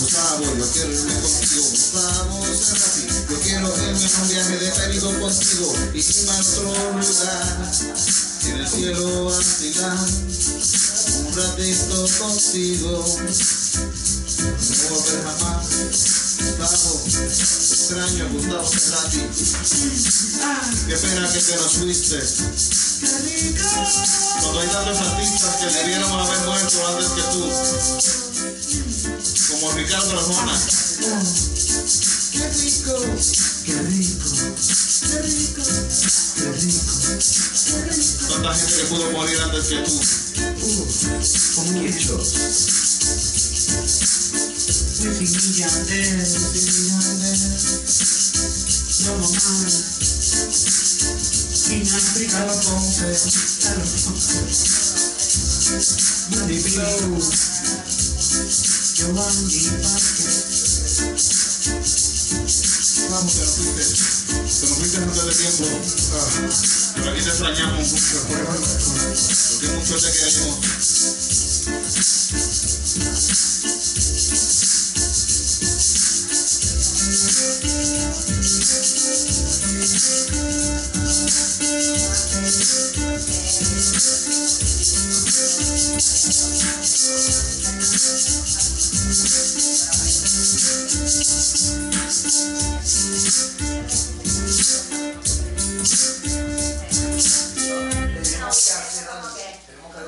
Gustavo, 0.00 0.44
yo 0.56 0.66
quiero 0.72 0.92
irme 0.92 1.12
contigo, 1.20 1.62
Gustavo 1.70 2.40
Cerrati, 2.56 3.04
yo 3.28 3.36
quiero 3.40 3.68
irme 3.68 4.00
en 4.00 4.22
un 4.22 4.28
viaje 4.28 4.56
de 4.56 4.70
perico 4.70 5.08
contigo, 5.20 5.74
y 5.92 6.00
sin 6.02 6.28
otro 6.30 6.72
lugar, 6.96 7.72
en 8.46 8.56
el 8.56 8.68
cielo 8.68 9.24
vacilar, 9.26 9.98
un 11.18 11.36
ratito 11.36 12.08
contigo, 12.18 13.04
no 14.48 14.88
volver 14.88 15.20
jamás, 15.22 15.66
Gustavo, 16.40 16.92
extraño 17.06 18.28
Gustavo 18.32 18.66
Cerrati, 18.66 19.20
qué 20.88 20.96
pena 20.96 21.30
que 21.30 21.40
te 21.40 21.56
nos 21.56 21.72
fuiste, 21.72 22.18
cuando 24.40 24.60
hay 24.60 24.68
tantos 24.68 24.98
artistas 24.98 25.56
que 25.56 25.66
debiéramos 25.66 26.26
haber 26.26 26.40
muerto 26.46 26.86
antes 26.88 27.08
que 27.10 27.22
tú, 27.32 28.29
como 29.60 29.72
Ricardo 29.72 30.18
Arjona. 30.18 30.58
Qué 32.32 32.48
rico, 32.48 32.94
qué 33.64 33.74
rico, 33.82 34.30
qué 35.02 35.18
rico, 35.20 35.62
qué 36.36 36.52
rico. 36.52 36.94
Tanta 38.28 38.54
gente 38.54 38.74
que 38.74 38.84
pudo 38.88 39.10
morir 39.12 39.38
antes 39.40 39.64
que 39.66 39.82
tú. 39.82 40.00
Como 41.56 41.72
muchos. 41.72 42.34
Wisin 45.00 45.28
y 45.28 45.30
Yandel, 45.58 46.20
Wisin 46.54 46.76
y 46.76 46.78
Yandel. 46.88 47.40
No 49.04 49.12
mamá. 49.18 49.44
In 51.70 51.86
África 51.86 52.38
lo 52.46 52.54
ponce. 52.60 53.08
Money 56.30 56.58
blow. 56.60 57.20
Vamos, 59.02 59.32
te 63.32 63.40
nos 63.40 63.54
fuiste. 63.56 63.82
Te 63.82 64.66
nos 64.66 64.76
fuiste 64.76 64.98
antes 64.98 65.24
de 65.24 65.32
tiempo. 65.32 65.64
Pero 66.96 67.10
aquí 67.10 67.22
te 67.22 67.30
extrañamos 67.30 67.88
mucho. 67.92 68.18
Porque 68.28 69.68
mucho 69.68 69.96
te 69.96 70.12
queremos. 70.12 70.58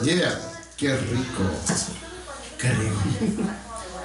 Yeah, 0.04 0.38
qué 0.76 0.96
rico. 0.96 1.42
Qué 2.58 2.68
rico. 2.68 2.94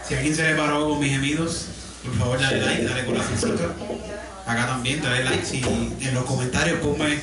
Si 0.08 0.16
alguien 0.16 0.36
se 0.36 0.44
le 0.44 0.56
paró 0.56 0.90
con 0.90 1.00
mis 1.00 1.12
gemidos, 1.12 1.66
por 2.04 2.16
favor 2.16 2.40
dale 2.40 2.62
like, 2.62 2.84
dale 2.84 3.06
corazoncito. 3.06 3.72
Acá 4.48 4.66
también, 4.66 5.04
dale 5.04 5.24
like. 5.26 5.46
Si 5.46 5.62
en 5.62 6.16
los 6.16 6.26
comentarios 6.26 6.80
ponme, 6.80 7.20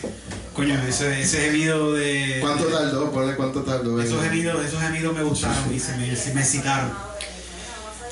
coño, 0.54 0.80
ese, 0.86 1.22
ese 1.22 1.50
gemido 1.50 1.92
de. 1.92 2.38
¿Cuánto 2.40 2.66
tardó? 2.66 3.10
Ponle 3.10 3.34
cuánto 3.34 3.62
tardó. 3.62 4.00
Esos 4.00 4.22
gemidos, 4.22 4.64
esos 4.64 4.80
gemidos 4.80 5.12
me 5.12 5.24
gustaron 5.24 5.74
y 5.74 5.80
se 5.80 5.96
me, 5.96 6.14
se 6.14 6.34
me 6.34 6.40
excitaron. 6.42 7.13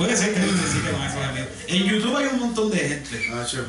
Puede 0.02 0.16
ser 0.16 0.34
que 0.34 0.40
se 0.40 0.46
excite 0.48 0.90
con 0.90 1.02
esos 1.02 1.26
gemidos. 1.26 1.48
En 1.68 1.84
YouTube 1.84 2.16
hay 2.16 2.26
un 2.26 2.38
montón 2.40 2.70
de 2.70 2.78
gente. 2.78 3.28
Nacho, 3.30 3.64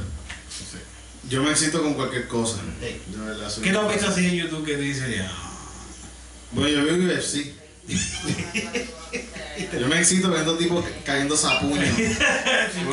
yo 1.29 1.43
me 1.43 1.51
excito 1.51 1.81
con 1.81 1.93
cualquier 1.93 2.27
cosa. 2.27 2.57
Sí. 2.81 2.99
De 3.11 3.17
verdad, 3.25 3.49
soy- 3.49 3.63
¿Qué 3.63 3.71
tú 3.71 3.79
has 3.79 3.91
visto 3.93 4.07
así 4.09 4.25
en 4.27 4.33
YouTube 4.35 4.65
que 4.65 4.73
te 4.75 4.81
dice 4.81 5.15
ya? 5.15 5.31
Bueno, 6.51 6.69
yo 6.69 6.85
veo 6.85 6.95
UFC. 7.17 7.53
Yo 9.79 9.87
me 9.87 9.99
excito 9.99 10.29
viendo 10.29 10.55
tipos 10.55 10.85
cayendo 11.05 11.35
sapuños. 11.35 11.83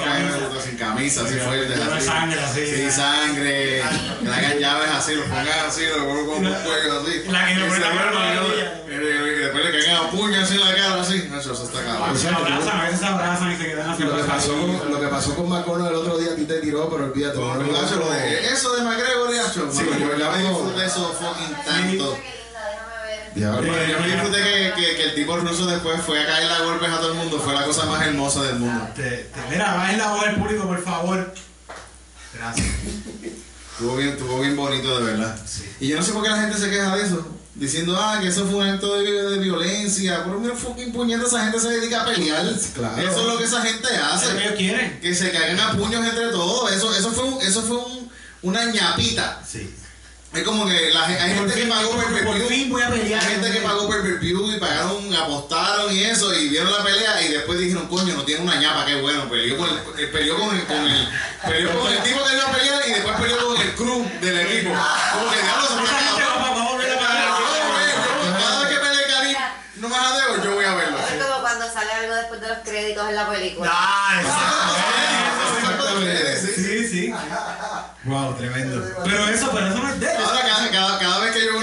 Cayendo 0.05 0.61
sin 0.61 0.77
camisa, 0.77 1.23
así 1.25 1.35
fuertes. 1.37 1.79
Lleva 1.79 1.97
así. 1.97 2.07
sangre, 2.07 2.41
así. 2.41 2.67
Sí, 2.67 2.91
sangre. 2.91 3.83
Que 4.21 4.25
le 4.25 4.35
hagan 4.35 4.59
llaves 4.59 4.91
así, 4.91 5.15
lo 5.15 5.23
pongan 5.25 5.67
así, 5.67 5.83
lo 5.87 6.05
pongan 6.07 6.27
con 6.27 6.47
un 6.47 6.53
cuello 6.53 7.01
así. 7.01 7.23
La 7.31 7.47
que 7.47 7.55
le 7.55 7.65
después 9.41 9.65
le 9.65 9.71
caigan 9.73 9.97
a 9.97 10.11
puño 10.11 10.41
así 10.41 10.55
en 10.55 10.61
la 10.61 10.75
cara, 10.75 11.01
así. 11.01 11.29
Nacho, 11.31 11.53
eso 11.53 11.65
está 11.65 11.83
cabrón. 11.83 12.19
Se 12.19 12.29
abrazan, 12.29 12.81
a 12.81 12.85
veces 12.85 13.01
se 13.01 13.07
abrazan 13.07 13.53
y 13.53 13.57
se 13.57 13.67
quedan 13.67 13.91
así. 13.91 14.03
Lo 14.03 14.17
que, 14.17 14.23
pasó 14.25 14.53
con, 14.53 14.91
lo 14.91 15.01
que 15.01 15.07
pasó 15.07 15.35
con 15.37 15.49
McConnell 15.49 15.89
el 15.89 15.95
otro 15.95 16.19
día 16.19 16.33
a 16.33 16.37
ti 16.37 16.45
te 16.45 16.61
tiró, 16.61 16.91
pero 16.91 17.05
olvídate. 17.05 17.39
no 17.39 18.15
Eso 18.53 18.77
de 18.77 18.83
McGregor, 18.83 19.35
Nacho. 19.35 19.71
Sí, 19.73 19.85
yo 19.99 20.17
no. 20.17 20.37
disfruté 20.37 20.87
eso 20.87 21.13
fucking 21.13 21.57
tanto. 21.65 22.19
Bueno, 23.35 23.63
yo 23.63 24.01
me 24.01 24.07
disfruté 24.09 24.39
que, 24.43 24.73
que, 24.77 24.97
que 24.97 25.03
el 25.05 25.15
tipo 25.15 25.37
ruso 25.37 25.67
después 25.67 26.01
fue 26.03 26.21
a 26.23 26.27
caerle 26.27 26.53
a 26.53 26.61
golpes 26.63 26.89
a 26.91 26.97
todo 26.99 27.13
el 27.13 27.19
mundo. 27.19 27.39
Fue 27.39 27.55
la 27.55 27.65
cosa 27.65 27.87
más 27.87 28.07
hermosa 28.07 28.43
del 28.43 28.57
mundo. 28.57 28.89
Te, 28.95 29.03
te, 29.03 29.41
mira, 29.51 29.75
bajen 29.75 29.99
la 29.99 30.09
voz 30.13 30.25
del 30.27 30.35
público, 30.37 30.67
por 30.67 30.83
favor. 30.83 31.33
Gracias. 32.35 32.67
Estuvo 33.73 33.97
bien, 33.97 34.11
estuvo 34.11 34.41
bien 34.41 34.57
bonito, 34.57 34.99
de 34.99 35.05
verdad. 35.13 35.37
Sí. 35.47 35.65
Y 35.81 35.89
yo 35.89 35.97
no 35.97 36.03
sé 36.03 36.13
por 36.13 36.23
qué 36.23 36.29
la 36.31 36.41
gente 36.43 36.59
se 36.59 36.71
queja 36.71 36.97
de 36.97 37.03
eso. 37.07 37.27
Diciendo, 37.55 37.99
ah, 38.01 38.19
que 38.21 38.29
eso 38.29 38.47
fue 38.47 38.57
un 38.57 38.69
acto 38.69 38.97
de, 39.01 39.11
de 39.11 39.39
violencia. 39.39 40.23
Pero 40.25 40.39
mira, 40.39 40.55
fucking 40.55 40.93
puñeta, 40.93 41.27
esa 41.27 41.43
gente 41.45 41.61
se 41.61 41.69
dedica 41.71 42.03
a 42.03 42.07
pelear. 42.07 42.45
Claro. 42.75 42.97
Eso 43.03 43.21
es 43.21 43.27
lo 43.27 43.39
que 43.39 43.45
esa 43.45 43.63
gente 43.63 43.89
Es 43.89 43.91
lo 43.91 43.97
que 43.99 44.03
hace. 44.37 44.39
ellos 44.45 44.55
quieren. 44.57 45.01
Que 45.01 45.15
se 45.15 45.31
caigan 45.31 45.61
a 45.61 45.73
puños 45.77 46.05
entre 46.05 46.29
todos. 46.29 46.71
Eso, 46.73 46.95
eso 46.95 47.11
fue, 47.13 47.25
un- 47.25 47.43
eso 47.43 47.63
fue 47.63 47.77
un- 47.77 48.11
una 48.43 48.65
ñapita. 48.67 49.43
Sí. 49.47 49.75
Es 50.33 50.45
como 50.45 50.65
que 50.65 50.91
la, 50.91 51.07
hay 51.07 51.35
gente 51.35 51.55
que 51.55 51.67
pagó 51.67 51.91
por 51.91 52.25
por 52.25 52.47
fin 52.47 52.71
voy 52.71 52.83
a 52.83 52.89
pelear. 52.89 53.21
Hay 53.21 53.31
gente 53.33 53.51
que 53.51 53.61
pagó 53.61 53.89
per 53.89 54.03
view 54.21 54.53
y 54.53 54.61
pagaron, 54.61 55.13
apostaron 55.13 55.93
y 55.93 56.05
eso, 56.05 56.33
y 56.33 56.49
vieron 56.49 56.71
la 56.71 56.85
pelea 56.85 57.21
y 57.23 57.29
después 57.33 57.59
dijeron, 57.59 57.89
coño, 57.89 58.15
no 58.15 58.23
tiene 58.23 58.45
una 58.45 58.55
ñapa, 58.55 58.87
qué 58.87 59.01
bueno, 59.01 59.29
peleó 59.29 59.57
con 59.57 59.69
el, 59.69 59.77
eh, 59.99 60.07
peleó 60.07 60.39
con 60.39 60.55
el, 60.55 60.65
con 60.67 60.87
el, 60.87 61.09
peleó 61.45 61.81
con 61.81 61.93
el 61.93 62.03
tipo 62.05 62.25
que 62.25 62.35
iba 62.35 62.45
a 62.45 62.53
pelear 62.53 62.83
y 62.87 62.93
después 62.93 63.17
peleó 63.21 63.47
con 63.47 63.61
el 63.61 63.75
crew 63.75 64.11
del 64.21 64.41
equipo. 64.41 64.71
Como 64.71 65.31
que 65.33 65.43
diablo, 65.43 65.67
se 65.67 65.75
fue 65.75 66.01
no 69.81 69.89
me 69.89 69.95
jadeo, 69.95 70.45
yo 70.45 70.55
voy 70.55 70.65
a 70.65 70.75
verlo. 70.75 70.99
Es 70.99 71.25
como 71.25 71.41
cuando 71.41 71.73
sale 71.73 71.91
algo 71.91 72.15
después 72.15 72.41
de 72.41 72.49
los 72.49 72.59
créditos 72.59 73.09
en 73.09 73.17
la 73.17 73.29
película. 73.29 73.71
Ah, 73.73 74.21
Exactamente, 75.57 76.37
sí. 76.37 76.53
Sí, 76.55 76.89
sí. 76.89 77.15
Wow, 78.05 78.35
tremendo. 78.35 78.83
Pero 79.05 79.29
eso, 79.29 79.51
pero 79.53 79.67
eso 79.67 79.79
no 79.79 79.89
es 79.91 80.01
de 80.01 80.07
ellos. 80.07 80.25
Ahora, 80.27 80.41
cada, 80.43 80.71
cada, 80.71 80.99
cada 80.99 81.21
vez 81.21 81.33
que 81.33 81.45
yo 81.45 81.60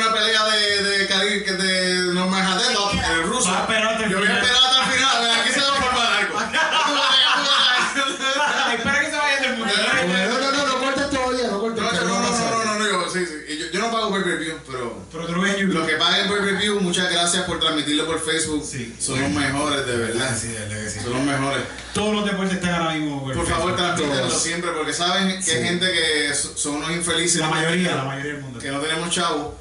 por 17.47 17.59
transmitirlo 17.59 18.05
por 18.05 18.19
Facebook. 18.23 18.63
Sí. 18.63 18.95
Son 18.99 19.19
los 19.19 19.31
mejores, 19.31 19.85
de 19.87 19.97
verdad. 19.97 20.37
Sí, 20.39 20.49
de 20.49 20.59
verdad 20.59 20.83
que 20.83 20.89
sí. 20.89 20.99
Son 20.99 21.13
los 21.13 21.23
mejores. 21.23 21.63
Todos 21.93 22.13
los 22.15 22.25
deportes 22.25 22.55
están 22.55 22.75
ahora 22.75 22.93
mismo. 22.93 23.23
Por 23.23 23.47
favor, 23.47 23.75
transmítanlo 23.75 24.29
siempre, 24.29 24.69
porque 24.71 24.93
saben 24.93 25.41
que 25.43 25.51
hay 25.51 25.63
gente 25.63 25.85
que 25.91 26.35
so- 26.35 26.55
son 26.55 26.75
unos 26.75 26.91
infelices. 26.91 27.41
La 27.41 27.49
mayoría, 27.49 27.95
la 27.95 28.03
mayoría 28.03 28.33
del 28.33 28.41
mundo. 28.43 28.59
Que 28.59 28.69
no 28.69 28.79
tenemos 28.79 29.09
chavo 29.09 29.57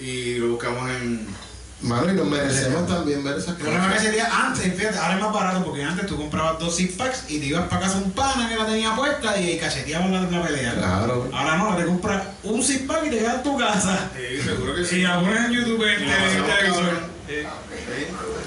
y 0.00 0.34
lo 0.38 0.48
buscamos 0.48 0.90
en. 0.90 1.46
Mano, 1.82 2.10
y 2.10 2.14
nos 2.16 2.26
merecemos 2.26 2.88
también 2.88 3.22
ver 3.22 3.36
esas 3.36 3.54
cosas. 3.56 4.00
sería 4.02 4.26
antes, 4.46 4.74
fíjate, 4.74 4.96
ahora 4.96 5.16
es 5.16 5.20
más 5.20 5.30
barato 5.32 5.62
porque 5.62 5.84
antes 5.84 6.06
tú 6.06 6.16
comprabas 6.16 6.58
dos 6.58 6.74
six 6.74 6.94
packs 6.94 7.24
y 7.28 7.38
te 7.38 7.46
ibas 7.46 7.68
para 7.68 7.82
casa 7.82 7.98
un 7.98 8.12
pana 8.12 8.48
que 8.48 8.56
la 8.56 8.64
tenía 8.64 8.96
puesta 8.96 9.38
y 9.38 9.58
cacheteaban 9.58 10.10
la, 10.10 10.22
la 10.22 10.42
pelea. 10.46 10.74
Claro. 10.74 11.28
Ahora 11.34 11.58
no, 11.58 11.76
te 11.76 11.84
compras 11.84 12.22
un 12.44 12.62
six 12.62 12.80
pack 12.88 13.04
y 13.06 13.10
te 13.10 13.18
quedas 13.18 13.34
en 13.36 13.42
tu 13.42 13.58
casa. 13.58 14.10
Sí, 14.16 14.42
seguro 14.42 14.74
que 14.74 14.84
sí. 14.86 14.96
Y 14.96 15.02
la 15.02 15.20
pones 15.20 15.44
en 15.44 15.52
YouTube 15.52 15.78
No, 15.80 15.84
en 15.86 17.15
Eh, 17.28 17.46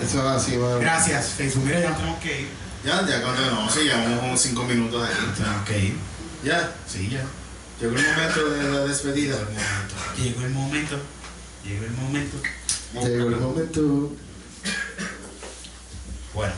Eso 0.03 0.19
es 0.19 0.25
así. 0.25 0.57
Gracias, 0.79 1.27
Facebook. 1.37 1.65
Mira, 1.65 1.79
ya 1.81 1.95
tenemos 1.95 2.19
que 2.19 2.41
ir. 2.41 2.47
Ya, 2.85 3.05
ya, 3.05 3.21
cuando 3.21 3.51
no, 3.51 3.69
sí, 3.69 3.81
llevamos 3.81 4.19
como 4.19 4.37
cinco 4.37 4.63
minutos 4.63 5.07
aquí. 5.09 5.19
Tenemos 5.37 5.65
que 5.67 5.79
ir. 5.79 5.95
Ya, 6.43 6.71
Sí, 6.87 7.09
ya. 7.09 7.23
llegó 7.81 7.95
el 7.97 8.05
momento 8.07 8.49
de 8.49 8.71
la 8.71 8.79
despedida. 8.85 9.37
Llegó 10.17 10.41
el 10.41 10.49
momento. 10.51 10.97
Llegó 11.65 11.85
el 11.85 11.91
momento. 11.91 12.37
Llegó 12.93 13.27
el 13.29 13.35
momento. 13.35 14.11
Bueno. 16.33 16.53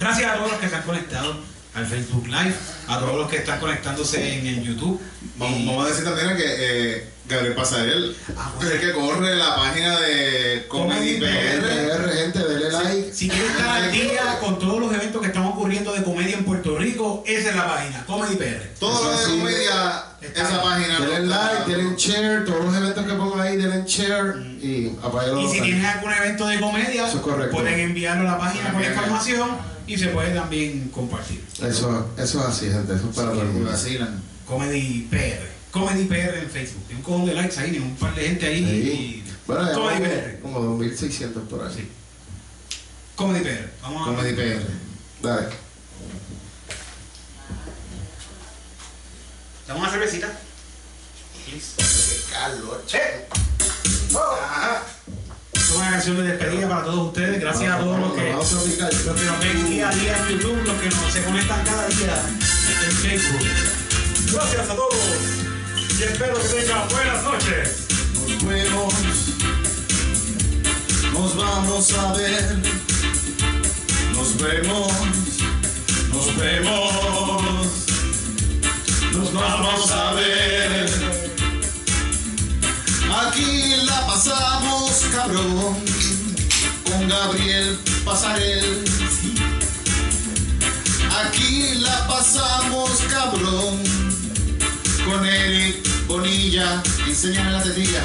Gracias 0.00 0.30
a 0.30 0.36
todos 0.36 0.50
los 0.52 0.60
que 0.60 0.68
se 0.68 0.76
han 0.76 0.82
conectado 0.82 1.36
al 1.74 1.86
Facebook 1.86 2.26
Live, 2.26 2.54
a 2.88 2.98
todos 3.00 3.16
los 3.16 3.28
que 3.30 3.36
están 3.38 3.58
conectándose 3.60 4.38
en 4.38 4.46
el 4.46 4.62
YouTube. 4.62 5.00
Vamos, 5.36 5.58
Y- 5.60 5.66
vamos 5.66 5.86
a 5.86 5.88
decir 5.90 6.04
también 6.04 6.36
que 6.36 6.44
eh, 6.46 7.08
Gabriel 7.26 7.54
Pasarel 7.54 8.14
Ah, 8.36 8.52
es 8.60 8.66
el 8.70 8.80
que 8.80 8.92
corre 8.92 9.34
la 9.36 9.56
página 9.56 9.98
de 10.00 10.66
Comedy 10.68 11.18
Comedy 11.18 11.20
PR. 11.20 12.02
PR, 12.02 12.12
gente, 12.12 12.38
denle 12.40 12.70
like. 12.70 13.12
Si 13.14 13.28
quieres 13.30 13.50
estar 13.50 13.68
al 13.68 13.90
día 13.92 14.38
con 14.40 14.58
todos 14.58 14.78
los 14.78 14.92
eventos 14.92 15.20
que 15.22 15.28
están 15.28 15.44
ocurriendo 15.44 15.92
de 15.94 16.02
comedia 16.02 16.36
en 16.36 16.44
Puerto 16.44 16.76
Rico, 16.76 17.22
esa 17.26 17.48
es 17.50 17.56
la 17.56 17.66
página, 17.66 18.04
Comedy 18.04 18.36
PR. 18.36 18.68
Todo 18.78 19.04
lo 19.04 19.18
de 19.18 19.24
sí. 19.24 19.38
comedia, 19.38 20.04
esa 20.34 20.62
página. 20.62 21.00
Denle 21.00 21.26
like, 21.26 21.70
denle 21.72 21.96
share, 21.96 22.44
todos 22.44 22.64
los 22.66 22.76
eventos 22.76 23.06
que 23.06 23.12
pongan 23.14 23.40
ahí, 23.40 23.56
denle 23.56 23.84
share 23.86 24.36
y 24.62 24.92
apáyalo. 25.02 25.40
Y 25.40 25.48
si 25.48 25.60
tienes 25.62 25.84
algún 25.86 26.12
evento 26.12 26.46
de 26.46 26.60
comedia, 26.60 27.06
Eso 27.08 27.16
es 27.16 27.22
correcto. 27.22 27.56
pueden 27.56 27.80
enviarlo 27.80 28.28
a 28.28 28.32
la 28.32 28.38
página 28.38 28.70
con 28.72 28.84
información 28.84 29.50
y 29.86 29.96
se 29.96 30.08
puede 30.08 30.34
también 30.34 30.90
compartir. 30.90 31.42
Eso, 31.62 32.10
eso 32.18 32.40
es 32.40 32.44
así, 32.46 32.66
gente, 32.66 32.94
eso 32.94 33.08
es 33.08 33.16
para 33.16 33.30
todo 33.30 33.40
el 33.42 33.48
mundo. 33.48 33.70
vacilan. 33.70 34.22
Comedy 34.46 35.08
PR. 35.10 35.53
Comedy 35.74 36.04
PR 36.04 36.38
en 36.38 36.48
Facebook. 36.48 36.84
Hay 36.88 36.94
un 36.94 37.02
cojón 37.02 37.26
de 37.26 37.34
likes 37.34 37.58
ahí, 37.58 37.72
ni 37.72 37.78
un 37.78 37.96
par 37.96 38.14
de 38.14 38.28
gente 38.28 38.46
ahí. 38.46 38.64
Ahí. 38.64 39.24
y- 39.26 39.30
Bueno, 39.44 39.72
Comedy 39.74 39.98
como, 39.98 40.08
PR. 40.14 40.40
como 40.40 40.60
2600 40.60 41.42
por 41.48 41.66
ahí. 41.66 41.74
Sí. 41.74 41.88
Comedy 43.16 43.42
PR. 43.44 43.68
Vamos 43.82 44.02
a 44.02 44.04
Comedy 44.14 44.34
PR. 44.34 44.62
Dale. 45.20 45.48
Dame 49.66 49.80
una 49.80 49.90
cervecita. 49.90 50.28
Esta 51.52 52.52
es 55.52 55.70
una 55.76 55.90
canción 55.90 56.16
de 56.18 56.22
despedida 56.22 56.68
para 56.68 56.84
todos 56.84 57.08
ustedes. 57.08 57.40
Gracias 57.40 57.72
a 57.72 57.78
todos 57.78 57.98
los 57.98 58.12
que, 58.12 58.30
los 58.32 59.18
que 59.18 59.24
nos 59.24 59.40
ven 59.40 59.68
día 59.70 59.88
a 59.88 59.94
día 59.94 60.16
en 60.18 60.28
YouTube, 60.38 60.62
los 60.64 60.80
que 60.80 60.88
nos 60.88 61.12
se 61.12 61.22
conectan 61.24 61.64
cada 61.64 61.88
día 61.88 62.22
en 62.86 62.92
Facebook. 62.92 63.46
Gracias 64.32 64.70
a 64.70 64.74
todos. 64.76 65.53
Y 65.96 66.02
espero 66.02 66.34
que 66.34 66.48
tengan 66.48 66.88
buenas 66.88 67.22
noches. 67.22 67.86
Nos 68.14 68.44
vemos, 68.44 68.94
nos 71.12 71.36
vamos 71.36 71.92
a 71.92 72.12
ver, 72.14 72.56
nos 74.12 74.36
vemos, 74.38 74.92
nos 76.12 76.36
vemos, 76.36 76.92
nos 79.12 79.32
vamos 79.32 79.90
a 79.92 80.12
ver. 80.14 80.90
Aquí 83.26 83.74
la 83.86 84.06
pasamos 84.06 85.04
cabrón, 85.12 85.76
con 86.84 87.08
Gabriel 87.08 87.78
Pasarel. 88.04 88.84
Aquí 91.24 91.74
la 91.76 92.06
pasamos 92.08 92.90
cabrón, 93.08 94.03
con 95.14 95.26
Eric 95.26 96.06
Bonilla. 96.06 96.82
Enséñame 97.06 97.52
la 97.52 97.62
tetilla. 97.62 98.02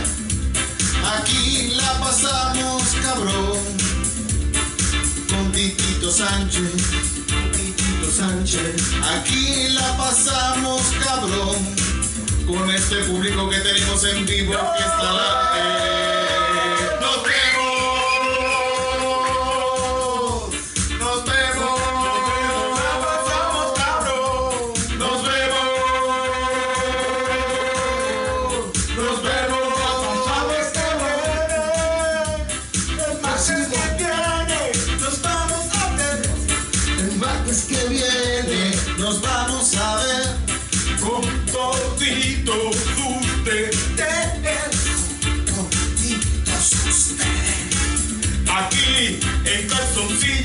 Aquí 1.17 1.73
la 1.75 1.99
pasamos 1.99 2.83
cabrón 3.01 3.57
con 5.29 5.51
Titito 5.51 6.11
Sánchez, 6.11 6.71
con 7.27 7.51
Titito 7.51 8.11
Sánchez. 8.11 8.83
Aquí 9.15 9.69
la 9.69 9.97
pasamos 9.97 10.81
cabrón 11.03 11.55
con 12.47 12.69
este 12.71 12.97
público 13.05 13.49
que 13.49 13.57
tenemos 13.59 14.03
en 14.03 14.25
vivo 14.25 14.53
que 14.77 14.83
está 14.83 15.13
la 15.13 15.88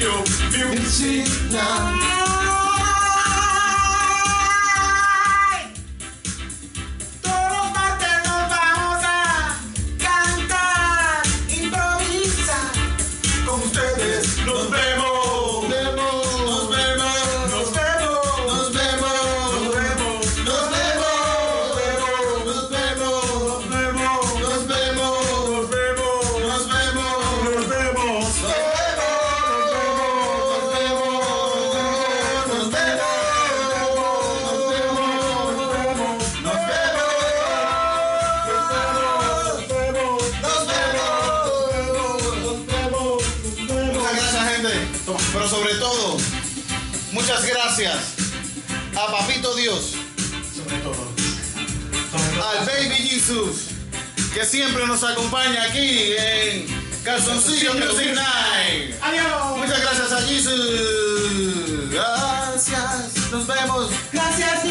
your 0.04 0.22
beauty 0.52 1.24
now. 1.50 2.13
Pero 45.34 45.48
sobre 45.48 45.74
todo, 45.74 46.16
muchas 47.12 47.44
gracias 47.44 47.96
a 48.96 49.06
Papito 49.10 49.52
Dios, 49.56 49.94
Sobre 50.54 50.76
todo. 50.78 51.12
al 52.40 52.64
Baby 52.64 52.94
Jesus, 53.08 53.66
que 54.32 54.44
siempre 54.44 54.86
nos 54.86 55.02
acompaña 55.02 55.64
aquí 55.64 56.12
en 56.16 56.66
Calzoncillo 57.02 57.74
Music 57.74 58.14
Night. 58.14 58.94
Adiós. 59.02 59.56
Muchas 59.56 59.80
gracias 59.80 60.12
a 60.12 60.22
Jesus. 60.22 61.90
Gracias. 61.90 63.30
Nos 63.32 63.46
vemos. 63.46 63.90
Gracias, 64.12 64.62